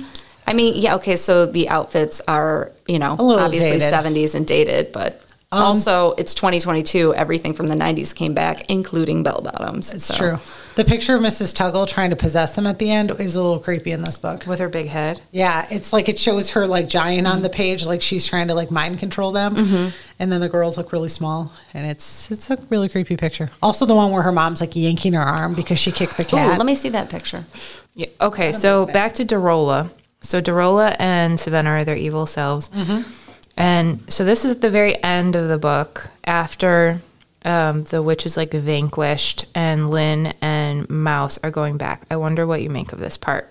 I 0.47 0.53
mean, 0.53 0.75
yeah, 0.77 0.95
okay, 0.95 1.17
so 1.17 1.45
the 1.47 1.69
outfits 1.69 2.21
are, 2.29 2.71
you 2.87 3.01
know, 3.01 3.17
obviously 3.19 3.81
dated. 3.81 3.93
70s 3.93 4.37
and 4.37 4.47
dated, 4.47 4.93
but 4.93 5.21
um, 5.51 5.61
also 5.61 6.13
it's 6.13 6.35
2022. 6.35 7.13
Everything 7.15 7.53
from 7.53 7.67
the 7.67 7.75
90s 7.75 8.15
came 8.15 8.33
back, 8.33 8.71
including 8.71 9.25
bell 9.25 9.41
bottoms. 9.43 9.93
It's 9.93 10.05
so. 10.05 10.15
true. 10.17 10.39
The 10.77 10.85
picture 10.85 11.15
of 11.15 11.23
Mrs. 11.23 11.55
Tuggle 11.55 11.89
trying 11.89 12.11
to 12.11 12.17
possess 12.17 12.55
them 12.55 12.67
at 12.67 12.79
the 12.79 12.91
end 12.91 13.11
is 13.19 13.35
a 13.35 13.43
little 13.43 13.59
creepy 13.59 13.93
in 13.93 14.05
this 14.05 14.19
book. 14.19 14.47
with 14.47 14.59
her 14.59 14.69
big 14.69 14.89
head. 14.89 15.23
Yeah, 15.33 15.67
it's 15.71 15.91
like 15.91 16.07
it 16.11 16.19
shows 16.19 16.51
her 16.51 16.67
like 16.67 16.87
giant 16.87 17.27
on 17.27 17.41
the 17.41 17.49
page, 17.49 17.87
like 17.87 18.03
she's 18.03 18.27
trying 18.27 18.49
to 18.49 18.55
like 18.55 18.71
mind 18.71 18.99
control 18.99 19.33
them, 19.33 19.57
mm-hmm. 19.57 19.89
and 20.19 20.31
then 20.31 20.43
the 20.43 20.51
girls 20.51 20.77
look 20.77 20.93
really 20.93 21.09
small, 21.09 21.51
and 21.73 21.91
it's 21.91 22.31
it's 22.31 22.51
a 22.51 22.59
really 22.69 22.91
creepy 22.91 23.17
picture. 23.17 23.49
Also, 23.63 23.87
the 23.87 23.95
one 23.95 24.13
where 24.13 24.21
her 24.21 24.33
mom's 24.33 24.61
like 24.61 24.77
yanking 24.77 25.15
her 25.15 25.23
arm 25.23 25.55
because 25.55 25.79
she 25.79 25.91
kicked 25.91 26.19
the 26.19 26.27
Ooh, 26.27 26.37
cat. 26.37 26.59
let 26.59 26.67
me 26.67 26.75
see 26.75 26.91
that 26.91 27.09
picture. 27.09 27.47
Yeah. 27.95 28.09
Okay, 28.21 28.53
so 28.53 28.85
back 28.85 29.15
to 29.15 29.25
Darola. 29.25 29.91
So 30.21 30.43
Darola 30.43 30.95
and 30.99 31.41
Savannah 31.41 31.71
are 31.71 31.85
their 31.85 31.97
evil 31.97 32.27
selves. 32.27 32.69
Mm-hmm. 32.69 33.11
And 33.57 34.13
so 34.13 34.27
this 34.27 34.45
is 34.45 34.59
the 34.59 34.69
very 34.69 35.03
end 35.03 35.37
of 35.37 35.49
the 35.49 35.57
book 35.57 36.11
after 36.25 37.01
um, 37.47 37.85
the 37.85 38.03
witch 38.03 38.27
is 38.27 38.37
like 38.37 38.53
vanquished 38.53 39.47
and 39.55 39.89
Lynn 39.89 40.35
and 40.41 40.89
Mouse 40.91 41.39
are 41.43 41.51
going 41.51 41.79
back. 41.79 42.03
I 42.11 42.17
wonder 42.17 42.47
what 42.47 42.61
you 42.61 42.69
make 42.69 42.93
of 42.93 42.99
this 42.99 43.17
part. 43.17 43.51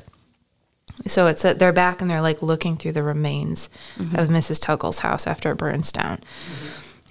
So 1.08 1.28
it's 1.28 1.42
that 1.42 1.60
they're 1.60 1.74
back 1.74 2.02
and 2.02 2.10
they're 2.10 2.22
like 2.22 2.42
looking 2.42 2.78
through 2.78 2.94
the 2.94 3.04
remains 3.04 3.70
of 3.98 4.30
Mrs. 4.30 4.62
Tuggle's 4.62 5.00
house 5.00 5.28
after 5.28 5.52
it 5.52 5.56
burns 5.56 5.92
down. 5.92 6.20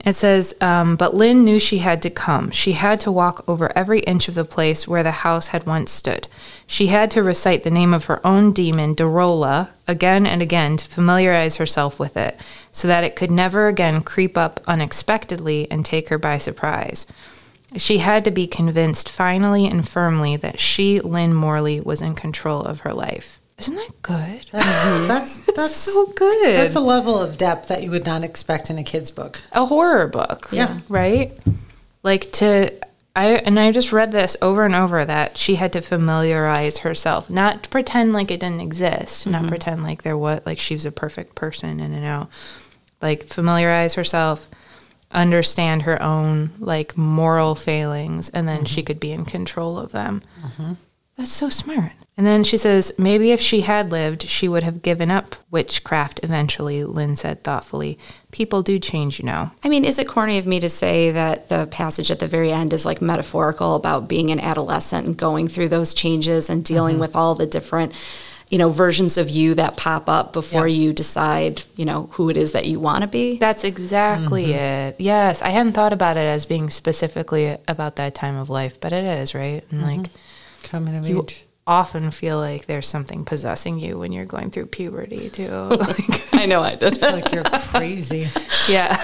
It 0.04 0.12
says, 0.12 0.54
um, 0.60 0.96
but 0.96 1.14
Lynn 1.14 1.44
knew 1.44 1.58
she 1.58 1.78
had 1.78 2.02
to 2.02 2.10
come. 2.10 2.50
She 2.50 2.72
had 2.72 3.00
to 3.00 3.12
walk 3.12 3.42
over 3.48 3.76
every 3.76 4.00
inch 4.00 4.28
of 4.28 4.34
the 4.34 4.44
place 4.44 4.86
where 4.86 5.02
the 5.02 5.10
house 5.10 5.46
had 5.48 5.64
once 5.64 5.90
stood. 5.90 6.28
She 6.66 6.88
had 6.88 7.10
to 7.12 7.22
recite 7.22 7.62
the 7.62 7.70
name 7.70 7.94
of 7.94 8.04
her 8.04 8.24
own 8.26 8.52
demon, 8.52 8.94
Darola, 8.94 9.70
again 9.88 10.26
and 10.26 10.42
again 10.42 10.76
to 10.76 10.86
familiarize 10.86 11.56
herself 11.56 11.98
with 11.98 12.18
it, 12.18 12.38
so 12.70 12.86
that 12.86 13.02
it 13.02 13.16
could 13.16 13.30
never 13.30 13.66
again 13.66 14.02
creep 14.02 14.36
up 14.36 14.60
unexpectedly 14.66 15.70
and 15.70 15.86
take 15.86 16.10
her 16.10 16.18
by 16.18 16.36
surprise. 16.36 17.06
She 17.76 17.98
had 17.98 18.26
to 18.26 18.30
be 18.30 18.46
convinced 18.46 19.08
finally 19.08 19.66
and 19.66 19.88
firmly 19.88 20.36
that 20.36 20.60
she, 20.60 21.00
Lynn 21.00 21.32
Morley, 21.32 21.80
was 21.80 22.02
in 22.02 22.14
control 22.14 22.62
of 22.62 22.80
her 22.80 22.92
life. 22.92 23.40
Isn't 23.58 23.76
that 23.76 24.02
good? 24.02 24.46
That's 24.50 25.08
that's, 25.08 25.46
that's 25.52 25.76
so 25.76 26.06
good. 26.16 26.56
That's 26.56 26.74
a 26.74 26.80
level 26.80 27.20
of 27.20 27.38
depth 27.38 27.68
that 27.68 27.82
you 27.82 27.90
would 27.90 28.06
not 28.06 28.24
expect 28.24 28.70
in 28.70 28.78
a 28.78 28.84
kid's 28.84 29.10
book. 29.10 29.42
a 29.52 29.66
horror 29.66 30.08
book. 30.08 30.48
Yeah. 30.50 30.80
Right? 30.88 31.32
Like 32.02 32.32
to 32.32 32.72
I 33.16 33.26
and 33.36 33.58
I 33.60 33.70
just 33.70 33.92
read 33.92 34.10
this 34.10 34.36
over 34.42 34.64
and 34.64 34.74
over 34.74 35.04
that 35.04 35.38
she 35.38 35.54
had 35.54 35.72
to 35.74 35.80
familiarize 35.80 36.78
herself, 36.78 37.30
not 37.30 37.62
to 37.62 37.68
pretend 37.68 38.12
like 38.12 38.30
it 38.30 38.40
didn't 38.40 38.60
exist, 38.60 39.26
not 39.26 39.42
mm-hmm. 39.42 39.48
pretend 39.48 39.82
like 39.84 40.02
there 40.02 40.18
was 40.18 40.40
like 40.44 40.58
she 40.58 40.74
was 40.74 40.84
a 40.84 40.92
perfect 40.92 41.36
person 41.36 41.78
in 41.78 41.92
and 41.92 42.02
know, 42.02 42.28
like 43.00 43.24
familiarize 43.24 43.94
herself, 43.94 44.48
understand 45.12 45.82
her 45.82 46.02
own 46.02 46.50
like 46.58 46.98
moral 46.98 47.54
failings, 47.54 48.30
and 48.30 48.48
then 48.48 48.64
she 48.64 48.80
mm-hmm. 48.80 48.86
could 48.86 49.00
be 49.00 49.12
in 49.12 49.24
control 49.24 49.78
of 49.78 49.92
them. 49.92 50.22
Mm-hmm. 50.44 50.72
That's 51.16 51.32
so 51.32 51.48
smart. 51.48 51.92
And 52.16 52.24
then 52.24 52.44
she 52.44 52.56
says, 52.56 52.92
maybe 52.96 53.32
if 53.32 53.40
she 53.40 53.62
had 53.62 53.90
lived, 53.90 54.28
she 54.28 54.48
would 54.48 54.62
have 54.62 54.82
given 54.82 55.10
up 55.10 55.34
witchcraft 55.50 56.20
eventually, 56.22 56.84
Lynn 56.84 57.16
said 57.16 57.42
thoughtfully. 57.42 57.98
People 58.30 58.62
do 58.62 58.78
change, 58.78 59.18
you 59.18 59.24
know. 59.24 59.50
I 59.64 59.68
mean, 59.68 59.84
is 59.84 59.98
it 59.98 60.06
corny 60.06 60.38
of 60.38 60.46
me 60.46 60.60
to 60.60 60.70
say 60.70 61.10
that 61.10 61.48
the 61.48 61.66
passage 61.66 62.12
at 62.12 62.20
the 62.20 62.28
very 62.28 62.52
end 62.52 62.72
is 62.72 62.86
like 62.86 63.02
metaphorical 63.02 63.74
about 63.74 64.06
being 64.08 64.30
an 64.30 64.38
adolescent 64.38 65.06
and 65.06 65.16
going 65.16 65.48
through 65.48 65.70
those 65.70 65.92
changes 65.92 66.48
and 66.48 66.64
dealing 66.64 66.94
mm-hmm. 66.94 67.00
with 67.00 67.16
all 67.16 67.34
the 67.34 67.46
different, 67.46 67.92
you 68.48 68.58
know, 68.58 68.68
versions 68.68 69.18
of 69.18 69.28
you 69.28 69.54
that 69.54 69.76
pop 69.76 70.08
up 70.08 70.32
before 70.32 70.68
Yeah. 70.68 70.82
you 70.82 70.92
decide, 70.92 71.64
you 71.74 71.84
know, 71.84 72.10
who 72.12 72.30
it 72.30 72.36
is 72.36 72.52
that 72.52 72.66
you 72.66 72.78
want 72.78 73.02
to 73.02 73.08
be? 73.08 73.38
That's 73.38 73.64
exactly 73.64 74.46
mm-hmm. 74.46 74.58
it. 74.58 75.00
Yes, 75.00 75.42
I 75.42 75.48
hadn't 75.48 75.72
thought 75.72 75.92
about 75.92 76.16
it 76.16 76.20
as 76.28 76.46
being 76.46 76.70
specifically 76.70 77.56
about 77.66 77.96
that 77.96 78.14
time 78.14 78.36
of 78.36 78.50
life, 78.50 78.80
but 78.80 78.92
it 78.92 79.04
is, 79.04 79.34
right? 79.34 79.64
And 79.72 79.82
mm-hmm. 79.82 80.00
like, 80.02 80.10
Coming 80.62 80.96
of 80.96 81.06
you 81.06 81.22
age. 81.22 81.43
Often 81.66 82.10
feel 82.10 82.38
like 82.38 82.66
there's 82.66 82.88
something 82.88 83.24
possessing 83.24 83.78
you 83.78 83.98
when 83.98 84.12
you're 84.12 84.24
going 84.24 84.50
through 84.50 84.66
puberty, 84.66 85.30
too. 85.30 85.50
Like, 85.84 86.34
I 86.34 86.46
know 86.46 86.62
I 86.62 86.74
did. 86.74 87.00
Like 87.00 87.32
you're 87.32 87.44
crazy. 87.44 88.26
yeah. 88.68 89.00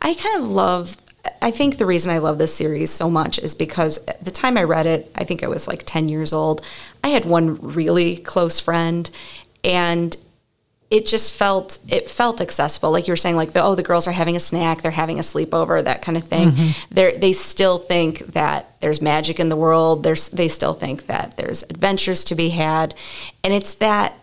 I 0.00 0.14
kind 0.14 0.42
of 0.42 0.50
love. 0.50 0.96
I 1.42 1.50
think 1.50 1.78
the 1.78 1.86
reason 1.86 2.12
I 2.12 2.18
love 2.18 2.38
this 2.38 2.54
series 2.54 2.90
so 2.90 3.10
much 3.10 3.38
is 3.38 3.54
because 3.54 3.98
at 4.06 4.24
the 4.24 4.30
time 4.30 4.56
I 4.56 4.62
read 4.62 4.86
it, 4.86 5.10
I 5.16 5.24
think 5.24 5.42
I 5.42 5.48
was 5.48 5.66
like 5.66 5.82
10 5.84 6.08
years 6.08 6.32
old. 6.32 6.62
I 7.02 7.08
had 7.08 7.24
one 7.24 7.56
really 7.60 8.16
close 8.18 8.60
friend 8.60 9.10
and 9.64 10.16
it 10.90 11.04
just 11.06 11.34
felt 11.34 11.78
it 11.88 12.08
felt 12.08 12.40
accessible. 12.40 12.90
Like 12.90 13.06
you 13.08 13.12
were 13.12 13.16
saying 13.16 13.36
like 13.36 13.52
the, 13.52 13.62
oh 13.62 13.74
the 13.74 13.82
girls 13.82 14.06
are 14.06 14.12
having 14.12 14.36
a 14.36 14.40
snack 14.40 14.82
they're 14.82 14.90
having 14.92 15.18
a 15.18 15.22
sleepover 15.22 15.82
that 15.82 16.02
kind 16.02 16.16
of 16.16 16.24
thing. 16.24 16.52
Mm-hmm. 16.52 16.94
They 16.94 17.16
they 17.16 17.32
still 17.32 17.78
think 17.78 18.18
that 18.28 18.80
there's 18.80 19.02
magic 19.02 19.40
in 19.40 19.48
the 19.48 19.56
world. 19.56 20.04
There's 20.04 20.28
they 20.28 20.48
still 20.48 20.74
think 20.74 21.06
that 21.06 21.36
there's 21.36 21.64
adventures 21.64 22.24
to 22.26 22.34
be 22.34 22.50
had. 22.50 22.94
And 23.42 23.52
it's 23.52 23.74
that 23.74 24.14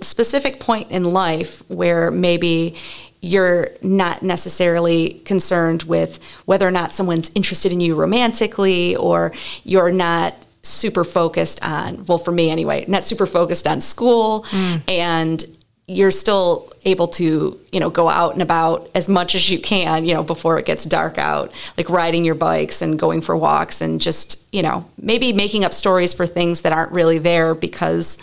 specific 0.00 0.60
point 0.60 0.90
in 0.90 1.04
life 1.04 1.62
where 1.68 2.10
maybe 2.10 2.76
you're 3.20 3.68
not 3.82 4.22
necessarily 4.22 5.10
concerned 5.24 5.84
with 5.84 6.18
whether 6.44 6.66
or 6.66 6.72
not 6.72 6.92
someone's 6.92 7.30
interested 7.36 7.70
in 7.70 7.80
you 7.80 7.94
romantically 7.94 8.96
or 8.96 9.32
you're 9.62 9.92
not 9.92 10.34
super 10.64 11.04
focused 11.04 11.62
on 11.64 12.04
well 12.06 12.18
for 12.18 12.30
me 12.30 12.48
anyway 12.48 12.84
not 12.86 13.04
super 13.04 13.26
focused 13.26 13.68
on 13.68 13.80
school. 13.80 14.42
Mm. 14.50 14.82
And 14.88 15.44
you're 15.92 16.10
still 16.10 16.72
able 16.84 17.06
to 17.06 17.58
you 17.70 17.80
know 17.80 17.90
go 17.90 18.08
out 18.08 18.32
and 18.32 18.42
about 18.42 18.90
as 18.94 19.08
much 19.08 19.34
as 19.34 19.50
you 19.50 19.58
can 19.58 20.04
you 20.04 20.14
know 20.14 20.22
before 20.22 20.58
it 20.58 20.66
gets 20.66 20.84
dark 20.84 21.18
out 21.18 21.52
like 21.76 21.88
riding 21.88 22.24
your 22.24 22.34
bikes 22.34 22.82
and 22.82 22.98
going 22.98 23.20
for 23.20 23.36
walks 23.36 23.80
and 23.80 24.00
just 24.00 24.48
you 24.52 24.62
know 24.62 24.84
maybe 24.98 25.32
making 25.32 25.64
up 25.64 25.72
stories 25.72 26.12
for 26.12 26.26
things 26.26 26.62
that 26.62 26.72
aren't 26.72 26.92
really 26.92 27.18
there 27.18 27.54
because 27.54 28.18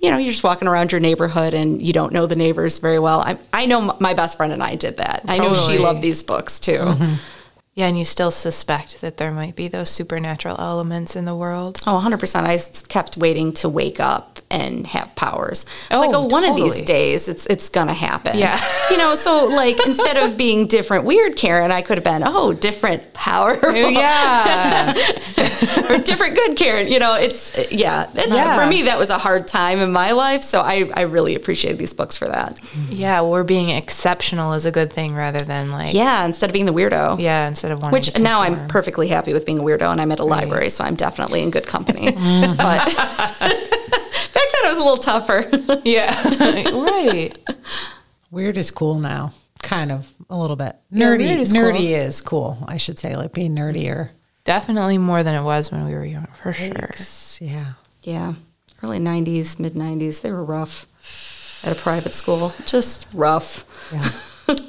you 0.00 0.10
know 0.10 0.16
you're 0.16 0.30
just 0.30 0.44
walking 0.44 0.68
around 0.68 0.92
your 0.92 1.00
neighborhood 1.00 1.54
and 1.54 1.82
you 1.82 1.92
don't 1.92 2.12
know 2.12 2.26
the 2.26 2.36
neighbors 2.36 2.78
very 2.78 3.00
well. 3.00 3.20
I, 3.20 3.36
I 3.52 3.66
know 3.66 3.96
my 3.98 4.14
best 4.14 4.36
friend 4.36 4.52
and 4.52 4.62
i 4.62 4.76
did 4.76 4.98
that. 4.98 5.24
I 5.26 5.38
know 5.38 5.54
she 5.54 5.78
loved 5.78 6.02
these 6.02 6.22
books 6.22 6.60
too 6.60 6.78
mm-hmm. 6.78 7.14
Yeah, 7.78 7.86
and 7.86 7.96
you 7.96 8.04
still 8.04 8.32
suspect 8.32 9.00
that 9.02 9.18
there 9.18 9.30
might 9.30 9.54
be 9.54 9.68
those 9.68 9.88
supernatural 9.88 10.56
elements 10.58 11.14
in 11.14 11.24
the 11.26 11.36
world. 11.36 11.80
Oh, 11.86 12.02
100%. 12.04 12.42
I 12.42 12.58
kept 12.88 13.16
waiting 13.16 13.52
to 13.54 13.68
wake 13.68 14.00
up 14.00 14.40
and 14.50 14.84
have 14.88 15.14
powers. 15.14 15.64
It's 15.90 16.00
like, 16.00 16.10
Oh, 16.10 16.24
oh, 16.24 16.26
one 16.26 16.42
of 16.42 16.56
these 16.56 16.80
days 16.80 17.28
it's 17.28 17.44
it's 17.46 17.68
going 17.68 17.86
to 17.86 17.92
happen. 17.92 18.36
Yeah. 18.36 18.58
You 18.90 18.96
know, 18.96 19.14
so 19.14 19.46
like 19.46 19.78
instead 19.86 20.16
of 20.16 20.36
being 20.36 20.66
different 20.66 21.04
weird 21.04 21.36
Karen, 21.36 21.70
I 21.70 21.82
could 21.82 21.98
have 21.98 22.04
been, 22.04 22.22
oh, 22.24 22.52
different 22.52 23.12
power. 23.14 23.56
Oh, 23.62 23.88
yeah. 23.88 24.92
or 25.90 25.98
different 25.98 26.34
good 26.34 26.56
Karen. 26.56 26.88
You 26.88 26.98
know, 26.98 27.14
it's, 27.14 27.70
yeah. 27.70 28.10
Yeah. 28.14 28.56
For 28.56 28.68
me, 28.68 28.82
that 28.82 28.98
was 28.98 29.10
a 29.10 29.18
hard 29.18 29.46
time 29.46 29.78
in 29.78 29.92
my 29.92 30.12
life. 30.12 30.42
So 30.42 30.60
I, 30.62 30.90
I 30.94 31.02
really 31.02 31.34
appreciate 31.36 31.78
these 31.78 31.92
books 31.94 32.16
for 32.16 32.26
that. 32.26 32.58
yeah, 32.90 33.20
we're 33.20 33.44
being 33.44 33.70
exceptional 33.70 34.54
is 34.54 34.66
a 34.66 34.70
good 34.72 34.92
thing 34.92 35.14
rather 35.14 35.40
than 35.44 35.70
like, 35.70 35.94
Yeah. 35.94 36.24
Instead 36.24 36.50
of 36.50 36.54
being 36.54 36.66
the 36.66 36.72
weirdo. 36.72 37.20
yeah, 37.20 37.46
instead 37.46 37.67
of 37.70 37.82
wanting 37.82 37.92
Which 37.92 38.12
to 38.12 38.20
now 38.22 38.42
I'm 38.42 38.66
perfectly 38.68 39.08
happy 39.08 39.32
with 39.32 39.46
being 39.46 39.58
a 39.58 39.62
weirdo 39.62 39.90
and 39.90 40.00
I'm 40.00 40.12
at 40.12 40.18
a 40.18 40.24
library, 40.24 40.68
so 40.68 40.84
I'm 40.84 40.94
definitely 40.94 41.42
in 41.42 41.50
good 41.50 41.66
company. 41.66 42.10
but 42.12 42.56
back 42.96 43.38
then 43.38 44.64
it 44.64 44.64
was 44.64 44.76
a 44.76 44.80
little 44.80 44.96
tougher. 44.96 45.46
Yeah. 45.84 46.12
right. 46.72 47.32
Weird 48.30 48.58
is 48.58 48.70
cool 48.70 48.98
now. 48.98 49.32
Kind 49.62 49.90
of 49.90 50.10
a 50.28 50.36
little 50.36 50.56
bit. 50.56 50.76
Nerdy 50.92 51.20
weird 51.20 51.40
is 51.40 51.52
nerdy 51.52 51.72
cool. 51.72 51.86
is 51.86 52.20
cool, 52.20 52.58
I 52.66 52.76
should 52.76 52.98
say, 52.98 53.14
like 53.16 53.32
being 53.32 53.54
nerdier. 53.54 54.10
Definitely 54.44 54.98
more 54.98 55.22
than 55.22 55.34
it 55.34 55.42
was 55.42 55.70
when 55.72 55.84
we 55.86 55.92
were 55.94 56.04
young, 56.04 56.26
for 56.42 56.52
sure. 56.52 56.90
Yeah. 57.40 57.72
Yeah, 58.02 58.34
early 58.82 58.98
90s, 58.98 59.58
mid 59.58 59.74
90s, 59.74 60.22
they 60.22 60.30
were 60.30 60.44
rough 60.44 60.86
at 61.64 61.76
a 61.76 61.80
private 61.80 62.14
school. 62.14 62.54
Just 62.66 63.06
rough. 63.12 63.64
Yeah. 63.92 64.08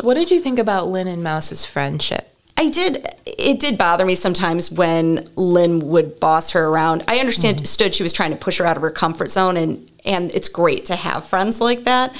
What 0.01 0.15
did 0.15 0.29
you 0.31 0.41
think 0.41 0.59
about 0.59 0.87
Lynn 0.89 1.07
and 1.07 1.23
Mouse's 1.23 1.63
friendship? 1.65 2.35
I 2.59 2.69
did. 2.69 3.07
It 3.25 3.59
did 3.59 3.77
bother 3.77 4.05
me 4.05 4.15
sometimes 4.15 4.69
when 4.69 5.27
Lynn 5.35 5.79
would 5.89 6.19
boss 6.19 6.51
her 6.51 6.67
around. 6.67 7.03
I 7.07 7.19
understand 7.19 7.57
Mm-hmm. 7.57 7.65
stood 7.65 7.95
she 7.95 8.03
was 8.03 8.11
trying 8.13 8.31
to 8.31 8.37
push 8.37 8.57
her 8.57 8.65
out 8.65 8.75
of 8.75 8.81
her 8.83 8.91
comfort 8.91 9.31
zone, 9.31 9.55
and 9.57 9.89
and 10.05 10.29
it's 10.35 10.49
great 10.49 10.85
to 10.85 10.95
have 10.95 11.23
friends 11.25 11.61
like 11.61 11.85
that. 11.85 12.13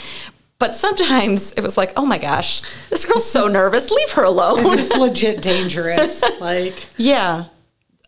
But 0.59 0.75
sometimes 0.75 1.51
it 1.53 1.61
was 1.61 1.77
like, 1.77 1.91
oh 1.97 2.05
my 2.05 2.17
gosh, 2.17 2.61
this 2.89 3.05
girl's 3.05 3.29
so 3.29 3.47
nervous. 3.47 3.89
Leave 3.91 4.11
her 4.11 4.23
alone. 4.23 4.63
This 4.63 4.89
is 4.91 4.97
legit 4.97 5.41
dangerous. 5.53 6.23
like 6.39 6.75
yeah, 6.97 7.45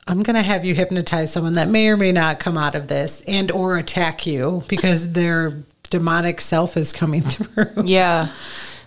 I'm 0.08 0.24
gonna 0.24 0.42
have 0.44 0.64
you 0.64 0.74
hypnotize 0.74 1.34
someone 1.34 1.54
that 1.54 1.68
may 1.68 1.88
or 1.90 1.98
may 1.98 2.12
not 2.14 2.40
come 2.40 2.58
out 2.58 2.76
of 2.76 2.88
this 2.88 3.22
and 3.28 3.52
or 3.52 3.78
attack 3.78 4.26
you 4.26 4.64
because 4.70 5.12
their 5.14 5.54
demonic 5.90 6.40
self 6.40 6.78
is 6.78 6.94
coming 6.94 7.22
through. 7.32 7.84
Yeah. 7.86 8.30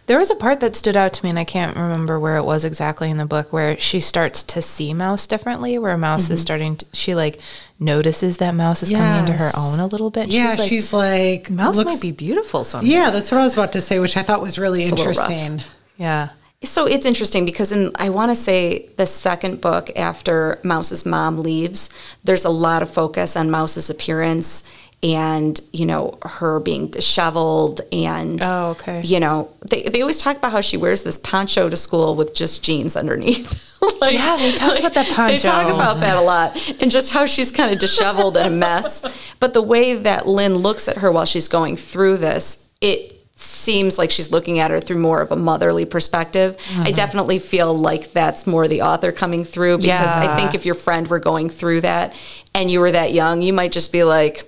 There 0.06 0.18
was 0.18 0.30
a 0.30 0.34
part 0.34 0.60
that 0.60 0.76
stood 0.76 0.96
out 0.96 1.14
to 1.14 1.24
me, 1.24 1.30
and 1.30 1.38
I 1.38 1.44
can't 1.44 1.76
remember 1.76 2.20
where 2.20 2.36
it 2.36 2.44
was 2.44 2.64
exactly 2.64 3.10
in 3.10 3.16
the 3.16 3.24
book, 3.24 3.52
where 3.52 3.78
she 3.80 4.00
starts 4.00 4.42
to 4.42 4.60
see 4.60 4.92
Mouse 4.92 5.26
differently, 5.26 5.78
where 5.78 5.96
Mouse 5.96 6.24
is 6.24 6.40
mm-hmm. 6.40 6.42
starting 6.42 6.76
to, 6.76 6.86
she 6.92 7.14
like 7.14 7.40
notices 7.80 8.36
that 8.36 8.54
Mouse 8.54 8.82
is 8.82 8.90
coming 8.90 9.20
into 9.20 9.32
her 9.32 9.50
own 9.56 9.80
a 9.80 9.86
little 9.86 10.10
bit. 10.10 10.28
Yeah, 10.28 10.56
like, 10.58 10.68
she's 10.68 10.92
like 10.92 11.48
Mouse 11.48 11.76
looks- 11.76 11.92
might 11.92 12.02
be 12.02 12.12
beautiful 12.12 12.64
someday. 12.64 12.90
Yeah, 12.90 13.10
that's 13.10 13.30
what 13.30 13.40
I 13.40 13.44
was 13.44 13.54
about 13.54 13.72
to 13.72 13.80
say, 13.80 13.98
which 13.98 14.16
I 14.16 14.22
thought 14.22 14.42
was 14.42 14.58
really 14.58 14.84
a 14.84 14.90
little 14.90 15.06
rough. 15.06 15.30
interesting. 15.30 15.62
Yeah. 15.96 16.30
So 16.62 16.86
it's 16.86 17.04
interesting 17.04 17.44
because 17.44 17.72
in 17.72 17.92
I 17.96 18.08
want 18.08 18.30
to 18.30 18.36
say 18.36 18.88
the 18.96 19.06
second 19.06 19.60
book 19.60 19.90
after 19.96 20.58
Mouse's 20.64 21.04
mom 21.04 21.38
leaves, 21.38 21.90
there's 22.24 22.44
a 22.44 22.50
lot 22.50 22.82
of 22.82 22.90
focus 22.90 23.36
on 23.36 23.50
Mouse's 23.50 23.90
appearance 23.90 24.64
and 25.04 25.60
you 25.70 25.84
know 25.84 26.18
her 26.22 26.58
being 26.58 26.88
disheveled 26.88 27.82
and 27.92 28.40
Oh, 28.42 28.70
okay. 28.70 29.02
you 29.02 29.20
know 29.20 29.50
they 29.68 29.82
they 29.82 30.00
always 30.00 30.18
talk 30.18 30.38
about 30.38 30.50
how 30.50 30.62
she 30.62 30.78
wears 30.78 31.02
this 31.02 31.18
poncho 31.18 31.68
to 31.68 31.76
school 31.76 32.16
with 32.16 32.34
just 32.34 32.64
jeans 32.64 32.96
underneath. 32.96 33.78
like, 34.00 34.14
Yeah, 34.14 34.36
they 34.38 34.52
talk 34.52 34.78
about 34.78 34.94
that 34.94 35.14
poncho 35.14 35.36
They 35.36 35.38
talk 35.38 35.72
about 35.72 36.00
that 36.00 36.16
a 36.16 36.22
lot 36.22 36.56
and 36.80 36.90
just 36.90 37.12
how 37.12 37.26
she's 37.26 37.52
kind 37.52 37.70
of 37.70 37.78
disheveled 37.78 38.36
and 38.36 38.46
a 38.46 38.50
mess. 38.50 39.04
But 39.40 39.52
the 39.52 39.62
way 39.62 39.94
that 39.94 40.26
Lynn 40.26 40.54
looks 40.54 40.88
at 40.88 40.98
her 40.98 41.12
while 41.12 41.26
she's 41.26 41.48
going 41.48 41.76
through 41.76 42.16
this, 42.16 42.66
it 42.80 43.12
seems 43.36 43.98
like 43.98 44.10
she's 44.10 44.30
looking 44.30 44.58
at 44.58 44.70
her 44.70 44.80
through 44.80 44.98
more 44.98 45.20
of 45.20 45.30
a 45.30 45.36
motherly 45.36 45.84
perspective. 45.84 46.56
I 46.56 46.60
mm-hmm. 46.60 46.94
definitely 46.94 47.38
feel 47.40 47.76
like 47.76 48.12
that's 48.12 48.46
more 48.46 48.68
the 48.68 48.82
author 48.82 49.12
coming 49.12 49.44
through 49.44 49.78
because 49.78 50.16
I 50.16 50.34
think 50.36 50.54
if 50.54 50.64
your 50.64 50.76
friend 50.76 51.06
were 51.08 51.18
going 51.18 51.50
through 51.50 51.82
that 51.82 52.14
and 52.54 52.70
you 52.70 52.80
were 52.80 52.92
that 52.92 53.12
young, 53.12 53.42
you 53.42 53.52
might 53.52 53.72
just 53.72 53.92
be 53.92 54.02
like, 54.02 54.44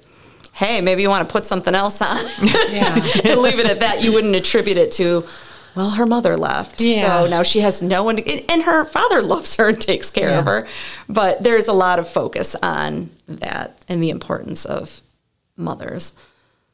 hey, 0.57 0.80
maybe 0.80 1.02
you 1.02 1.11
want 1.11 1.28
to 1.28 1.30
put 1.30 1.44
something 1.44 1.74
else 1.74 2.00
on 2.00 2.16
Yeah. 2.70 2.94
and 3.24 3.40
leave 3.42 3.59
it 3.59 3.66
at 3.66 3.80
that. 3.80 4.02
You 4.02 4.11
wouldn't 4.11 4.34
attribute 4.34 4.78
it 4.78 4.90
to, 4.92 5.26
well, 5.74 5.90
her 5.90 6.07
mother 6.07 6.34
left. 6.38 6.80
Yeah. 6.80 7.20
So 7.20 7.26
now 7.28 7.42
she 7.42 7.61
has 7.61 7.82
no 7.82 8.02
one, 8.02 8.16
to, 8.16 8.26
and- 8.26 8.50
and 8.50 8.62
her 8.62 8.86
father 8.86 9.20
loves 9.20 9.57
her 9.57 9.68
and 9.68 9.78
takes 9.78 10.11
care 10.11 10.38
of 10.38 10.46
her. 10.46 10.66
But 11.11 11.42
there's 11.42 11.68
a 11.68 11.74
lot 11.74 11.98
of 11.98 12.09
focus 12.09 12.57
on 12.62 13.11
that 13.28 13.78
and 13.86 14.02
the 14.02 14.09
importance 14.09 14.64
of 14.64 15.02
mothers. 15.59 16.14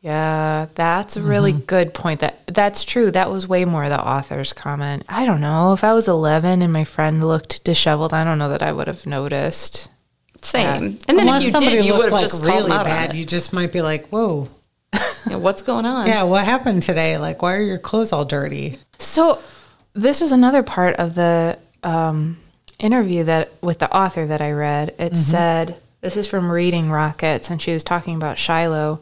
Yeah, 0.00 0.66
that's 0.74 1.16
a 1.16 1.22
really 1.22 1.52
mm-hmm. 1.52 1.64
good 1.64 1.94
point. 1.94 2.20
That 2.20 2.44
that's 2.48 2.82
true. 2.82 3.12
That 3.12 3.30
was 3.30 3.46
way 3.46 3.64
more 3.64 3.88
the 3.88 4.04
author's 4.04 4.52
comment. 4.52 5.04
I 5.08 5.24
don't 5.24 5.40
know 5.40 5.74
if 5.74 5.84
I 5.84 5.92
was 5.92 6.08
11 6.08 6.60
and 6.60 6.72
my 6.72 6.82
friend 6.82 7.24
looked 7.24 7.62
disheveled. 7.62 8.12
I 8.12 8.24
don't 8.24 8.38
know 8.38 8.48
that 8.48 8.64
I 8.64 8.72
would 8.72 8.88
have 8.88 9.06
noticed. 9.06 9.88
Same. 10.42 10.98
And 11.08 11.18
then 11.18 11.20
Unless 11.20 11.40
if 11.40 11.46
you 11.46 11.50
somebody 11.52 11.76
did, 11.76 11.84
you 11.86 11.92
looked 11.92 12.04
would 12.04 12.04
have 12.04 12.12
like 12.12 12.20
just 12.22 12.42
called 12.44 12.54
really 12.54 12.66
him 12.66 12.72
out 12.72 12.84
bad, 12.84 13.14
you 13.14 13.24
just 13.24 13.52
might 13.52 13.72
be 13.72 13.80
like, 13.82 14.08
"Whoa, 14.08 14.48
You 15.24 15.32
know, 15.32 15.38
what's 15.38 15.62
going 15.62 15.86
on? 15.86 16.06
yeah, 16.08 16.24
what 16.24 16.44
happened 16.44 16.82
today? 16.82 17.16
Like, 17.18 17.42
why 17.42 17.54
are 17.54 17.62
your 17.62 17.78
clothes 17.78 18.12
all 18.12 18.24
dirty?" 18.24 18.78
So 18.98 19.40
this 19.94 20.20
was 20.20 20.32
another 20.32 20.62
part 20.62 20.96
of 20.96 21.14
the 21.14 21.58
um, 21.82 22.38
interview 22.78 23.24
that 23.24 23.52
with 23.62 23.78
the 23.78 23.94
author 23.94 24.26
that 24.26 24.40
I 24.40 24.52
read. 24.52 24.94
It 24.98 25.16
said 25.16 25.76
this 26.00 26.16
is 26.16 26.26
from 26.26 26.50
Reading 26.50 26.90
Rockets, 26.90 27.50
and 27.50 27.62
she 27.62 27.72
was 27.72 27.84
talking 27.84 28.16
about 28.16 28.36
Shiloh. 28.38 29.00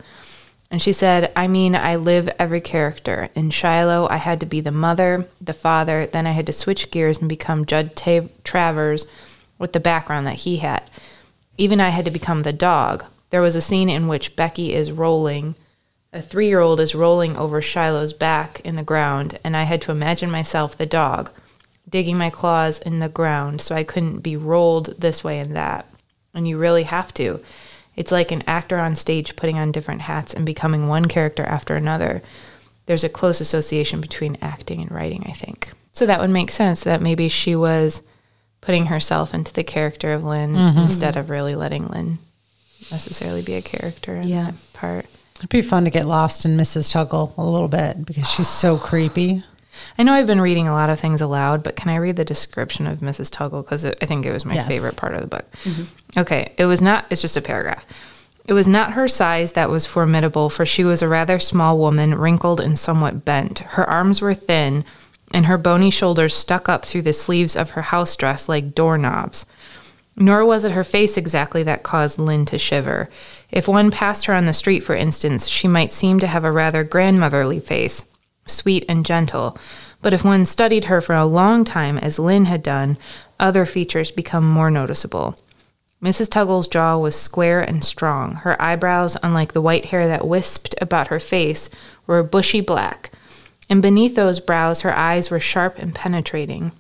And 0.73 0.81
she 0.81 0.93
said, 0.93 1.33
I 1.35 1.49
mean, 1.49 1.75
I 1.75 1.97
live 1.97 2.29
every 2.39 2.61
character. 2.61 3.29
In 3.35 3.51
Shiloh, 3.51 4.07
I 4.09 4.19
had 4.19 4.39
to 4.39 4.47
be 4.47 4.61
the 4.61 4.71
mother, 4.71 5.27
the 5.41 5.53
father, 5.53 6.07
then 6.07 6.29
I 6.29 6.31
had 6.31 6.47
to 6.47 6.53
switch 6.53 6.93
gears 6.93 7.19
and 7.19 7.29
become 7.29 7.67
Judd 7.67 7.97
Ta- 7.97 8.29
Travers 8.45 9.05
with 9.59 9.73
the 9.73 9.81
background 9.81 10.29
that 10.29 10.37
he 10.37 10.59
had. 10.59 10.85
Even 11.57 11.81
I 11.81 11.91
had 11.91 12.05
to 12.05 12.11
become 12.11 12.43
the 12.43 12.53
dog. 12.53 13.05
There 13.31 13.43
was 13.43 13.55
a 13.55 13.61
scene 13.61 13.89
in 13.89 14.09
which 14.09 14.37
Becky 14.37 14.75
is 14.75 14.93
rolling, 14.93 15.55
a 16.13 16.21
three 16.21 16.49
year 16.49 16.61
old 16.61 16.81
is 16.81 16.95
rolling 16.95 17.37
over 17.37 17.63
Shiloh's 17.63 18.13
back 18.13 18.61
in 18.65 18.77
the 18.77 18.83
ground, 18.83 19.39
and 19.45 19.57
I 19.57 19.63
had 19.63 19.81
to 19.83 19.93
imagine 19.93 20.31
myself 20.31 20.77
the 20.77 20.87
dog, 20.87 21.31
digging 21.89 22.19
my 22.19 22.31
claws 22.31 22.79
in 22.81 22.99
the 22.99 23.09
ground 23.09 23.61
so 23.61 23.75
I 23.75 23.85
couldn't 23.85 24.19
be 24.19 24.37
rolled 24.37 25.01
this 25.01 25.23
way 25.23 25.39
and 25.39 25.55
that. 25.55 25.87
And 26.35 26.49
you 26.49 26.59
really 26.59 26.85
have 26.85 27.15
to. 27.15 27.41
It's 27.95 28.13
like 28.13 28.33
an 28.33 28.43
actor 28.47 28.79
on 28.79 28.97
stage 28.97 29.37
putting 29.37 29.59
on 29.59 29.73
different 29.73 30.03
hats 30.03 30.35
and 30.35 30.47
becoming 30.47 30.89
one 30.89 31.07
character 31.07 31.45
after 31.45 31.77
another. 31.77 32.23
There's 32.87 33.05
a 33.05 33.09
close 33.09 33.41
association 33.41 34.01
between 34.01 34.39
acting 34.41 34.81
and 34.81 34.91
writing, 34.91 35.25
I 35.27 35.33
think. 35.33 35.71
So 35.93 36.07
that 36.07 36.21
would 36.21 36.31
make 36.31 36.51
sense 36.51 36.83
that 36.85 37.03
maybe 37.03 37.29
she 37.29 37.55
was 37.55 38.03
putting 38.61 38.87
herself 38.87 39.33
into 39.35 39.53
the 39.53 39.65
character 39.65 40.13
of 40.13 40.23
Lynn 40.25 40.55
mm-hmm. 40.55 40.79
instead 40.81 41.17
of 41.17 41.31
really 41.31 41.55
letting 41.55 41.87
Lynn 41.89 42.19
necessarily 42.91 43.43
be 43.43 43.55
a 43.55 43.63
character 43.63 44.17
in 44.17 44.29
Yeah. 44.29 44.45
that 44.47 44.73
part. 44.73 45.07
It'd 45.39 45.49
be 45.51 45.63
fun 45.63 45.85
to 45.85 45.91
get 45.91 46.05
lost 46.07 46.45
in 46.45 46.57
Mrs. 46.57 46.93
Tuggle 46.93 47.37
a 47.39 47.43
little 47.45 47.69
bit 47.69 48.05
because 48.05 48.29
she's 48.29 48.49
so 48.49 48.77
creepy. 48.91 49.43
I 49.97 50.03
know 50.03 50.13
I've 50.13 50.27
been 50.27 50.41
reading 50.41 50.69
a 50.69 50.73
lot 50.73 50.91
of 50.91 51.01
things 51.01 51.21
aloud, 51.23 51.63
but 51.63 51.77
can 51.77 51.89
I 51.89 51.97
read 51.97 52.17
the 52.17 52.25
description 52.25 52.87
of 52.87 52.99
Mrs. 52.99 53.31
Tuggle? 53.31 53.63
Because 53.65 53.87
I 53.87 53.93
think 53.93 54.27
it 54.27 54.33
was 54.33 54.45
my 54.45 54.55
Yes. 54.55 54.69
favorite 54.69 54.97
part 54.97 55.15
of 55.15 55.23
the 55.23 55.27
book. 55.27 55.51
Mm-hmm. 55.65 56.19
Okay, 56.21 56.53
it 56.59 56.67
was 56.67 56.83
not, 56.83 57.07
it's 57.09 57.23
just 57.23 57.37
a 57.37 57.41
paragraph. 57.41 57.87
It 58.47 58.53
was 58.53 58.67
not 58.69 58.93
her 58.95 59.07
size 59.07 59.53
that 59.53 59.71
was 59.71 59.87
formidable, 59.87 60.51
for 60.51 60.67
she 60.67 60.83
was 60.83 61.03
a 61.03 61.09
rather 61.09 61.39
small 61.39 61.79
woman, 61.79 62.17
wrinkled 62.17 62.61
and 62.61 62.79
somewhat 62.79 63.25
bent. 63.25 63.61
Her 63.61 63.89
arms 63.89 64.21
were 64.21 64.35
thin, 64.35 64.85
and 65.33 65.47
her 65.47 65.59
bony 65.59 65.91
shoulders 65.91 66.35
stuck 66.35 66.69
up 66.69 66.85
through 66.85 67.03
the 67.03 67.13
sleeves 67.13 67.57
of 67.57 67.71
her 67.71 67.83
house 67.83 68.17
dress 68.17 68.49
like 68.49 68.75
doorknobs. 68.75 69.47
Nor 70.17 70.45
was 70.45 70.65
it 70.65 70.73
her 70.73 70.85
face 70.85 71.17
exactly 71.17 71.63
that 71.63 71.83
caused 71.83 72.19
Lynn 72.19 72.45
to 72.47 72.59
shiver. 72.59 73.09
If 73.51 73.69
one 73.69 73.91
passed 73.91 74.27
her 74.27 74.35
on 74.35 74.45
the 74.45 74.53
street, 74.53 74.81
for 74.81 74.95
instance, 74.95 75.47
she 75.47 75.69
might 75.69 75.93
seem 75.93 76.19
to 76.21 76.27
have 76.27 76.45
a 76.45 76.53
rather 76.53 76.85
grandmotherly 76.85 77.61
face, 77.61 78.05
sweet 78.47 78.85
and 78.89 79.07
gentle. 79.07 79.57
But 80.03 80.13
if 80.13 80.25
one 80.25 80.45
studied 80.45 80.87
her 80.87 81.01
for 81.01 81.15
a 81.15 81.25
long 81.25 81.65
time, 81.65 81.97
as 81.99 82.19
Lynn 82.19 82.47
had 82.47 82.63
done, 82.63 82.99
other 83.39 83.65
features 83.65 84.11
become 84.11 84.49
more 84.49 84.71
noticeable. 84.71 85.39
Mrs. 86.03 86.31
Tuggle's 86.31 86.67
jaw 86.67 86.97
was 86.97 87.15
square 87.15 87.61
and 87.61 87.85
strong. 87.85 88.37
Her 88.37 88.61
eyebrows, 88.61 89.19
unlike 89.23 89.53
the 89.53 89.61
white 89.61 89.87
hair 89.87 90.09
that 90.09 90.27
wisped 90.27 90.75
about 90.81 91.09
her 91.09 91.21
face, 91.21 91.69
were 92.07 92.23
bushy 92.23 92.63
black. 92.63 93.10
And 93.71 93.81
beneath 93.81 94.17
those 94.17 94.41
brows, 94.41 94.83
her 94.83 94.95
eyes 94.95 95.31
were 95.31 95.41
sharp 95.41 95.79
and 95.79 95.95
penetrating 95.95 96.73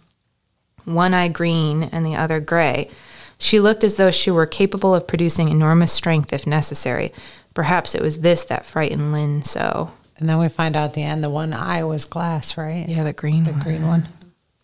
one 0.84 1.14
eye 1.14 1.28
green 1.28 1.84
and 1.84 2.04
the 2.04 2.16
other 2.16 2.40
gray. 2.40 2.90
She 3.38 3.60
looked 3.60 3.84
as 3.84 3.94
though 3.96 4.10
she 4.10 4.30
were 4.30 4.44
capable 4.46 4.94
of 4.94 5.06
producing 5.06 5.48
enormous 5.48 5.92
strength 5.92 6.32
if 6.32 6.46
necessary. 6.46 7.12
Perhaps 7.54 7.94
it 7.94 8.02
was 8.02 8.20
this 8.20 8.42
that 8.44 8.66
frightened 8.66 9.12
Lynn 9.12 9.42
so. 9.44 9.92
And 10.18 10.28
then 10.28 10.38
we 10.38 10.48
find 10.48 10.76
out 10.76 10.84
at 10.90 10.94
the 10.94 11.02
end 11.02 11.22
the 11.24 11.30
one 11.30 11.52
eye 11.54 11.84
was 11.84 12.04
glass, 12.04 12.58
right? 12.58 12.86
Yeah, 12.88 13.04
the 13.04 13.12
green 13.12 13.44
The 13.44 13.52
one. 13.52 13.62
green 13.62 13.86
one. 13.86 14.08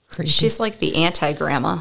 Creepy. 0.09 0.31
She's 0.31 0.61
like 0.61 0.79
the 0.79 0.97
anti 0.97 1.33
grandma, 1.33 1.79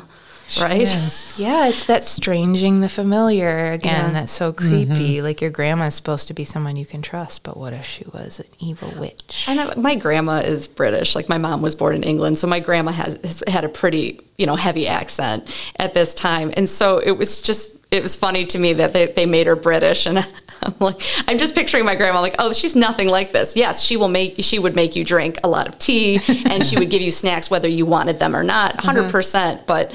right? 0.60 0.82
Yes. 0.82 1.38
Yeah, 1.40 1.68
it's 1.68 1.86
that 1.86 2.04
stranging 2.04 2.82
the 2.82 2.90
familiar 2.90 3.72
again. 3.72 4.08
Yeah. 4.08 4.12
That's 4.12 4.32
so 4.32 4.54
creepy. 4.54 5.16
Mm-hmm. 5.18 5.24
Like 5.24 5.42
your 5.42 5.52
grandma's 5.52 5.96
supposed 5.96 6.28
to 6.28 6.34
be 6.34 6.46
someone 6.46 6.76
you 6.76 6.86
can 6.86 7.02
trust, 7.02 7.44
but 7.44 7.58
what 7.58 7.74
if 7.74 7.86
she 7.86 8.06
was 8.14 8.40
an 8.40 8.48
evil 8.60 8.94
witch? 9.00 9.46
And 9.48 9.60
I- 9.60 9.76
my 9.76 9.96
grandma 9.96 10.38
is 10.38 10.68
British. 10.68 11.16
Like 11.16 11.30
my 11.30 11.38
mom 11.38 11.62
was 11.62 11.76
born 11.76 11.96
in 11.96 12.04
England, 12.04 12.38
so 12.38 12.48
my 12.48 12.60
grandma 12.60 12.92
has, 12.92 13.20
has 13.24 13.44
had 13.48 13.64
a 13.64 13.70
pretty, 13.70 14.20
you 14.38 14.46
know, 14.46 14.56
heavy 14.56 14.88
accent 14.88 15.50
at 15.78 15.94
this 15.94 16.14
time. 16.14 16.52
And 16.56 16.70
so 16.70 17.00
it 17.00 17.12
was 17.12 17.42
just 17.42 17.76
it 17.92 18.02
was 18.04 18.16
funny 18.16 18.46
to 18.46 18.60
me 18.60 18.74
that 18.74 18.94
they, 18.94 19.08
they 19.08 19.26
made 19.26 19.48
her 19.48 19.56
British 19.56 20.06
and 20.06 20.18
I'm 20.64 20.74
like 20.80 21.02
I'm 21.28 21.38
just 21.38 21.56
picturing 21.56 21.86
my 21.86 21.96
grandma 21.96 22.22
like, 22.22 22.36
"Oh, 22.40 22.52
she's 22.54 22.76
nothing 22.76 23.08
like 23.08 23.32
this." 23.32 23.56
Yes, 23.56 23.82
she 23.84 23.98
will 23.98 24.08
make 24.08 24.36
she 24.40 24.60
would 24.60 24.76
make 24.76 24.96
you 24.96 25.04
drink 25.04 25.40
a 25.44 25.48
lot 25.48 25.68
of 25.68 25.78
tea 25.78 26.20
and 26.50 26.66
she 26.66 26.78
would 26.78 26.90
give 26.90 27.02
you 27.02 27.12
snacks 27.24 27.50
whether 27.50 27.68
you 27.68 27.86
wanted 27.86 28.20
them 28.20 28.36
or 28.36 28.44
not, 28.44 28.80
uh-huh. 28.80 28.94
100%, 28.94 29.12
percent 29.12 29.68
but 29.68 29.94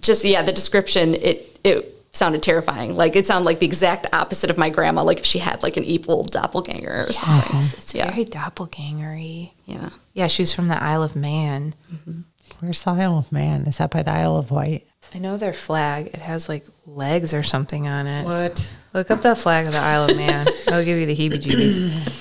just 0.00 0.24
yeah, 0.24 0.42
the 0.42 0.52
description 0.52 1.14
it 1.14 1.58
it 1.64 1.94
sounded 2.12 2.42
terrifying. 2.42 2.96
Like 2.96 3.16
it 3.16 3.26
sounded 3.26 3.44
like 3.44 3.58
the 3.60 3.66
exact 3.66 4.06
opposite 4.12 4.50
of 4.50 4.58
my 4.58 4.70
grandma 4.70 5.02
like 5.02 5.18
if 5.20 5.24
she 5.26 5.38
had 5.38 5.62
like 5.62 5.76
an 5.76 5.84
evil 5.84 6.24
doppelganger 6.24 7.06
or 7.08 7.12
something. 7.12 7.56
Yes, 7.56 7.74
it's 7.74 7.94
Yeah. 7.94 8.10
very 8.10 8.24
doppelgangery. 8.24 9.52
Yeah. 9.66 9.90
Yeah, 10.14 10.26
she 10.26 10.42
was 10.42 10.52
from 10.54 10.68
the 10.68 10.82
Isle 10.82 11.02
of 11.02 11.14
Man. 11.14 11.74
Mm-hmm. 11.92 12.20
Where's 12.60 12.82
the 12.82 12.90
Isle 12.90 13.18
of 13.18 13.30
Man? 13.30 13.62
Is 13.66 13.78
that 13.78 13.90
by 13.90 14.02
the 14.02 14.10
Isle 14.10 14.36
of 14.36 14.50
Wight? 14.50 14.86
I 15.14 15.18
know 15.18 15.36
their 15.36 15.52
flag. 15.52 16.08
It 16.08 16.20
has 16.20 16.48
like 16.48 16.66
legs 16.86 17.32
or 17.32 17.42
something 17.42 17.86
on 17.86 18.06
it. 18.06 18.24
What? 18.24 18.72
Look 18.94 19.10
up 19.10 19.20
the 19.22 19.36
flag 19.36 19.66
of 19.66 19.72
the 19.72 19.78
Isle 19.78 20.10
of 20.10 20.16
Man. 20.16 20.46
I'll 20.68 20.84
give 20.84 20.98
you 20.98 21.06
the 21.06 21.14
heebie-jeebies. 21.16 22.14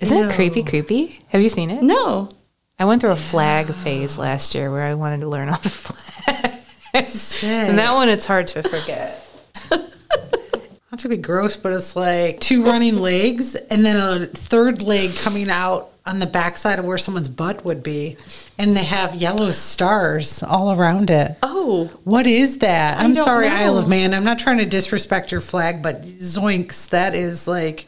Isn't 0.00 0.18
it 0.18 0.34
creepy? 0.34 0.62
Creepy? 0.62 1.20
Have 1.28 1.40
you 1.42 1.48
seen 1.48 1.70
it? 1.70 1.82
No. 1.82 2.30
I 2.78 2.84
went 2.84 3.00
through 3.00 3.10
a 3.12 3.16
flag 3.16 3.72
phase 3.72 4.18
last 4.18 4.54
year 4.54 4.70
where 4.70 4.82
I 4.82 4.94
wanted 4.94 5.20
to 5.20 5.28
learn 5.28 5.48
all 5.48 5.58
the 5.58 5.68
flags. 5.68 6.53
And 6.94 7.78
that 7.78 7.92
one, 7.94 8.08
it's 8.08 8.26
hard 8.26 8.46
to 8.48 8.62
forget. 8.62 9.26
Not 9.70 11.00
to 11.00 11.08
be 11.08 11.16
gross, 11.16 11.56
but 11.56 11.72
it's 11.72 11.96
like 11.96 12.38
two 12.40 12.64
running 12.64 12.98
legs 12.98 13.56
and 13.56 13.84
then 13.84 13.96
a 13.96 14.26
third 14.26 14.80
leg 14.82 15.14
coming 15.16 15.50
out 15.50 15.90
on 16.06 16.20
the 16.20 16.26
backside 16.26 16.78
of 16.78 16.84
where 16.84 16.98
someone's 16.98 17.26
butt 17.28 17.64
would 17.64 17.82
be. 17.82 18.16
And 18.58 18.76
they 18.76 18.84
have 18.84 19.14
yellow 19.16 19.50
stars 19.50 20.42
all 20.44 20.78
around 20.78 21.10
it. 21.10 21.36
Oh. 21.42 21.90
What 22.04 22.26
is 22.28 22.58
that? 22.58 23.00
I'm 23.00 23.14
sorry, 23.16 23.48
know. 23.48 23.56
Isle 23.56 23.78
of 23.78 23.88
Man. 23.88 24.14
I'm 24.14 24.22
not 24.22 24.38
trying 24.38 24.58
to 24.58 24.66
disrespect 24.66 25.32
your 25.32 25.40
flag, 25.40 25.82
but 25.82 26.02
zoinks, 26.04 26.88
that 26.90 27.14
is 27.16 27.48
like, 27.48 27.86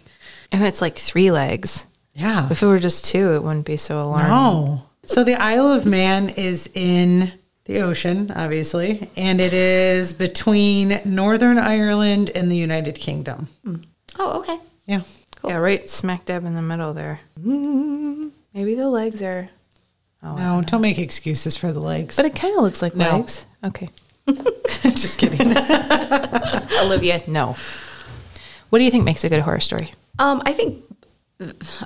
And 0.50 0.64
it's 0.64 0.80
like 0.80 0.96
three 0.96 1.30
legs. 1.30 1.86
yeah. 2.14 2.48
If 2.50 2.60
it 2.62 2.66
were 2.66 2.80
just 2.80 3.04
two, 3.04 3.34
it 3.34 3.42
wouldn't 3.44 3.66
be 3.66 3.76
so 3.76 4.02
alarming. 4.02 4.30
No. 4.30 4.82
So 5.04 5.22
the 5.22 5.34
Isle 5.40 5.68
of 5.68 5.86
Man 5.86 6.30
is 6.30 6.68
in 6.74 7.32
the 7.66 7.80
ocean, 7.80 8.30
obviously, 8.34 9.10
and 9.16 9.40
it 9.40 9.52
is 9.52 10.12
between 10.12 11.00
Northern 11.04 11.58
Ireland 11.58 12.30
and 12.34 12.50
the 12.50 12.56
United 12.56 12.94
Kingdom. 12.96 13.48
Oh, 14.18 14.40
okay. 14.40 14.58
Yeah. 14.86 15.02
Yeah, 15.44 15.56
right 15.56 15.88
smack 15.88 16.24
dab 16.24 16.44
in 16.44 16.54
the 16.54 16.62
middle 16.62 16.92
there. 16.94 17.20
Mm, 17.40 18.30
Maybe 18.54 18.74
the 18.74 18.88
legs 18.88 19.20
are. 19.22 19.50
Oh, 20.22 20.36
No, 20.36 20.62
don't 20.62 20.80
make 20.80 20.98
excuses 20.98 21.56
for 21.56 21.72
the 21.72 21.80
legs. 21.80 22.16
But 22.16 22.24
it 22.26 22.34
kind 22.34 22.56
of 22.56 22.62
looks 22.62 22.82
like 22.82 22.96
No. 22.96 23.18
legs. 23.18 23.44
Okay. 23.62 23.90
Just 24.82 25.18
kidding. 25.20 25.40
Olivia, 26.82 27.22
no. 27.26 27.56
What 28.70 28.78
do 28.78 28.84
you 28.84 28.90
think 28.90 29.04
makes 29.04 29.22
a 29.24 29.28
good 29.28 29.40
horror 29.42 29.60
story? 29.60 29.92
Um, 30.18 30.42
I 30.46 30.52
think 30.52 30.82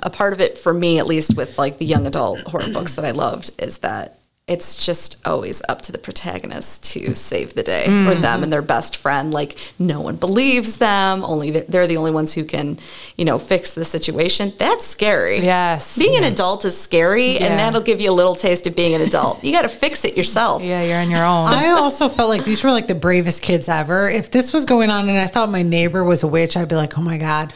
a 0.01 0.09
part 0.09 0.33
of 0.33 0.39
it 0.41 0.57
for 0.57 0.73
me, 0.73 0.97
at 0.97 1.05
least 1.05 1.35
with 1.35 1.57
like 1.59 1.77
the 1.77 1.85
young 1.85 2.07
adult 2.07 2.39
horror 2.41 2.69
books 2.71 2.95
that 2.95 3.05
I 3.05 3.11
loved, 3.11 3.51
is 3.61 3.79
that 3.79 4.19
it's 4.51 4.85
just 4.85 5.15
always 5.25 5.61
up 5.69 5.81
to 5.81 5.93
the 5.93 5.97
protagonist 5.97 6.83
to 6.83 6.99
mm. 6.99 7.15
save 7.15 7.53
the 7.53 7.63
day 7.63 7.85
or 7.85 8.13
mm. 8.15 8.21
them 8.21 8.43
and 8.43 8.51
their 8.51 8.61
best 8.61 8.97
friend. 8.97 9.33
Like 9.33 9.57
no 9.79 10.01
one 10.01 10.17
believes 10.17 10.75
them. 10.75 11.23
Only 11.23 11.51
they're, 11.51 11.63
they're 11.63 11.87
the 11.87 11.95
only 11.95 12.11
ones 12.11 12.33
who 12.33 12.43
can, 12.43 12.77
you 13.15 13.23
know, 13.23 13.39
fix 13.39 13.71
the 13.71 13.85
situation. 13.85 14.51
That's 14.57 14.85
scary. 14.85 15.39
Yes. 15.39 15.97
Being 15.97 16.17
an 16.17 16.25
adult 16.25 16.65
is 16.65 16.77
scary, 16.77 17.35
Yeah. 17.35 17.45
and 17.45 17.59
that'll 17.59 17.79
give 17.79 18.01
you 18.01 18.11
a 18.11 18.13
little 18.13 18.35
taste 18.35 18.67
of 18.67 18.75
being 18.75 18.93
an 18.93 19.01
adult. 19.01 19.41
You 19.41 19.53
got 19.53 19.61
to 19.61 19.69
fix 19.69 20.03
it 20.03 20.17
yourself. 20.17 20.61
Yeah, 20.61 20.83
you're 20.83 20.99
on 20.99 21.09
your 21.09 21.23
own. 21.23 21.53
I 21.53 21.69
also 21.69 22.09
felt 22.09 22.29
like 22.29 22.43
these 22.43 22.61
were 22.61 22.71
like 22.71 22.87
the 22.87 22.95
bravest 22.95 23.41
kids 23.41 23.69
ever. 23.69 24.09
If 24.09 24.31
this 24.31 24.51
was 24.51 24.65
going 24.65 24.89
on 24.89 25.07
and 25.07 25.17
I 25.17 25.27
thought 25.27 25.49
my 25.49 25.61
neighbor 25.61 26.03
was 26.03 26.23
a 26.23 26.27
witch, 26.27 26.57
I'd 26.57 26.67
be 26.67 26.75
like, 26.75 26.97
oh 26.97 27.01
my 27.01 27.17
God, 27.17 27.53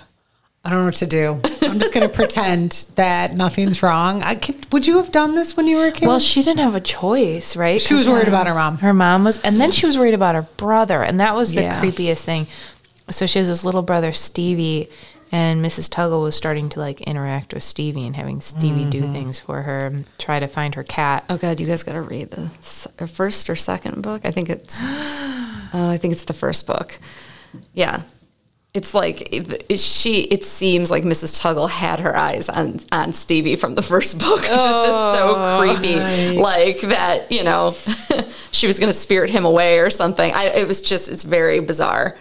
I 0.66 0.70
don't 0.72 0.80
know 0.80 0.86
what 0.86 0.96
to 0.96 1.06
do. 1.06 1.40
I'm 1.62 1.80
just 1.80 1.94
going 1.94 2.08
to 2.10 2.14
pretend 2.14 2.88
that 2.96 3.36
nothing's 3.36 3.84
wrong. 3.84 4.24
I 4.24 4.34
could, 4.34 4.72
would 4.74 4.88
you 4.88 4.98
have 4.98 5.12
done 5.12 5.36
this 5.36 5.56
when 5.56 5.68
you 5.68 5.78
were 5.78 5.88
a 5.88 5.92
kid? 5.92 6.08
well, 6.08 6.18
she 6.20 6.42
didn't 6.42 6.60
have 6.60 6.74
a 6.74 6.82
choice, 6.82 7.56
right? 7.56 7.80
She 7.80 7.94
was 7.94 8.08
worried 8.10 8.28
about 8.28 8.48
her 8.48 8.54
mom. 8.56 8.80
Her 8.80 8.94
mom 8.94 9.24
was, 9.26 9.40
and 9.44 9.58
then 9.58 9.72
she 9.72 9.86
was 9.86 9.96
worried 9.96 10.16
about 10.16 10.34
her 10.34 10.42
brother, 10.42 11.04
and 11.04 11.20
that 11.20 11.36
was 11.36 11.54
the 11.54 11.62
Yeah. 11.62 11.80
creepiest 11.80 12.24
thing. 12.24 12.48
So 13.12 13.28
she 13.28 13.38
has 13.38 13.48
this 13.48 13.64
little 13.64 13.84
brother, 13.84 14.12
Stevie, 14.12 14.90
and 15.32 15.64
Mrs. 15.64 15.88
Tuggle 15.88 16.24
was 16.24 16.36
starting 16.36 16.70
to 16.70 16.80
like 16.80 17.02
interact 17.02 17.54
with 17.54 17.62
Stevie 17.62 18.08
and 18.08 18.16
having 18.16 18.42
Stevie 18.42 18.86
do 18.90 19.02
things 19.12 19.40
for 19.40 19.62
her, 19.62 19.78
and 19.86 20.06
try 20.18 20.40
to 20.40 20.48
find 20.48 20.74
her 20.74 20.82
cat. 20.84 21.26
Oh 21.30 21.38
God, 21.38 21.60
you 21.60 21.68
guys 21.68 21.84
got 21.84 21.94
to 21.94 22.02
read 22.02 22.32
the 22.32 22.50
uh, 23.00 23.06
first 23.06 23.50
or 23.52 23.56
second 23.56 24.02
book. 24.02 24.26
I 24.26 24.32
think 24.32 24.50
it's, 24.50 24.82
uh, 24.82 25.70
I 25.74 25.98
think 26.02 26.14
it's 26.14 26.26
the 26.26 26.34
first 26.34 26.66
book. 26.66 26.98
Yeah, 27.74 28.02
it's 28.76 28.94
like 28.94 29.34
it, 29.34 29.66
it- 29.70 29.80
she. 29.80 30.24
It 30.24 30.44
seems 30.44 30.92
like 30.92 31.04
Mrs. 31.04 31.40
Tuggle 31.40 31.70
had 31.70 32.02
her 32.02 32.16
eyes 32.16 32.50
on 32.50 32.80
on 32.92 33.14
Stevie 33.14 33.56
from 33.56 33.74
the 33.76 33.82
first 33.82 34.20
book, 34.20 34.42
which 34.42 34.52
is 34.52 34.58
just 34.58 35.14
so 35.14 35.36
oh, 35.38 35.60
creepy. 35.60 36.38
Like 36.38 36.82
that, 36.82 37.32
you 37.32 37.44
know, 37.44 37.74
she 38.52 38.68
was 38.68 38.78
going 38.80 38.92
to 38.92 38.98
spirit 38.98 39.30
him 39.30 39.46
away 39.46 39.80
or 39.80 39.90
something. 39.90 40.32
I, 40.34 40.46
it 40.48 40.68
was 40.68 40.82
just, 40.82 41.10
it's 41.10 41.24
very 41.24 41.60
bizarre. 41.62 42.18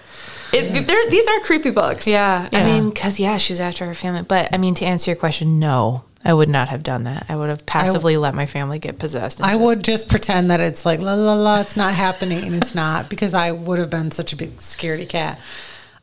It, 0.52 0.86
they're- 0.86 1.10
These 1.10 1.26
are 1.28 1.40
creepy 1.40 1.70
books. 1.70 2.06
Yeah, 2.06 2.48
I 2.52 2.64
mean, 2.64 2.90
because 2.90 3.18
yeah, 3.18 3.38
she 3.38 3.52
was 3.52 3.60
after 3.60 3.84
her 3.86 3.94
family. 3.94 4.22
But 4.22 4.54
I 4.54 4.58
mean, 4.58 4.74
to 4.76 4.84
answer 4.84 5.10
your 5.10 5.18
question, 5.18 5.58
no, 5.58 6.04
I 6.24 6.32
would 6.32 6.48
not 6.48 6.68
have 6.68 6.82
done 6.84 7.04
that. 7.04 7.26
I 7.28 7.34
would 7.36 7.48
have 7.48 7.66
passively 7.66 8.16
let 8.16 8.34
my 8.34 8.46
family 8.46 8.78
get 8.78 8.98
possessed. 9.00 9.42
I 9.42 9.50
just- 9.52 9.60
would 9.60 9.82
just 9.84 10.08
pretend 10.08 10.50
that 10.50 10.60
it's 10.60 10.86
like 10.86 11.00
la 11.00 11.14
la 11.14 11.34
la, 11.34 11.60
it's 11.60 11.76
not 11.76 11.94
happening, 11.94 12.44
and 12.44 12.54
it's 12.62 12.74
not 12.74 13.10
because 13.10 13.34
I 13.34 13.50
would 13.50 13.78
have 13.80 13.90
been 13.90 14.12
such 14.12 14.32
a 14.32 14.36
big 14.36 14.56
scaredy 14.58 15.08
cat. 15.08 15.40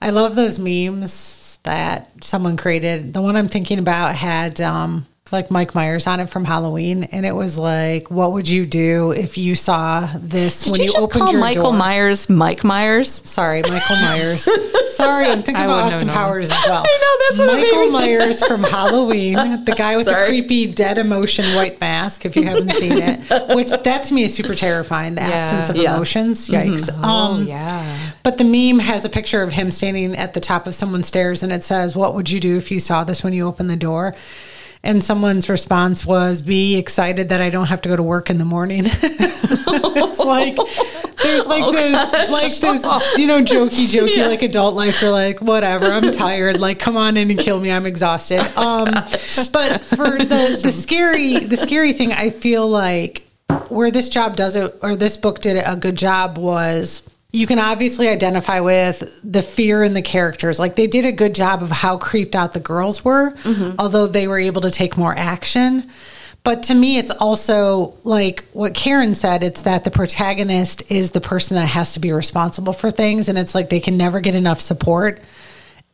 I 0.02 0.10
love 0.10 0.36
those 0.36 0.58
memes 0.60 1.60
that 1.64 2.10
someone 2.24 2.58
created. 2.58 3.14
The 3.14 3.22
one 3.22 3.36
I'm 3.36 3.48
thinking 3.48 3.78
about 3.80 4.16
had 4.16 4.60
um, 4.60 5.06
like 5.32 5.52
Mike 5.52 5.76
Myers 5.76 6.08
on 6.08 6.20
it 6.20 6.28
from 6.30 6.44
Halloween, 6.44 7.04
and 7.06 7.26
it 7.26 7.34
was 7.34 7.58
like, 7.58 8.10
"What 8.10 8.32
would 8.34 8.50
you 8.50 8.66
do 8.66 9.12
if 9.12 9.38
you 9.38 9.54
saw 9.56 10.10
this 10.16 10.64
Did 10.64 10.72
when 10.72 10.80
you, 10.82 10.86
you, 10.88 10.92
just 10.94 11.04
opened 11.06 11.22
call 11.22 11.32
your 11.32 11.40
Michael 11.42 11.64
door?" 11.72 11.74
Myers 11.74 12.30
Mike 12.30 12.64
Myers? 12.64 13.10
Sorry, 13.12 13.62
Michael 13.62 13.96
Myers. 13.98 14.48
Sorry, 14.96 15.26
I'm 15.28 15.42
thinking 15.42 15.56
I 15.56 15.66
about 15.66 15.76
wouldn't 15.86 15.94
Austin 15.94 16.08
have 16.10 16.18
known. 16.18 16.26
Powers 16.26 16.52
as 16.52 16.66
well. 16.68 16.84
I 16.88 16.98
know, 17.02 17.38
that's 17.38 17.40
what 17.40 17.50
it 17.50 17.62
made 17.62 17.72
Michael 17.72 17.92
Myers 17.92 18.44
from 18.44 18.64
Halloween, 18.64 19.36
the 19.66 19.74
guy 19.76 19.96
with 19.98 20.08
Sorry. 20.08 20.22
the 20.26 20.28
creepy 20.42 20.68
dead 20.72 20.98
emotion 20.98 21.46
white 21.56 21.80
mask. 21.80 22.26
If 22.26 22.36
you 22.36 22.44
haven't 22.44 22.72
seen 22.76 22.98
it, 22.98 23.56
which 23.56 23.70
that 23.70 24.04
to 24.04 24.14
me 24.14 24.24
is 24.24 24.34
super 24.34 24.54
terrifying. 24.54 25.16
The 25.16 25.22
Yeah. 25.22 25.28
absence 25.30 25.70
of 25.70 25.78
Yeah. 25.78 25.96
emotions. 25.96 26.50
Yikes. 26.50 26.90
Oh 27.02 27.08
Um, 27.08 27.48
yeah. 27.48 27.98
But 28.24 28.38
the 28.38 28.44
meme 28.44 28.80
has 28.80 29.06
a 29.06 29.10
picture 29.10 29.42
of 29.42 29.52
him 29.52 29.72
standing 29.72 30.16
at 30.16 30.34
the 30.34 30.40
top 30.40 30.68
of 30.68 30.76
someone's 30.76 31.08
stairs 31.08 31.44
and 31.44 31.52
it 31.52 31.64
says, 31.64 31.96
What 31.96 32.16
would 32.16 32.30
you 32.30 32.40
do 32.40 32.58
if 32.58 32.72
you 32.72 32.80
saw 32.80 33.04
this 33.04 33.24
when 33.24 33.34
you 33.34 33.48
opened 33.48 33.70
the 33.70 33.76
door? 33.76 34.16
And 34.84 35.04
someone's 35.04 35.48
response 35.48 36.06
was, 36.06 36.42
Be 36.42 36.78
excited 36.78 37.30
that 37.30 37.42
I 37.42 37.50
don't 37.50 37.68
have 37.68 37.82
to 37.82 37.90
go 37.90 37.96
to 37.96 38.04
work 38.04 38.30
in 38.30 38.38
the 38.38 38.46
morning. 38.46 38.84
it's 38.88 40.20
like, 40.20 40.56
there's 41.22 41.46
like 41.46 41.72
this, 41.72 42.30
like 42.30 42.56
this, 42.56 43.18
you 43.18 43.28
know, 43.28 43.44
jokey, 43.44 43.88
jokey, 43.88 44.28
like 44.28 44.42
adult 44.42 44.76
life. 44.76 45.02
You're 45.02 45.12
like, 45.12 45.40
whatever, 45.40 45.86
I'm 45.86 46.12
tired. 46.12 46.60
Like, 46.60 46.80
come 46.80 46.98
on 46.98 47.18
in 47.18 47.30
and 47.30 47.40
kill 47.40 47.60
me. 47.60 47.72
I'm 47.72 47.86
exhausted. 47.86 48.42
Um, 48.62 48.86
but 49.52 49.84
for 49.84 50.18
the, 50.20 50.60
the 50.62 50.72
scary, 50.72 51.40
the 51.40 51.58
scary 51.58 51.94
thing, 51.94 52.14
I 52.14 52.30
feel 52.30 52.68
like 52.68 53.24
where 53.70 53.90
this 53.90 54.08
job 54.08 54.36
does 54.36 54.56
it, 54.56 54.76
or 54.82 54.96
this 54.96 55.18
book 55.18 55.42
did 55.42 55.64
a 55.66 55.76
good 55.76 55.96
job 55.96 56.38
was 56.38 57.10
you 57.32 57.48
can 57.48 57.60
obviously 57.60 58.10
identify 58.10 58.60
with 58.60 59.04
the 59.24 59.42
fear 59.42 59.84
in 59.84 59.94
the 59.94 60.02
characters. 60.02 60.60
Like 60.60 60.76
they 60.76 60.88
did 60.88 61.06
a 61.06 61.12
good 61.12 61.34
job 61.34 61.64
of 61.64 61.72
how 61.72 61.98
creeped 61.98 62.36
out 62.36 62.54
the 62.54 62.60
girls 62.60 63.06
were, 63.06 63.32
mm-hmm. 63.32 63.76
although 63.80 64.08
they 64.08 64.28
were 64.28 64.40
able 64.40 64.62
to 64.62 64.70
take 64.70 64.98
more 64.98 65.18
action. 65.18 65.90
But 66.44 66.64
to 66.64 66.74
me, 66.74 66.98
it's 66.98 67.12
also 67.12 67.94
like 68.04 68.44
what 68.52 68.74
Karen 68.74 69.14
said 69.14 69.44
it's 69.44 69.62
that 69.62 69.84
the 69.84 69.92
protagonist 69.92 70.92
is 70.92 71.12
the 71.12 71.22
person 71.22 71.56
that 71.56 71.68
has 71.68 71.94
to 71.94 72.00
be 72.00 72.12
responsible 72.12 72.74
for 72.74 72.92
things. 72.92 73.30
And 73.30 73.38
it's 73.38 73.56
like 73.56 73.70
they 73.70 73.80
can 73.80 73.96
never 73.96 74.20
get 74.20 74.36
enough 74.36 74.60
support 74.60 75.22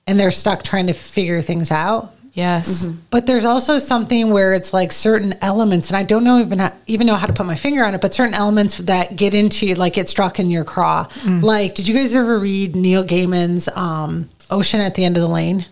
and 0.07 0.19
they're 0.19 0.31
stuck 0.31 0.63
trying 0.63 0.87
to 0.87 0.93
figure 0.93 1.41
things 1.41 1.69
out. 1.69 2.13
Yes. 2.37 2.85
But 3.09 3.25
there's 3.25 3.45
also 3.45 3.79
something 3.79 4.29
where 4.29 4.53
it's 4.53 4.71
like 4.71 4.91
certain 4.91 5.33
elements, 5.41 5.87
and 5.87 5.97
I 5.97 6.03
don't 6.03 6.23
know 6.23 6.39
even 6.39 6.71
even 6.85 7.07
know 7.07 7.15
how 7.15 7.25
to 7.25 7.33
put 7.33 7.47
my 7.47 7.55
finger 7.55 7.83
on 7.83 7.95
it, 7.95 7.99
but 7.99 8.13
certain 8.13 8.35
elements 8.35 8.77
that 8.77 9.15
get 9.15 9.33
into 9.33 9.65
you, 9.65 9.73
like 9.73 9.93
get 9.93 10.07
struck 10.07 10.39
in 10.39 10.51
your 10.51 10.63
craw. 10.63 11.09
Like, 11.25 11.73
did 11.73 11.87
you 11.87 11.95
guys 11.95 12.13
ever 12.13 12.37
read 12.37 12.75
Neil 12.75 13.03
Gaiman's 13.03 13.67
um, 13.69 14.29
Ocean 14.51 14.79
at 14.81 14.93
the 14.93 15.03
End 15.03 15.17
of 15.17 15.21
the 15.21 15.27
Lane? 15.27 15.65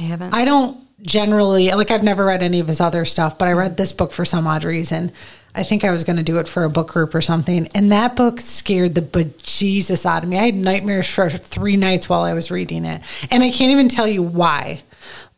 I 0.00 0.02
haven't. 0.02 0.34
I 0.34 0.44
don't 0.44 0.80
generally 1.02 1.70
like. 1.70 1.92
I've 1.92 2.02
never 2.02 2.24
read 2.24 2.42
any 2.42 2.58
of 2.58 2.66
his 2.66 2.80
other 2.80 3.04
stuff, 3.04 3.38
but 3.38 3.46
I 3.46 3.52
read 3.52 3.76
this 3.76 3.92
book 3.92 4.10
for 4.10 4.24
some 4.24 4.48
odd 4.48 4.64
reason. 4.64 5.12
I 5.54 5.62
think 5.62 5.84
I 5.84 5.92
was 5.92 6.02
going 6.02 6.16
to 6.16 6.24
do 6.24 6.38
it 6.40 6.48
for 6.48 6.64
a 6.64 6.70
book 6.70 6.88
group 6.88 7.14
or 7.14 7.20
something, 7.20 7.68
and 7.72 7.92
that 7.92 8.16
book 8.16 8.40
scared 8.40 8.96
the 8.96 9.00
bejesus 9.00 10.04
out 10.04 10.24
of 10.24 10.28
me. 10.28 10.38
I 10.38 10.46
had 10.46 10.54
nightmares 10.56 11.08
for 11.08 11.30
three 11.30 11.76
nights 11.76 12.08
while 12.08 12.22
I 12.22 12.32
was 12.32 12.50
reading 12.50 12.84
it, 12.84 13.00
and 13.30 13.44
I 13.44 13.50
can't 13.52 13.70
even 13.70 13.88
tell 13.88 14.08
you 14.08 14.24
why 14.24 14.82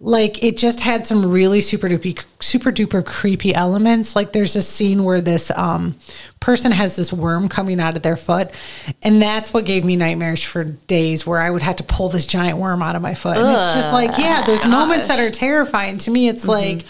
like 0.01 0.43
it 0.43 0.57
just 0.57 0.81
had 0.81 1.07
some 1.07 1.31
really 1.31 1.61
super 1.61 1.89
duper 1.89 2.25
super 2.41 2.73
duper 2.73 3.05
creepy 3.05 3.55
elements. 3.55 4.17
Like 4.17 4.33
there's 4.33 4.57
a 4.57 4.63
scene 4.63 5.05
where 5.05 5.21
this 5.21 5.51
um 5.53 5.95
person 6.41 6.73
has 6.73 6.97
this 6.97 7.13
worm 7.13 7.49
coming 7.49 7.81
out 7.81 7.97
of 7.97 8.03
their 8.03 8.17
foot 8.17 8.51
and 9.03 9.23
that's 9.23 9.55
what 9.55 9.65
gave 9.65 9.85
me 9.85 9.95
nightmares 9.95 10.43
for 10.43 10.65
days 10.65 11.25
where 11.25 11.41
i 11.41 11.49
would 11.49 11.63
have 11.63 11.77
to 11.77 11.85
pull 11.85 12.09
this 12.09 12.27
giant 12.27 12.59
worm 12.59 12.83
out 12.83 12.97
of 12.97 13.03
my 13.03 13.15
foot. 13.15 13.37
And 13.37 13.49
it's 13.49 13.75
just 13.75 13.93
like 13.93 14.19
yeah 14.19 14.45
those 14.45 14.65
moments 14.67 15.09
that 15.09 15.21
are 15.21 15.31
terrifying 15.31 15.99
to 15.99 16.11
me. 16.11 16.29
It's 16.29 16.47
like 16.47 16.85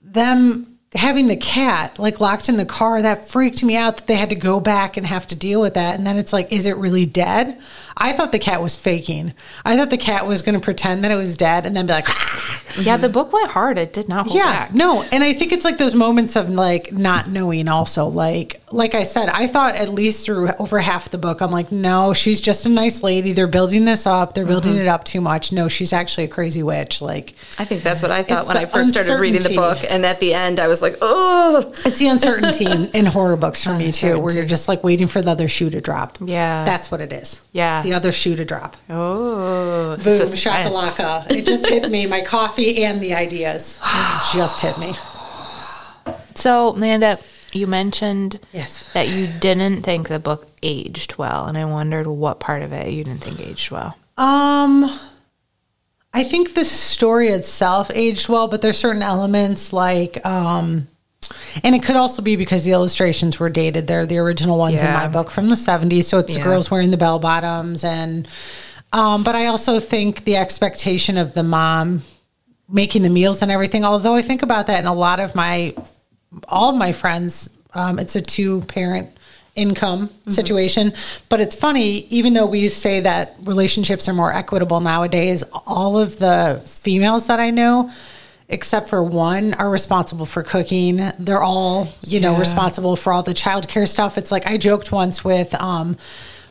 them 0.00 0.78
having 0.94 1.26
the 1.26 1.36
cat 1.36 1.98
like 1.98 2.18
locked 2.18 2.48
in 2.48 2.56
the 2.56 2.64
car 2.64 3.02
that 3.02 3.28
freaked 3.28 3.62
me 3.62 3.76
out 3.76 3.98
that 3.98 4.06
they 4.06 4.14
had 4.14 4.30
to 4.30 4.34
go 4.34 4.58
back 4.58 4.96
and 4.96 5.06
have 5.06 5.26
to 5.26 5.36
deal 5.36 5.60
with 5.60 5.74
that. 5.74 5.96
And 5.96 6.06
then 6.06 6.16
it's 6.16 6.32
like 6.32 6.50
is 6.50 6.66
it 6.66 6.76
really 6.76 7.04
dead 7.04 7.60
i 7.98 8.12
thought 8.12 8.32
the 8.32 8.38
cat 8.38 8.62
was 8.62 8.74
faking 8.76 9.34
i 9.64 9.76
thought 9.76 9.90
the 9.90 9.96
cat 9.98 10.26
was 10.26 10.40
going 10.42 10.54
to 10.54 10.60
pretend 10.64 11.04
that 11.04 11.10
it 11.10 11.16
was 11.16 11.36
dead 11.36 11.66
and 11.66 11.76
then 11.76 11.86
be 11.86 11.92
like 11.92 12.06
"Ah." 12.08 12.62
Yeah, 12.78 12.96
the 12.96 13.08
book 13.08 13.32
went 13.32 13.50
hard. 13.50 13.76
It 13.78 13.92
did 13.92 14.08
not 14.08 14.26
hold 14.26 14.36
yeah 14.36 14.66
back. 14.66 14.74
no 14.74 15.02
and 15.10 15.24
i 15.24 15.32
think 15.32 15.52
it's 15.52 15.64
like 15.64 15.78
those 15.78 15.94
moments 15.94 16.36
of 16.36 16.48
like 16.48 16.92
not 16.92 17.28
knowing 17.28 17.66
also 17.68 18.06
like 18.06 18.60
like 18.70 18.94
i 18.94 19.02
said 19.02 19.28
i 19.30 19.46
thought 19.46 19.74
at 19.74 19.88
least 19.88 20.24
through 20.24 20.50
over 20.58 20.78
half 20.78 21.08
the 21.10 21.18
book 21.18 21.40
i'm 21.40 21.50
like 21.50 21.72
no 21.72 22.12
she's 22.12 22.40
just 22.40 22.66
a 22.66 22.68
nice 22.68 23.02
lady 23.02 23.32
they're 23.32 23.46
building 23.48 23.84
this 23.84 24.06
up 24.06 24.34
they're 24.34 24.44
building 24.46 24.72
Mm-hmm. 24.74 24.82
it 24.82 24.88
up 24.88 25.04
too 25.04 25.20
much 25.20 25.50
no 25.52 25.66
she's 25.68 25.92
actually 25.92 26.24
a 26.24 26.28
crazy 26.28 26.62
witch 26.62 27.00
like 27.02 27.34
I 27.58 27.64
think 27.64 27.82
that's 27.82 28.02
what 28.02 28.10
I 28.12 28.22
thought 28.22 28.46
when 28.46 28.56
I 28.56 28.66
first 28.66 28.90
started 28.90 29.18
reading 29.20 29.42
the 29.42 29.54
book, 29.56 29.78
and 29.90 30.06
at 30.06 30.20
the 30.20 30.32
end, 30.32 30.60
I 30.60 30.68
was 30.68 30.80
like, 30.80 30.96
"Oh, 31.00 31.72
It's 31.84 31.98
the 31.98 32.06
uncertainty 32.06 32.66
in, 32.66 32.86
in 32.90 33.06
horror 33.06 33.36
books 33.36 33.64
for 33.64 33.74
me 33.74 33.90
too, 33.90 34.20
where 34.20 34.32
you're 34.32 34.44
just 34.44 34.68
like 34.68 34.84
waiting 34.84 35.08
for 35.08 35.20
the 35.22 35.30
other 35.32 35.48
shoe 35.48 35.68
to 35.70 35.80
drop. 35.80 36.18
Yeah. 36.24 36.64
that's 36.64 36.88
what 36.92 37.00
it 37.00 37.12
is. 37.12 37.40
Yeah. 37.52 37.82
The 37.88 37.94
other 37.96 38.12
shoe 38.12 38.36
to 38.36 38.44
drop. 38.44 38.76
Oh, 38.90 39.96
Boom, 39.96 40.28
shakalaka! 40.28 41.30
It 41.30 41.46
just 41.46 41.66
hit 41.66 41.90
me. 41.90 42.06
My 42.06 42.20
coffee 42.20 42.84
and 42.84 43.00
the 43.00 43.14
ideas 43.14 43.80
just 44.34 44.60
hit 44.60 44.76
me. 44.78 44.94
So, 46.34 46.70
Amanda, 46.70 47.18
you 47.52 47.66
mentioned 47.66 48.40
Yes. 48.52 48.90
that 48.92 49.08
you 49.08 49.26
didn't 49.26 49.82
think 49.82 50.08
the 50.08 50.18
book 50.18 50.48
aged 50.62 51.16
well, 51.16 51.46
and 51.46 51.56
I 51.56 51.64
wondered 51.64 52.06
what 52.06 52.40
part 52.40 52.62
of 52.62 52.72
it 52.72 52.92
you 52.92 53.04
didn't 53.04 53.22
think 53.22 53.40
aged 53.40 53.70
well. 53.70 53.96
Um, 54.18 54.90
I 56.12 56.24
think 56.24 56.54
the 56.54 56.64
story 56.64 57.28
itself 57.28 57.90
aged 57.94 58.28
well, 58.28 58.48
but 58.48 58.60
there's 58.60 58.76
certain 58.78 59.02
elements 59.02 59.72
like, 59.72 60.24
um, 60.26 60.88
and 61.62 61.74
it 61.74 61.82
could 61.82 61.96
also 61.96 62.22
be 62.22 62.36
because 62.36 62.64
the 62.64 62.72
illustrations 62.72 63.38
were 63.38 63.48
dated. 63.50 63.86
They're 63.86 64.06
the 64.06 64.18
original 64.18 64.58
ones 64.58 64.80
in 64.80 64.92
my 64.92 65.08
book 65.08 65.30
from 65.30 65.48
the 65.48 65.56
70s, 65.56 66.04
so 66.04 66.18
it's 66.18 66.36
Yeah. 66.36 66.44
girls 66.44 66.70
wearing 66.70 66.90
the 66.90 66.96
bell 66.96 67.18
bottoms, 67.18 67.84
and 67.84 68.26
um, 68.92 69.22
but 69.22 69.34
I 69.34 69.46
also 69.46 69.80
think 69.80 70.24
the 70.24 70.36
expectation 70.36 71.18
of 71.18 71.34
the 71.34 71.42
mom 71.42 72.02
making 72.70 73.02
the 73.02 73.08
meals 73.10 73.42
and 73.42 73.50
everything. 73.50 73.84
Although 73.84 74.14
I 74.14 74.22
think 74.22 74.42
about 74.42 74.66
that, 74.66 74.78
and 74.78 74.88
a 74.88 74.92
lot 74.92 75.20
of 75.20 75.34
my 75.34 75.74
all 76.48 76.70
of 76.70 76.76
my 76.76 76.92
friends, 76.92 77.48
um, 77.74 77.98
it's 77.98 78.14
a 78.16 78.20
two 78.22 78.60
parent 78.62 79.08
income 79.56 80.08
situation. 80.28 80.92
But 81.28 81.40
it's 81.40 81.54
funny, 81.54 82.06
even 82.10 82.32
though 82.34 82.46
we 82.46 82.68
say 82.68 83.00
that 83.00 83.34
relationships 83.42 84.08
are 84.08 84.12
more 84.12 84.32
equitable 84.32 84.78
nowadays, 84.80 85.42
all 85.66 85.98
of 85.98 86.18
the 86.18 86.62
females 86.64 87.26
that 87.26 87.40
I 87.40 87.50
know, 87.50 87.90
except 88.48 88.88
for 88.88 89.02
one, 89.02 89.54
are 89.54 89.68
responsible 89.70 90.24
for 90.26 90.42
cooking. 90.42 91.12
They're 91.18 91.42
all, 91.42 91.88
you 92.02 92.18
know, 92.20 92.32
Yeah. 92.32 92.38
responsible 92.40 92.96
for 92.96 93.12
all 93.12 93.22
the 93.22 93.34
childcare 93.34 93.86
stuff. 93.88 94.16
It's 94.18 94.32
like 94.32 94.46
I 94.46 94.56
joked 94.56 94.90
once 94.92 95.24
with 95.24 95.54
um 95.60 95.96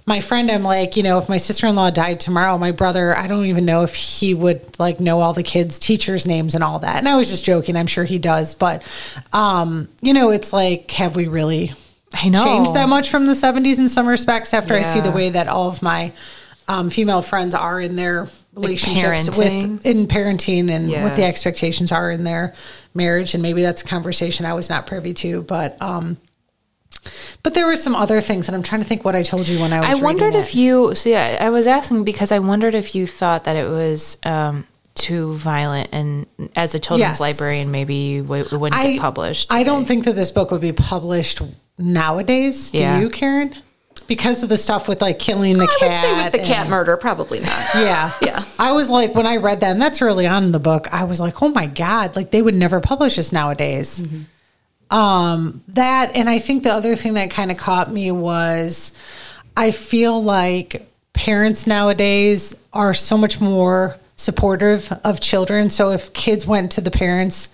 my 0.05 0.21
friend, 0.21 0.49
I'm 0.49 0.63
like, 0.63 0.95
you 0.95 1.03
know, 1.03 1.17
if 1.17 1.27
my 1.27 1.35
sister 1.35 1.67
in 1.67 1.75
law 1.75 1.89
died 1.89 2.21
tomorrow, 2.21 2.57
my 2.57 2.71
brother, 2.71 3.13
I 3.17 3.27
don't 3.27 3.43
even 3.47 3.65
know 3.65 3.83
if 3.83 3.93
he 3.93 4.33
would 4.33 4.79
like 4.79 5.01
know 5.01 5.19
all 5.19 5.33
the 5.33 5.43
kids' 5.43 5.77
teachers' 5.77 6.25
names 6.25 6.55
and 6.55 6.63
all 6.63 6.79
that. 6.79 6.95
And 6.95 7.09
I 7.09 7.17
was 7.17 7.29
just 7.29 7.43
joking. 7.43 7.75
I'm 7.75 7.87
sure 7.87 8.05
he 8.05 8.17
does. 8.17 8.55
But, 8.55 8.83
um, 9.33 9.89
you 10.01 10.13
know, 10.13 10.29
it's 10.29 10.53
like, 10.53 10.89
have 10.91 11.17
we 11.17 11.27
really 11.27 11.73
I 12.23 12.29
know. 12.29 12.41
changed 12.45 12.73
that 12.73 12.87
much 12.87 13.09
from 13.09 13.25
the 13.25 13.33
70s 13.33 13.79
in 13.79 13.89
some 13.89 14.07
respects 14.07 14.53
after 14.53 14.75
I 14.75 14.83
see 14.83 15.01
the 15.01 15.11
way 15.11 15.29
that 15.29 15.49
all 15.49 15.67
of 15.67 15.81
my 15.81 16.13
um, 16.69 16.89
female 16.89 17.21
friends 17.21 17.53
are 17.53 17.81
in 17.81 17.97
their 17.97 18.29
relationships 18.57 19.29
parenting. 19.29 19.37
with 19.77 19.85
in 19.85 20.07
parenting 20.07 20.69
and 20.69 20.89
Yeah. 20.89 21.03
what 21.03 21.15
the 21.15 21.23
expectations 21.23 21.91
are 21.91 22.11
in 22.11 22.23
their 22.23 22.53
marriage 22.93 23.33
and 23.33 23.41
maybe 23.43 23.61
that's 23.61 23.81
a 23.83 23.85
conversation 23.85 24.45
I 24.45 24.53
was 24.53 24.69
not 24.69 24.87
privy 24.87 25.13
to 25.15 25.41
but 25.43 25.79
um 25.81 26.17
but 27.43 27.53
there 27.53 27.65
were 27.65 27.77
some 27.77 27.95
other 27.95 28.19
things 28.21 28.47
and 28.47 28.55
I'm 28.55 28.63
trying 28.63 28.81
to 28.81 28.87
think 28.87 29.05
what 29.05 29.15
I 29.15 29.23
told 29.23 29.47
you 29.47 29.59
when 29.59 29.71
I 29.71 29.79
was 29.79 29.89
I 29.89 30.03
wondered 30.03 30.35
if 30.35 30.55
you 30.55 30.93
see. 30.95 31.15
I, 31.15 31.35
I 31.35 31.49
was 31.49 31.65
asking 31.67 32.03
because 32.03 32.31
I 32.31 32.39
wondered 32.39 32.75
if 32.75 32.95
you 32.95 33.07
thought 33.07 33.45
that 33.45 33.55
it 33.55 33.69
was 33.69 34.17
um, 34.23 34.65
too 34.95 35.35
violent, 35.35 35.89
and 35.93 36.25
as 36.55 36.75
a 36.75 36.79
children's 36.79 37.19
Yes. 37.19 37.19
librarian, 37.21 37.71
maybe 37.71 38.19
w- 38.21 38.43
it 38.43 38.51
wouldn't 38.51 38.81
get 38.81 38.99
published. 38.99 39.47
I 39.53 39.63
don't 39.63 39.85
think 39.87 40.03
that 40.05 40.15
this 40.15 40.31
book 40.31 40.51
would 40.51 40.59
be 40.59 40.73
published 40.73 41.41
nowadays. 41.77 42.71
Do 42.71 42.79
Yeah. 42.79 42.99
you, 42.99 43.09
Karen? 43.09 43.55
Because 44.07 44.41
of 44.43 44.49
the 44.49 44.57
stuff 44.57 44.87
with 44.87 45.01
like 45.01 45.19
killing 45.19 45.57
the 45.57 45.65
I 45.65 45.79
cat. 45.79 45.81
I 45.81 46.11
would 46.11 46.19
say 46.19 46.23
with 46.23 46.31
the 46.33 46.47
cat 46.53 46.69
murder, 46.69 46.95
probably 46.97 47.39
not." 47.39 47.65
Yeah. 47.75 48.13
Yeah. 48.21 48.43
I 48.57 48.71
was 48.71 48.89
like, 48.89 49.13
when 49.13 49.25
I 49.27 49.37
read 49.37 49.59
that, 49.59 49.71
and 49.71 49.81
that's 49.81 50.01
early 50.01 50.25
on 50.25 50.45
in 50.45 50.51
the 50.51 50.59
book, 50.59 50.91
I 50.93 51.03
was 51.03 51.19
like, 51.19 51.41
oh 51.41 51.49
my 51.49 51.65
God, 51.67 52.15
like 52.15 52.31
they 52.31 52.41
would 52.41 52.55
never 52.55 52.79
publish 52.79 53.17
this 53.17 53.31
nowadays. 53.31 54.03
Um, 54.89 55.63
that, 55.69 56.15
and 56.15 56.29
I 56.29 56.39
think 56.39 56.63
the 56.63 56.73
other 56.73 56.95
thing 56.95 57.15
that 57.15 57.29
kind 57.29 57.51
of 57.51 57.57
caught 57.57 57.91
me 57.91 58.11
was 58.11 58.93
I 59.55 59.71
feel 59.71 60.23
like 60.23 60.87
parents 61.13 61.67
nowadays 61.67 62.55
are 62.73 62.93
so 62.93 63.17
much 63.17 63.41
more 63.41 63.97
supportive 64.15 64.91
of 65.03 65.19
children. 65.19 65.69
So 65.69 65.91
if 65.91 66.13
kids 66.13 66.47
went 66.47 66.71
to 66.73 66.81
the 66.81 66.91
parents 66.91 67.49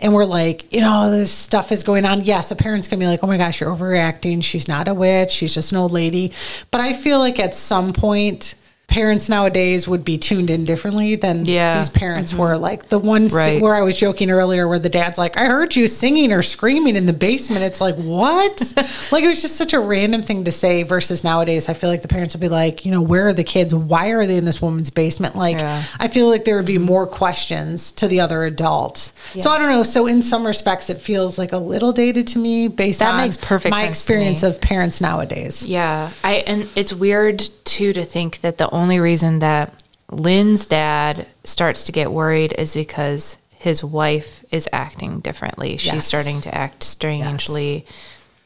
and 0.00 0.14
we're 0.14 0.24
like, 0.24 0.72
you 0.72 0.80
know, 0.80 1.10
this 1.10 1.32
stuff 1.32 1.72
is 1.72 1.82
going 1.82 2.04
on, 2.04 2.24
yes, 2.24 2.50
a 2.50 2.56
parent's 2.56 2.88
gonna 2.88 3.00
be 3.00 3.06
like, 3.06 3.22
oh 3.22 3.26
my 3.26 3.36
gosh, 3.36 3.60
you're 3.60 3.74
overreacting. 3.74 4.42
She's 4.42 4.68
not 4.68 4.88
a 4.88 4.94
witch. 4.94 5.30
She's 5.30 5.54
just 5.54 5.72
an 5.72 5.78
old 5.78 5.92
lady. 5.92 6.32
But 6.70 6.80
I 6.80 6.92
feel 6.92 7.18
like 7.18 7.38
at 7.38 7.54
some 7.54 7.92
point, 7.92 8.54
parents 8.86 9.28
nowadays 9.28 9.88
would 9.88 10.04
be 10.04 10.18
tuned 10.18 10.50
in 10.50 10.64
differently 10.64 11.16
than 11.16 11.44
Yeah. 11.44 11.76
these 11.78 11.88
parents 11.88 12.32
mm-hmm. 12.32 12.40
were. 12.40 12.56
Like 12.56 12.88
the 12.88 12.98
one 12.98 13.28
Right. 13.28 13.60
where 13.60 13.74
I 13.74 13.80
was 13.82 13.96
joking 13.96 14.30
earlier, 14.30 14.68
where 14.68 14.78
the 14.78 14.88
dad's 14.88 15.18
like, 15.18 15.36
"I 15.36 15.46
heard 15.46 15.74
you 15.74 15.88
singing 15.88 16.32
or 16.32 16.42
screaming 16.42 16.94
in 16.96 17.06
the 17.06 17.12
basement." 17.12 17.62
It's 17.64 17.80
like 17.80 17.96
what? 17.96 18.72
like 19.12 19.24
it 19.24 19.28
was 19.28 19.42
just 19.42 19.56
such 19.56 19.72
a 19.72 19.80
random 19.80 20.22
thing 20.22 20.44
to 20.44 20.52
say. 20.52 20.82
Versus 20.84 21.24
nowadays, 21.24 21.68
I 21.68 21.74
feel 21.74 21.90
like 21.90 22.02
the 22.02 22.08
parents 22.08 22.34
would 22.34 22.40
be 22.40 22.48
like, 22.48 22.84
you 22.84 22.92
know, 22.92 23.00
where 23.00 23.28
are 23.28 23.32
the 23.32 23.44
kids? 23.44 23.74
Why 23.74 24.08
are 24.08 24.26
they 24.26 24.36
in 24.36 24.44
this 24.44 24.60
woman's 24.62 24.90
basement? 24.90 25.34
Like 25.34 25.58
Yeah. 25.58 25.82
I 25.98 26.08
feel 26.08 26.28
like 26.28 26.44
there 26.44 26.56
would 26.56 26.66
be 26.66 26.78
more 26.78 27.06
questions 27.06 27.90
to 27.92 28.06
the 28.06 28.20
other 28.20 28.44
adults. 28.44 29.12
So 29.38 29.50
I 29.50 29.58
don't 29.58 29.70
know. 29.70 29.82
So 29.82 30.06
in 30.06 30.22
some 30.22 30.46
respects, 30.46 30.90
it 30.90 31.00
feels 31.00 31.38
like 31.38 31.52
a 31.52 31.58
little 31.58 31.92
dated 31.92 32.26
to 32.28 32.38
me 32.38 32.68
based 32.68 33.00
That 33.00 33.14
on 33.14 33.20
makes 33.22 33.36
perfect 33.38 33.72
my 33.74 33.84
experience 33.84 34.42
of 34.42 34.60
parents 34.60 35.00
nowadays. 35.00 35.64
Yeah, 35.64 36.10
I 36.22 36.34
and 36.46 36.68
it's 36.76 36.92
weird 36.92 37.48
too 37.64 37.92
to 37.94 38.04
think 38.04 38.40
that 38.42 38.58
the 38.58 38.68
only 38.74 38.98
reason 39.00 39.38
that 39.38 39.82
Lynn's 40.10 40.66
dad 40.66 41.26
starts 41.44 41.84
to 41.84 41.92
get 41.92 42.12
worried 42.12 42.52
is 42.58 42.74
because 42.74 43.36
his 43.50 43.82
wife 43.82 44.44
is 44.50 44.68
acting 44.72 45.20
differently. 45.20 45.76
She's 45.78 45.92
Yes. 45.94 46.06
starting 46.06 46.40
to 46.42 46.54
act 46.54 46.82
strangely, 46.82 47.86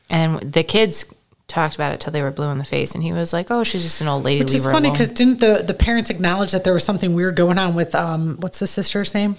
and 0.08 0.38
the 0.40 0.62
kids 0.62 1.04
talked 1.48 1.74
about 1.74 1.92
it 1.92 2.00
till 2.00 2.12
they 2.12 2.22
were 2.22 2.30
blue 2.30 2.50
in 2.50 2.58
the 2.58 2.64
face, 2.64 2.94
and 2.94 3.02
he 3.02 3.12
was 3.12 3.32
like, 3.32 3.50
"Oh, 3.50 3.64
she's 3.64 3.82
just 3.82 4.00
an 4.00 4.06
old 4.08 4.22
lady." 4.24 4.44
Which 4.44 4.54
is 4.54 4.64
funny 4.64 4.90
because 4.90 5.10
didn't 5.10 5.40
the, 5.40 5.64
the 5.66 5.74
parents 5.74 6.10
acknowledge 6.10 6.52
that 6.52 6.62
there 6.62 6.74
was 6.74 6.84
something 6.84 7.14
weird 7.14 7.34
going 7.36 7.58
on 7.58 7.74
with 7.74 7.94
um 7.94 8.36
what's 8.40 8.58
the 8.60 8.66
sister's 8.66 9.12
name? 9.14 9.36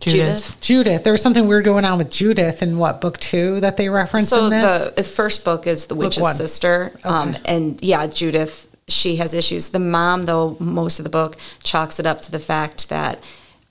Judith. 0.00 0.56
Judith. 0.60 1.04
There 1.04 1.12
was 1.12 1.22
something 1.22 1.46
weird 1.46 1.64
going 1.64 1.84
on 1.84 1.96
with 1.98 2.10
Judith 2.10 2.60
in 2.62 2.76
what 2.78 3.00
book 3.00 3.18
two 3.20 3.60
that 3.60 3.76
they 3.76 3.88
reference 3.88 4.30
So 4.30 4.44
in 4.46 4.50
this. 4.50 4.84
the, 4.86 4.94
the 4.96 5.04
first 5.04 5.44
book 5.44 5.66
is 5.68 5.86
the 5.86 5.94
witch's 5.94 6.22
one. 6.22 6.34
sister, 6.34 6.92
um, 7.04 7.36
and 7.44 7.80
yeah, 7.82 8.06
Judith. 8.08 8.66
She 8.88 9.16
has 9.16 9.32
issues. 9.34 9.68
The 9.70 9.78
mom, 9.78 10.26
though, 10.26 10.56
most 10.58 10.98
of 10.98 11.04
the 11.04 11.10
book 11.10 11.36
chalks 11.62 11.98
it 12.00 12.06
up 12.06 12.20
to 12.22 12.32
the 12.32 12.38
fact 12.38 12.88
that 12.88 13.22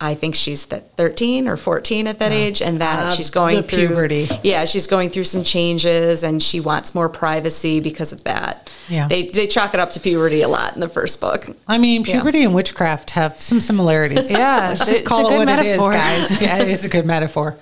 I 0.03 0.15
think 0.15 0.33
she's 0.33 0.65
that 0.67 0.97
thirteen 0.97 1.47
or 1.47 1.55
fourteen 1.57 2.07
at 2.07 2.17
that 2.19 2.31
age, 2.31 2.59
and 2.59 2.81
that 2.81 2.99
Uh, 3.07 3.11
she's 3.11 3.29
going 3.29 3.57
the 3.57 3.63
through 3.63 3.87
puberty. 3.89 4.27
Yeah, 4.41 4.65
she's 4.65 4.87
going 4.87 5.11
through 5.11 5.25
some 5.25 5.43
changes, 5.43 6.23
and 6.23 6.41
she 6.41 6.59
wants 6.59 6.95
more 6.95 7.07
privacy 7.07 7.79
because 7.81 8.11
of 8.11 8.23
that. 8.23 8.67
Yeah. 8.89 9.07
they 9.07 9.27
they 9.27 9.45
chalk 9.45 9.75
it 9.75 9.79
up 9.79 9.91
to 9.91 9.99
puberty 9.99 10.41
a 10.41 10.47
lot 10.47 10.73
in 10.73 10.79
the 10.79 10.87
first 10.89 11.21
book. 11.21 11.45
I 11.67 11.77
mean, 11.77 12.03
puberty 12.03 12.41
and 12.43 12.55
witchcraft 12.55 13.11
have 13.11 13.39
some 13.41 13.59
similarities. 13.61 14.31
Yeah, 14.31 14.69
let's 14.69 14.81
it's 14.81 14.89
just 14.89 15.01
a 15.01 15.07
call 15.07 15.27
it 15.27 15.29
good 15.29 15.37
what 15.37 15.45
metaphor. 15.45 15.93
it 15.93 15.95
is, 15.97 16.29
guys. 16.29 16.41
Yeah, 16.47 16.57
it 16.63 16.67
is 16.69 16.83
a 16.83 16.89
good 16.89 17.05
metaphor. 17.05 17.57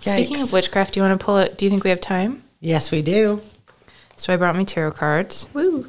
Speaking 0.00 0.40
of 0.40 0.52
witchcraft, 0.54 0.94
do 0.94 1.00
you 1.00 1.06
want 1.06 1.20
to 1.20 1.22
pull 1.22 1.36
it? 1.36 1.58
Do 1.58 1.66
you 1.66 1.70
think 1.70 1.84
we 1.84 1.90
have 1.90 2.00
time? 2.00 2.44
yes, 2.60 2.90
we 2.90 3.02
do. 3.02 3.42
So 4.16 4.32
I 4.32 4.36
brought 4.38 4.56
my 4.56 4.64
tarot 4.64 4.92
cards. 4.92 5.46
Woo! 5.52 5.86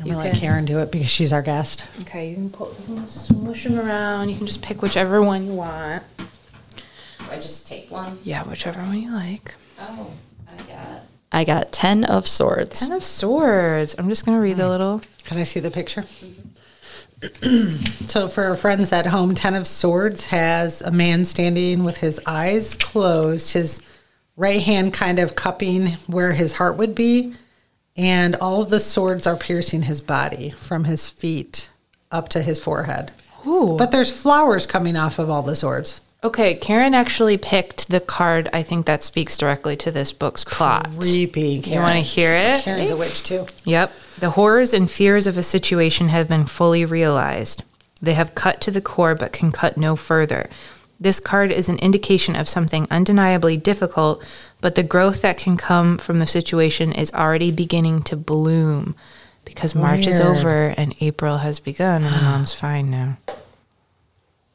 I'm 0.00 0.06
You 0.06 0.12
gonna 0.14 0.24
let. 0.30 0.34
Karen 0.36 0.64
do 0.64 0.78
it 0.78 0.90
because 0.90 1.10
she's 1.10 1.32
our 1.32 1.42
guest. 1.42 1.84
Okay, 2.02 2.30
you 2.30 2.34
can 2.36 2.50
pull, 2.50 2.74
you 2.88 2.94
can 2.96 3.08
smush 3.08 3.64
them 3.64 3.78
around. 3.78 4.28
You 4.30 4.36
can 4.36 4.46
just 4.46 4.62
pick 4.62 4.80
whichever 4.82 5.22
one 5.22 5.44
you 5.46 5.52
want. 5.52 6.02
I 7.30 7.36
just 7.36 7.68
take 7.68 7.90
one. 7.90 8.18
Yeah, 8.24 8.42
whichever 8.44 8.80
one 8.80 8.98
you 8.98 9.12
like. 9.12 9.54
Oh, 9.80 10.10
I 10.50 10.62
got. 10.62 11.00
I 11.30 11.44
got 11.44 11.72
ten 11.72 12.04
of 12.04 12.26
swords. 12.26 12.80
Ten 12.80 12.92
of 12.92 13.04
Swords. 13.04 13.94
I'm 13.98 14.08
just 14.08 14.24
gonna 14.26 14.40
read 14.40 14.52
Hmm. 14.54 14.60
the 14.60 14.68
little. 14.68 15.02
Can 15.24 15.38
I 15.38 15.44
see 15.44 15.60
the 15.60 15.70
picture? 15.70 16.04
so, 18.08 18.26
for 18.28 18.44
our 18.44 18.56
friends 18.56 18.92
at 18.92 19.06
home, 19.06 19.34
Ten 19.34 19.54
of 19.54 19.66
Swords 19.66 20.26
has 20.26 20.82
a 20.82 20.90
man 20.90 21.24
standing 21.24 21.84
with 21.84 21.98
his 21.98 22.20
eyes 22.26 22.74
closed, 22.74 23.52
his 23.52 23.80
right 24.36 24.60
hand 24.62 24.92
kind 24.92 25.18
of 25.20 25.36
cupping 25.36 25.92
where 26.08 26.32
his 26.32 26.54
heart 26.54 26.76
would 26.78 26.94
be, 26.94 27.34
and 27.96 28.36
all 28.36 28.62
of 28.62 28.70
the 28.70 28.80
swords 28.80 29.26
are 29.26 29.36
piercing 29.36 29.82
his 29.82 30.00
body 30.00 30.50
from 30.50 30.84
his 30.84 31.08
feet 31.08 31.68
up 32.10 32.28
to 32.30 32.42
his 32.42 32.60
forehead. 32.60 33.12
Ooh. 33.46 33.76
But 33.78 33.90
there's 33.90 34.12
flowers 34.12 34.66
coming 34.66 34.96
off 34.96 35.18
of 35.18 35.28
all 35.28 35.42
the 35.42 35.56
swords. 35.56 36.00
Okay, 36.24 36.54
Karen 36.54 36.94
actually 36.94 37.36
picked 37.36 37.88
the 37.88 37.98
card. 37.98 38.48
I 38.52 38.62
think 38.62 38.86
that 38.86 39.02
speaks 39.02 39.36
directly 39.36 39.76
to 39.78 39.90
this 39.90 40.12
book's 40.12 40.44
plot. 40.44 40.88
Creepy. 40.96 41.60
You 41.64 41.80
want 41.80 41.94
to 41.94 41.98
hear 41.98 42.32
it? 42.32 42.62
Karen's 42.62 42.92
a 42.92 42.96
witch 42.96 43.24
too. 43.24 43.46
Yep. 43.64 43.92
The 44.20 44.30
horrors 44.30 44.72
and 44.72 44.88
fears 44.88 45.26
of 45.26 45.36
a 45.36 45.42
situation 45.42 46.08
have 46.08 46.28
been 46.28 46.46
fully 46.46 46.84
realized. 46.84 47.64
They 48.00 48.14
have 48.14 48.36
cut 48.36 48.60
to 48.60 48.70
the 48.70 48.80
core 48.80 49.16
but 49.16 49.32
can 49.32 49.50
cut 49.50 49.76
no 49.76 49.96
further. 49.96 50.48
This 51.02 51.18
card 51.18 51.50
is 51.50 51.68
an 51.68 51.78
indication 51.78 52.36
of 52.36 52.48
something 52.48 52.86
undeniably 52.88 53.56
difficult, 53.56 54.24
but 54.60 54.76
the 54.76 54.84
growth 54.84 55.20
that 55.22 55.36
can 55.36 55.56
come 55.56 55.98
from 55.98 56.20
the 56.20 56.28
situation 56.28 56.92
is 56.92 57.12
already 57.12 57.50
beginning 57.50 58.04
to 58.04 58.16
bloom 58.16 58.94
because 59.44 59.74
March 59.74 60.06
is 60.06 60.20
over 60.20 60.68
and 60.76 60.94
April 61.00 61.38
has 61.38 61.58
begun 61.58 62.04
and 62.04 62.14
the 62.14 62.22
mom's 62.22 62.52
fine 62.52 62.88
now. 62.88 63.18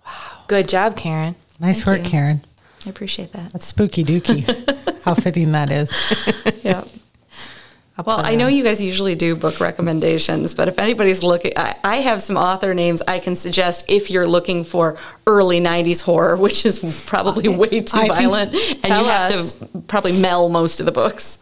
Wow. 0.05 0.43
Good 0.47 0.69
job, 0.69 0.95
Karen. 0.95 1.35
Nice 1.59 1.83
Thank 1.83 1.97
work, 1.97 2.05
you. 2.05 2.11
Karen. 2.11 2.41
I 2.85 2.91
appreciate 2.91 3.33
that. 3.33 3.51
That's 3.51 3.65
spooky 3.65 4.05
dooky. 4.05 4.45
How 5.03 5.15
fitting 5.15 5.51
that 5.51 5.69
is. 5.69 5.91
Yeah. 6.63 6.85
Well, 8.05 8.21
I 8.23 8.35
know 8.35 8.47
you 8.47 8.63
guys 8.63 8.81
usually 8.81 9.15
do 9.15 9.35
book 9.35 9.59
recommendations, 9.59 10.53
but 10.53 10.67
if 10.67 10.77
anybody's 10.77 11.23
looking, 11.23 11.51
I, 11.57 11.75
I 11.83 11.95
have 11.97 12.21
some 12.21 12.37
author 12.37 12.73
names 12.73 13.01
I 13.07 13.17
can 13.17 13.35
suggest 13.35 13.85
if 13.87 14.11
you're 14.11 14.27
looking 14.27 14.63
for 14.63 14.97
early 15.25 15.59
90s 15.59 16.01
horror, 16.01 16.37
which 16.37 16.65
is 16.65 17.03
probably 17.07 17.47
way 17.47 17.81
too 17.81 17.97
I 17.97 18.07
violent. 18.07 18.53
And 18.53 18.85
you 18.85 19.05
have 19.05 19.31
to 19.31 19.81
probably 19.87 20.19
mel 20.19 20.49
most 20.49 20.79
of 20.79 20.85
the 20.85 20.91
books. 20.91 21.39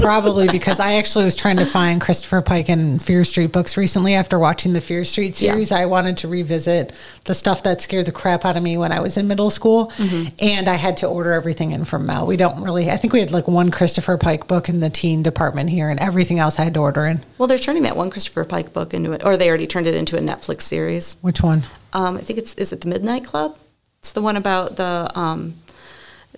Probably 0.00 0.48
because 0.48 0.80
I 0.80 0.94
actually 0.94 1.24
was 1.24 1.36
trying 1.36 1.56
to 1.58 1.66
find 1.66 2.00
Christopher 2.00 2.40
Pike 2.40 2.68
and 2.68 3.00
Fear 3.00 3.24
Street 3.24 3.52
books 3.52 3.76
recently 3.76 4.14
after 4.14 4.38
watching 4.38 4.72
the 4.72 4.80
Fear 4.80 5.04
Street 5.04 5.40
Yeah. 5.40 5.52
series. 5.52 5.72
I 5.72 5.86
wanted 5.86 6.16
to 6.18 6.28
revisit 6.28 6.92
the 7.24 7.34
stuff 7.34 7.62
that 7.62 7.82
scared 7.82 8.06
the 8.06 8.12
crap 8.12 8.44
out 8.44 8.56
of 8.56 8.62
me 8.62 8.76
when 8.76 8.92
I 8.92 9.00
was 9.00 9.16
in 9.16 9.28
middle 9.28 9.50
school. 9.50 9.88
Mm-hmm. 9.96 10.28
And 10.40 10.68
I 10.68 10.74
had 10.74 10.96
to 10.98 11.06
order 11.06 11.32
everything 11.32 11.72
in 11.72 11.84
from 11.84 12.06
Mel. 12.06 12.26
We 12.26 12.36
don't 12.36 12.62
really, 12.62 12.90
I 12.90 12.96
think 12.96 13.12
we 13.12 13.20
had 13.20 13.30
like 13.30 13.48
one 13.48 13.70
Christopher 13.70 14.16
Pike 14.16 14.46
book 14.48 14.68
in 14.68 14.80
the 14.80 14.90
teen 14.90 15.22
department 15.22 15.70
here, 15.70 15.90
and 15.90 16.00
everything 16.00 16.38
else 16.38 16.58
I 16.58 16.64
had 16.64 16.74
to 16.74 16.80
order 16.80 17.06
in. 17.06 17.20
Well, 17.38 17.46
they're 17.46 17.58
turning 17.58 17.82
that 17.84 17.96
one 17.96 18.10
Christopher 18.10 18.44
Pike 18.44 18.72
book 18.72 18.94
into 18.94 19.12
it, 19.12 19.24
or 19.24 19.36
they 19.36 19.48
already 19.48 19.66
turned 19.66 19.86
it 19.86 19.94
into 19.94 20.16
a 20.16 20.20
Netflix 20.20 20.62
series. 20.62 21.16
Which 21.20 21.42
one? 21.42 21.64
Um, 21.92 22.16
I 22.16 22.20
think 22.20 22.38
it's, 22.38 22.54
is 22.54 22.72
it 22.72 22.80
The 22.80 22.88
Midnight 22.88 23.24
Club? 23.24 23.56
It's 24.00 24.12
the 24.12 24.22
one 24.22 24.36
about 24.36 24.76
the, 24.76 25.10
um, 25.14 25.54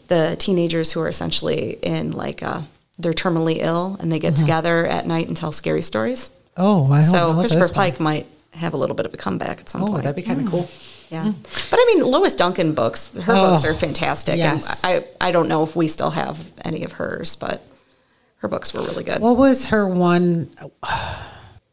the 0.09 0.37
teenagers 0.39 0.93
who 0.93 1.01
are 1.01 1.09
essentially 1.09 1.79
in 1.83 2.13
like, 2.13 2.43
uh, 2.43 2.63
they're 3.03 3.13
terminally 3.13 3.59
ill 3.61 3.97
and 4.01 4.11
they 4.11 4.19
get 4.19 4.35
uh-huh. 4.35 4.43
together 4.43 4.87
at 4.87 5.07
night 5.07 5.29
and 5.29 5.37
tell 5.37 5.53
scary 5.53 5.83
stories. 5.83 6.31
Oh, 6.57 6.91
I 6.93 7.01
So 7.01 7.35
Christopher 7.35 7.61
this 7.61 7.71
one. 7.71 7.75
Pike 7.75 8.01
might 8.01 8.27
have 8.53 8.75
a 8.75 8.77
little 8.77 8.97
bit 8.97 9.07
of 9.07 9.15
a 9.15 9.17
comeback 9.17 9.61
at 9.61 9.69
some 9.69 9.83
Oh, 9.83 9.87
point. 9.87 10.03
that'd 10.03 10.17
be 10.17 10.23
kind 10.23 10.41
of 10.41 10.47
cool. 10.51 10.69
yeah, 11.11 11.25
hmm. 11.25 11.41
but 11.71 11.79
I 11.81 11.85
mean, 11.95 12.05
Lois 12.05 12.35
Duncan 12.35 12.75
books, 12.75 13.17
her 13.17 13.35
Oh, 13.35 13.51
books 13.51 13.65
are 13.65 13.75
fantastic. 13.75 14.37
yes. 14.39 14.85
And 14.85 15.05
I 15.21 15.29
I 15.29 15.31
don't 15.31 15.49
know 15.49 15.63
if 15.63 15.75
we 15.77 15.89
still 15.89 16.11
have 16.11 16.51
any 16.65 16.85
of 16.85 16.93
hers, 16.93 17.37
but 17.37 17.63
her 18.39 18.49
books 18.49 18.75
were 18.75 18.83
really 18.83 19.05
good. 19.05 19.21
What 19.21 19.37
was 19.37 19.67
her 19.67 19.87
one? 19.89 20.51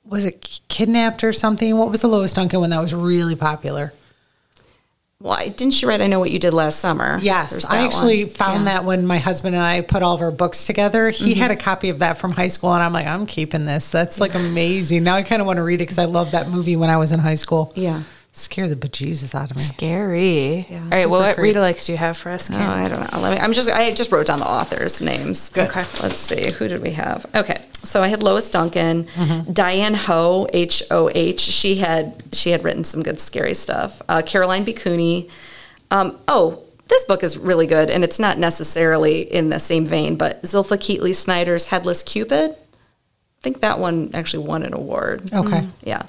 Was 0.06 0.24
it 0.24 0.62
kidnapped 0.70 1.22
or 1.26 1.34
something? 1.34 1.78
What 1.78 1.92
was 1.92 2.00
the 2.02 2.08
Lois 2.08 2.32
Duncan 2.32 2.62
one 2.62 2.70
that 2.70 2.80
was 2.80 2.94
really 2.96 3.36
popular? 3.36 3.92
Why 5.20 5.48
didn't 5.48 5.74
she 5.74 5.88
write? 5.88 6.00
I 6.00 6.06
know 6.06 6.20
what 6.20 6.30
you 6.30 6.38
did 6.38 6.54
last 6.54 6.78
summer. 6.80 7.18
Yes, 7.24 7.66
I 7.66 7.84
actually 7.84 8.26
one. 8.26 8.34
found 8.34 8.60
Yeah. 8.60 8.74
that 8.74 8.86
when 8.86 9.08
my 9.08 9.18
husband 9.18 9.56
and 9.56 9.64
I 9.64 9.82
put 9.82 10.04
all 10.04 10.14
of 10.14 10.22
our 10.22 10.30
books 10.30 10.66
together. 10.66 11.10
He 11.10 11.32
Mm-hmm. 11.32 11.42
had 11.42 11.50
a 11.50 11.56
copy 11.56 11.90
of 11.90 12.00
that 12.00 12.20
from 12.20 12.32
high 12.32 12.50
school, 12.50 12.72
and 12.72 12.84
I'm 12.84 12.94
like, 12.94 13.08
I'm 13.08 13.26
keeping 13.26 13.66
this. 13.66 13.90
That's 13.90 14.20
like 14.20 14.36
amazing. 14.36 15.04
Now 15.04 15.16
I 15.16 15.24
kind 15.24 15.42
of 15.42 15.48
want 15.48 15.58
to 15.58 15.64
read 15.64 15.76
it 15.76 15.86
because 15.90 15.98
I 15.98 16.06
loved 16.06 16.34
that 16.34 16.50
movie 16.50 16.76
when 16.76 16.92
I 16.92 16.98
was 16.98 17.12
in 17.12 17.20
high 17.20 17.34
school. 17.36 17.74
Yeah. 17.76 18.04
Scare 18.34 18.70
the 18.70 18.76
bejesus 18.76 19.34
out 19.34 19.50
of 19.50 19.58
me. 19.58 19.64
Scary. 19.64 20.68
Yeah, 20.70 20.84
All 20.84 20.90
right, 20.90 21.10
well, 21.10 21.22
what 21.22 21.34
creepy. 21.38 21.58
read 21.58 21.64
alikes 21.74 21.88
do 21.88 21.94
you 21.94 21.98
have 21.98 22.16
for 22.16 22.30
us, 22.30 22.52
Oh, 22.52 22.56
I 22.60 22.88
don't 22.88 23.12
know. 23.12 23.20
Let 23.20 23.34
me. 23.34 23.40
I'm 23.44 23.54
just. 23.54 23.68
I 23.68 23.92
just 23.96 24.12
wrote 24.12 24.28
down 24.28 24.38
the 24.40 24.48
authors' 24.48 25.02
names. 25.02 25.50
Good. 25.50 25.70
Okay. 25.70 25.84
Let's 26.04 26.20
see. 26.20 26.52
Who 26.52 26.68
did 26.68 26.84
we 26.84 26.92
have? 26.92 27.26
Okay. 27.34 27.60
So 27.88 28.04
I 28.04 28.08
had 28.10 28.22
Lois 28.24 28.50
Duncan, 28.50 29.06
Mm-hmm. 29.06 29.54
Diane 29.54 29.94
Hoh, 29.96 30.48
H 30.54 30.84
O 30.92 31.10
H. 31.14 31.40
She 31.42 31.76
had 31.78 32.24
she 32.34 32.52
had 32.52 32.64
written 32.64 32.84
some 32.84 33.02
good 33.04 33.20
scary 33.20 33.54
stuff. 33.54 34.02
Uh, 34.10 34.22
Caroline 34.26 34.64
B. 34.64 34.74
Cooney. 34.74 35.30
Um, 35.90 36.18
oh, 36.28 36.64
this 36.88 37.06
book 37.06 37.24
is 37.24 37.38
really 37.38 37.66
good, 37.68 37.90
and 37.90 38.04
it's 38.04 38.20
not 38.20 38.38
necessarily 38.38 39.22
in 39.22 39.50
the 39.50 39.60
same 39.60 39.86
vein, 39.86 40.16
but 40.18 40.42
Zilpha 40.44 40.78
Keatley 40.78 41.16
Snyder's 41.16 41.66
Headless 41.66 42.04
Cupid. 42.04 42.52
I 42.52 43.42
think 43.42 43.62
that 43.62 43.80
one 43.80 44.12
actually 44.14 44.46
won 44.48 44.64
an 44.64 44.74
award. 44.74 45.32
Okay. 45.34 45.68
Yeah. 45.84 46.04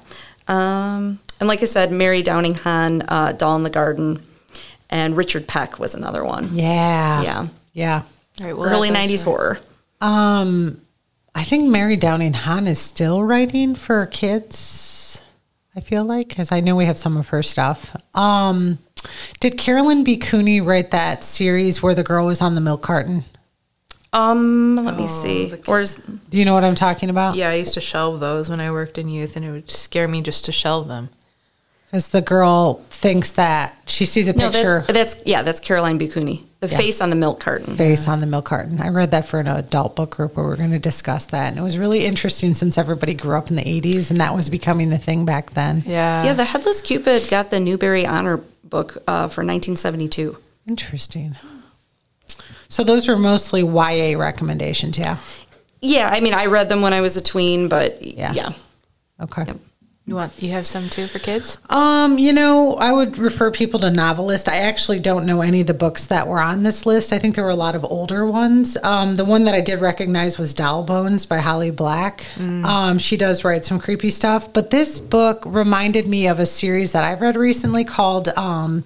Um, 0.47 1.19
and 1.39 1.47
like 1.47 1.61
I 1.61 1.65
said, 1.65 1.91
Mary 1.91 2.21
Downing 2.23 2.55
Hahn, 2.55 3.03
uh, 3.03 3.31
Doll 3.33 3.55
in 3.55 3.63
the 3.63 3.69
Garden, 3.69 4.21
and 4.89 5.15
Richard 5.15 5.47
Peck 5.47 5.79
was 5.79 5.95
another 5.95 6.25
one. 6.25 6.49
Yeah. 6.57 7.21
Yeah. 7.21 7.47
Yeah. 7.73 8.01
All 8.41 8.45
right, 8.47 8.57
we'll 8.57 8.67
Early 8.69 8.89
let 8.89 9.07
those 9.07 9.21
90s 9.21 9.23
horror. 9.23 9.59
Um, 10.01 10.81
I 11.39 11.45
think 11.45 11.69
Mary 11.69 11.95
Downing 11.95 12.33
Hahn 12.33 12.67
is 12.67 12.79
still 12.79 13.23
writing 13.23 13.73
for 13.73 14.05
kids. 14.07 15.23
I 15.73 15.79
feel 15.79 16.03
like 16.03 16.27
because 16.27 16.51
I 16.51 16.59
know 16.59 16.75
we 16.75 16.83
have 16.83 16.97
some 16.97 17.15
of 17.15 17.29
her 17.29 17.41
stuff. 17.41 17.95
Um, 18.13 18.79
did 19.39 19.57
Carolyn 19.57 20.03
B. 20.03 20.17
Cooney 20.17 20.59
write 20.59 20.91
that 20.91 21.23
series 21.23 21.81
where 21.81 21.95
the 21.95 22.03
girl 22.03 22.25
was 22.25 22.41
on 22.41 22.55
the 22.55 22.61
milk 22.61 22.81
carton? 22.81 23.23
Um, 24.11 24.75
let 24.75 24.97
me 24.97 25.07
see. 25.07 25.45
the- 25.45 25.61
Where's 25.63 25.95
Do 25.95 26.37
you 26.37 26.43
know 26.43 26.53
what 26.53 26.65
I'm 26.65 26.75
talking 26.75 27.09
about? 27.09 27.35
Yeah, 27.35 27.51
I 27.51 27.53
used 27.53 27.73
to 27.75 27.81
shelve 27.81 28.19
those 28.19 28.49
when 28.49 28.59
I 28.59 28.69
worked 28.69 28.97
in 28.97 29.07
youth, 29.07 29.37
and 29.37 29.45
it 29.45 29.51
would 29.51 29.71
scare 29.71 30.09
me 30.09 30.21
just 30.21 30.43
to 30.43 30.51
shelve 30.51 30.89
them. 30.89 31.07
Because 31.89 32.09
the 32.09 32.21
girl 32.21 32.75
thinks 32.91 33.31
that 33.31 33.73
she 33.87 34.05
sees 34.05 34.27
a 34.29 34.33
no? 34.33 34.51
picture 34.51 34.81
That, 34.87 34.93
that's 34.93 35.17
yeah. 35.25 35.41
That's 35.41 35.59
Caroline 35.59 35.97
B. 35.97 36.07
Cooney. 36.07 36.45
The 36.59 36.67
Yeah. 36.67 36.77
face 36.77 36.99
on 37.01 37.09
the 37.09 37.15
milk 37.15 37.39
carton. 37.39 37.73
face 37.75 38.07
on 38.07 38.19
the 38.19 38.25
milk 38.25 38.45
carton. 38.45 38.81
I 38.81 38.89
read 38.89 39.11
that 39.11 39.25
for 39.25 39.39
an 39.39 39.47
adult 39.47 39.95
book 39.95 40.11
group 40.11 40.35
where 40.35 40.45
we 40.45 40.51
are 40.53 40.57
going 40.57 40.71
to 40.71 40.77
discuss 40.79 41.25
that. 41.27 41.47
And 41.49 41.57
it 41.57 41.61
was 41.61 41.77
really 41.77 42.05
interesting 42.05 42.53
since 42.53 42.77
everybody 42.77 43.13
grew 43.13 43.37
up 43.37 43.49
in 43.49 43.55
the 43.55 43.63
80s 43.63 44.11
and 44.11 44.19
that 44.19 44.35
was 44.35 44.49
becoming 44.49 44.89
the 44.89 44.97
thing 44.97 45.23
back 45.25 45.51
then. 45.51 45.83
Yeah. 45.85 46.25
Yeah, 46.25 46.33
the 46.33 46.43
Headless 46.43 46.81
Cupid 46.81 47.27
got 47.29 47.49
the 47.49 47.59
Newbery 47.61 48.05
Honor 48.05 48.41
book 48.65 48.97
uh, 49.07 49.29
for 49.29 49.41
1972. 49.45 50.37
Interesting. 50.67 51.37
So 52.67 52.83
those 52.83 53.07
were 53.07 53.17
mostly 53.17 53.61
YA 53.61 54.17
recommendations, 54.19 54.97
yeah. 54.99 55.17
Yeah, 55.81 56.09
I 56.11 56.19
mean, 56.19 56.33
I 56.33 56.47
read 56.47 56.67
them 56.69 56.81
when 56.81 56.91
I 56.93 56.99
was 57.01 57.15
a 57.17 57.21
tween, 57.21 57.69
but 57.69 58.01
Yeah. 58.03 58.33
yeah. 58.33 58.51
Okay. 59.21 59.45
Yep. 59.47 59.57
You 60.09 60.15
want 60.15 60.33
you 60.41 60.49
have 60.53 60.65
some 60.65 60.89
too 60.89 61.05
for 61.05 61.19
kids? 61.19 61.55
Um, 61.69 62.17
you 62.17 62.33
know, 62.33 62.73
I 62.77 62.91
would 62.91 63.19
refer 63.19 63.51
people 63.51 63.79
to 63.81 63.89
NoveList. 63.89 64.47
I 64.47 64.57
actually 64.57 64.99
don't 64.99 65.23
know 65.27 65.41
any 65.41 65.61
of 65.61 65.67
the 65.67 65.75
books 65.75 66.07
that 66.07 66.27
were 66.27 66.39
on 66.39 66.63
this 66.63 66.87
list. 66.87 67.13
I 67.13 67.19
think 67.19 67.35
there 67.35 67.43
were 67.43 67.51
a 67.51 67.55
lot 67.55 67.75
of 67.75 67.85
older 67.85 68.25
ones. 68.25 68.75
Um, 68.81 69.17
the 69.17 69.23
one 69.23 69.43
that 69.43 69.53
I 69.53 69.61
did 69.61 69.81
recognize 69.81 70.39
was 70.39 70.55
Doll 70.55 70.81
Bones 70.81 71.27
by 71.27 71.37
Holly 71.37 71.69
Black. 71.69 72.25
Um, 72.65 72.97
she 72.97 73.17
does 73.17 73.43
write 73.43 73.65
some 73.65 73.79
creepy 73.79 74.09
stuff, 74.09 74.51
but 74.51 74.71
this 74.71 74.97
book 74.97 75.43
reminded 75.45 76.07
me 76.07 76.25
of 76.25 76.39
a 76.39 76.45
series 76.47 76.91
that 76.93 77.03
I've 77.03 77.21
read 77.21 77.35
recently 77.35 77.83
called 77.83 78.29
um, 78.29 78.85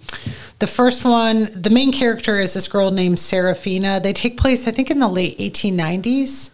the 0.60 0.68
first 0.68 1.06
one. 1.06 1.48
The 1.54 1.70
main 1.70 1.94
character 1.94 2.38
is 2.38 2.54
this 2.54 2.68
girl 2.68 2.92
named 2.92 3.18
Serafina. 3.18 4.02
They 4.02 4.12
take 4.12 4.38
place, 4.38 4.68
I 4.68 4.72
think, 4.72 4.92
in 4.92 5.00
the 5.00 5.08
late 5.08 5.38
1890s. 5.40 6.52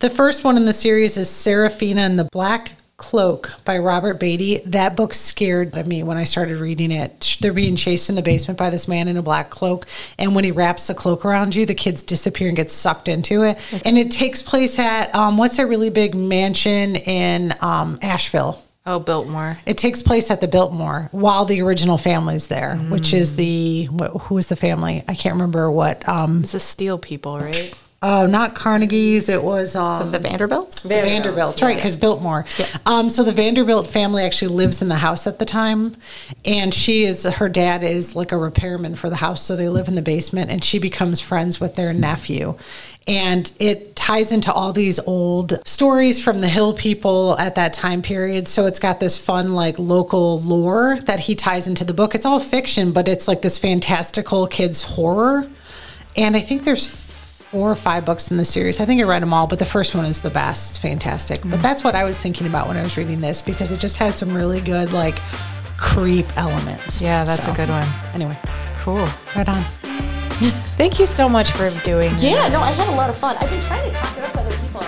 The 0.00 0.10
first 0.10 0.44
one 0.44 0.58
in 0.58 0.66
the 0.66 0.74
series 0.74 1.16
is 1.16 1.30
Serafina 1.30 2.02
and 2.02 2.18
the 2.18 2.28
Black 2.30 2.72
Cloak 2.96 3.52
by 3.64 3.78
Robert 3.78 4.20
Beatty. 4.20 4.58
That 4.66 4.94
book 4.94 5.14
scared 5.14 5.74
me 5.86 6.02
when 6.04 6.16
I 6.16 6.24
started 6.24 6.58
reading 6.58 6.92
it. 6.92 7.36
They're 7.40 7.52
being 7.52 7.74
chased 7.74 8.08
in 8.08 8.14
the 8.14 8.22
basement 8.22 8.56
by 8.56 8.70
this 8.70 8.86
man 8.86 9.08
in 9.08 9.16
a 9.16 9.22
black 9.22 9.50
cloak, 9.50 9.86
and 10.18 10.34
when 10.34 10.44
he 10.44 10.52
wraps 10.52 10.86
the 10.86 10.94
cloak 10.94 11.24
around 11.24 11.54
you, 11.56 11.66
the 11.66 11.74
kids 11.74 12.02
disappear 12.02 12.48
and 12.48 12.56
get 12.56 12.70
sucked 12.70 13.08
into 13.08 13.42
it. 13.42 13.58
And 13.84 13.98
it 13.98 14.10
takes 14.12 14.42
place 14.42 14.78
at 14.78 15.12
um, 15.14 15.36
what's 15.38 15.58
a 15.58 15.66
really 15.66 15.90
big 15.90 16.14
mansion 16.14 16.94
in 16.96 17.54
um, 17.60 17.98
Asheville? 18.00 18.62
Oh, 18.86 19.00
Biltmore. 19.00 19.58
It 19.64 19.78
takes 19.78 20.02
place 20.02 20.30
at 20.30 20.40
the 20.42 20.48
Biltmore 20.48 21.08
while 21.10 21.46
the 21.46 21.62
original 21.62 21.96
family's 21.96 22.48
there, 22.48 22.76
which 22.76 23.14
is 23.14 23.34
the 23.36 23.84
wh- 23.86 24.18
who 24.24 24.36
is 24.38 24.48
the 24.48 24.56
family? 24.56 25.02
I 25.08 25.14
can't 25.14 25.34
remember 25.34 25.70
what. 25.70 26.06
Um, 26.08 26.42
It's 26.42 26.52
the 26.52 26.60
Steel 26.60 26.98
People, 26.98 27.38
right? 27.40 27.74
Uh, 28.04 28.26
not 28.26 28.54
Carnegie's. 28.54 29.30
It 29.30 29.42
was 29.42 29.74
um, 29.74 30.12
The 30.12 30.18
Vanderbilts? 30.18 30.82
the 30.82 30.90
Vanderbilts, 30.90 31.62
right? 31.62 31.74
Because 31.74 31.96
Biltmore. 31.96 32.44
Um, 32.84 33.08
so 33.08 33.22
the 33.24 33.32
Vanderbilt 33.32 33.86
family 33.86 34.22
actually 34.22 34.54
lives 34.54 34.82
in 34.82 34.88
the 34.88 34.96
house 34.96 35.26
at 35.26 35.38
the 35.38 35.46
time, 35.46 35.96
and 36.44 36.74
she 36.74 37.04
is 37.04 37.24
her 37.24 37.48
dad 37.48 37.82
is 37.82 38.14
like 38.14 38.30
a 38.30 38.36
repairman 38.36 38.94
for 38.94 39.08
the 39.08 39.16
house, 39.16 39.42
so 39.42 39.56
they 39.56 39.70
live 39.70 39.88
in 39.88 39.94
the 39.94 40.02
basement, 40.02 40.50
and 40.50 40.62
she 40.62 40.78
becomes 40.78 41.18
friends 41.18 41.60
with 41.60 41.76
their 41.76 41.94
nephew. 41.94 42.58
And 43.06 43.50
it 43.58 43.96
ties 43.96 44.32
into 44.32 44.52
all 44.52 44.74
these 44.74 44.98
old 45.00 45.66
stories 45.66 46.22
from 46.22 46.42
the 46.42 46.48
hill 46.48 46.74
people 46.74 47.38
at 47.38 47.54
that 47.54 47.72
time 47.72 48.02
period. 48.02 48.48
So 48.48 48.66
it's 48.66 48.78
got 48.78 49.00
this 49.00 49.16
fun, 49.16 49.54
like 49.54 49.78
local 49.78 50.40
lore 50.40 50.98
that 51.02 51.20
he 51.20 51.34
ties 51.34 51.66
into 51.66 51.84
the 51.84 51.94
book. 51.94 52.14
It's 52.14 52.26
all 52.26 52.38
fiction, 52.38 52.92
but 52.92 53.08
it's 53.08 53.26
like 53.28 53.40
this 53.40 53.58
fantastical 53.58 54.46
kids' 54.46 54.82
horror. 54.82 55.48
And 56.16 56.36
I 56.36 56.40
think 56.40 56.64
there's 56.64 57.03
four 57.54 57.70
or 57.70 57.76
five 57.76 58.04
books 58.04 58.32
in 58.32 58.36
the 58.36 58.44
series. 58.44 58.80
I 58.80 58.84
think 58.84 59.00
I 59.00 59.04
read 59.04 59.22
them 59.22 59.32
all, 59.32 59.46
but 59.46 59.60
the 59.60 59.64
first 59.64 59.94
one 59.94 60.04
is 60.06 60.20
the 60.20 60.28
best. 60.28 60.70
It's 60.70 60.78
fantastic. 60.78 61.40
But 61.44 61.62
that's 61.62 61.84
what 61.84 61.94
I 61.94 62.02
was 62.02 62.18
thinking 62.18 62.48
about 62.48 62.66
when 62.66 62.76
I 62.76 62.82
was 62.82 62.96
reading 62.96 63.20
this 63.20 63.40
because 63.40 63.70
it 63.70 63.78
just 63.78 63.96
had 63.96 64.12
some 64.14 64.34
really 64.34 64.60
good 64.60 64.92
like 64.92 65.14
creep 65.78 66.26
elements. 66.36 67.00
Yeah, 67.00 67.22
that's 67.22 67.46
So, 67.46 67.52
a 67.52 67.54
good 67.54 67.68
one. 67.68 67.86
Anyway, 68.12 68.36
Cool. 68.78 69.06
right 69.36 69.48
on. 69.48 69.62
Thank 70.76 70.98
you 70.98 71.06
so 71.06 71.28
much 71.28 71.52
for 71.52 71.70
doing 71.84 72.10
Yeah, 72.18 72.48
no, 72.48 72.58
I 72.60 72.72
had 72.72 72.88
a 72.88 72.96
lot 72.96 73.08
of 73.08 73.16
fun. 73.16 73.36
I've 73.38 73.48
been 73.48 73.62
trying 73.62 73.88
to 73.88 73.96
talk 73.96 74.18
it 74.18 74.24
up 74.24 74.32
to 74.32 74.40
other 74.40 74.56
people. 74.56 74.80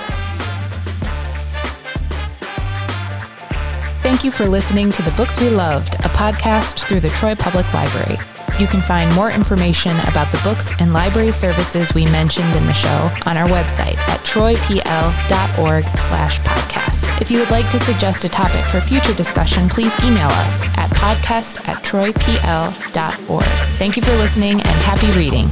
Thank 4.03 4.25
you 4.25 4.33
for 4.33 4.45
listening 4.47 4.91
to 4.91 5.03
The 5.03 5.13
Books 5.13 5.39
We 5.41 5.51
Loved, 5.51 5.95
a 6.05 6.09
podcast 6.09 6.85
through 6.89 6.99
the 7.01 7.11
Troy 7.11 7.37
Public 7.37 7.73
Library. 7.73 8.19
You 8.59 8.67
can 8.67 8.81
find 8.81 9.15
more 9.15 9.31
information 9.31 9.93
about 10.09 10.33
the 10.33 10.41
books 10.43 10.73
and 10.81 10.93
library 10.93 11.31
services 11.31 11.93
we 11.95 12.07
mentioned 12.07 12.57
in 12.57 12.65
the 12.65 12.73
show 12.73 13.11
on 13.27 13.37
our 13.37 13.49
website 13.49 13.99
at 14.09 14.21
troypl.org 14.21 15.85
slash 15.99 16.41
podcast. 16.41 17.21
If 17.21 17.31
you 17.31 17.39
would 17.39 17.51
like 17.51 17.71
to 17.71 17.79
suggest 17.79 18.25
a 18.25 18.29
topic 18.31 18.65
for 18.67 18.81
future 18.81 19.15
discussion, 19.15 19.69
please 19.69 19.95
email 20.03 20.29
us 20.29 20.61
at 20.79 20.89
podcast 20.91 21.69
at 21.69 21.83
troypl.org. 21.85 23.45
Thank 23.77 23.97
you 23.97 24.03
for 24.03 24.17
listening 24.17 24.53
and 24.53 24.63
happy 24.63 25.11
reading. 25.19 25.49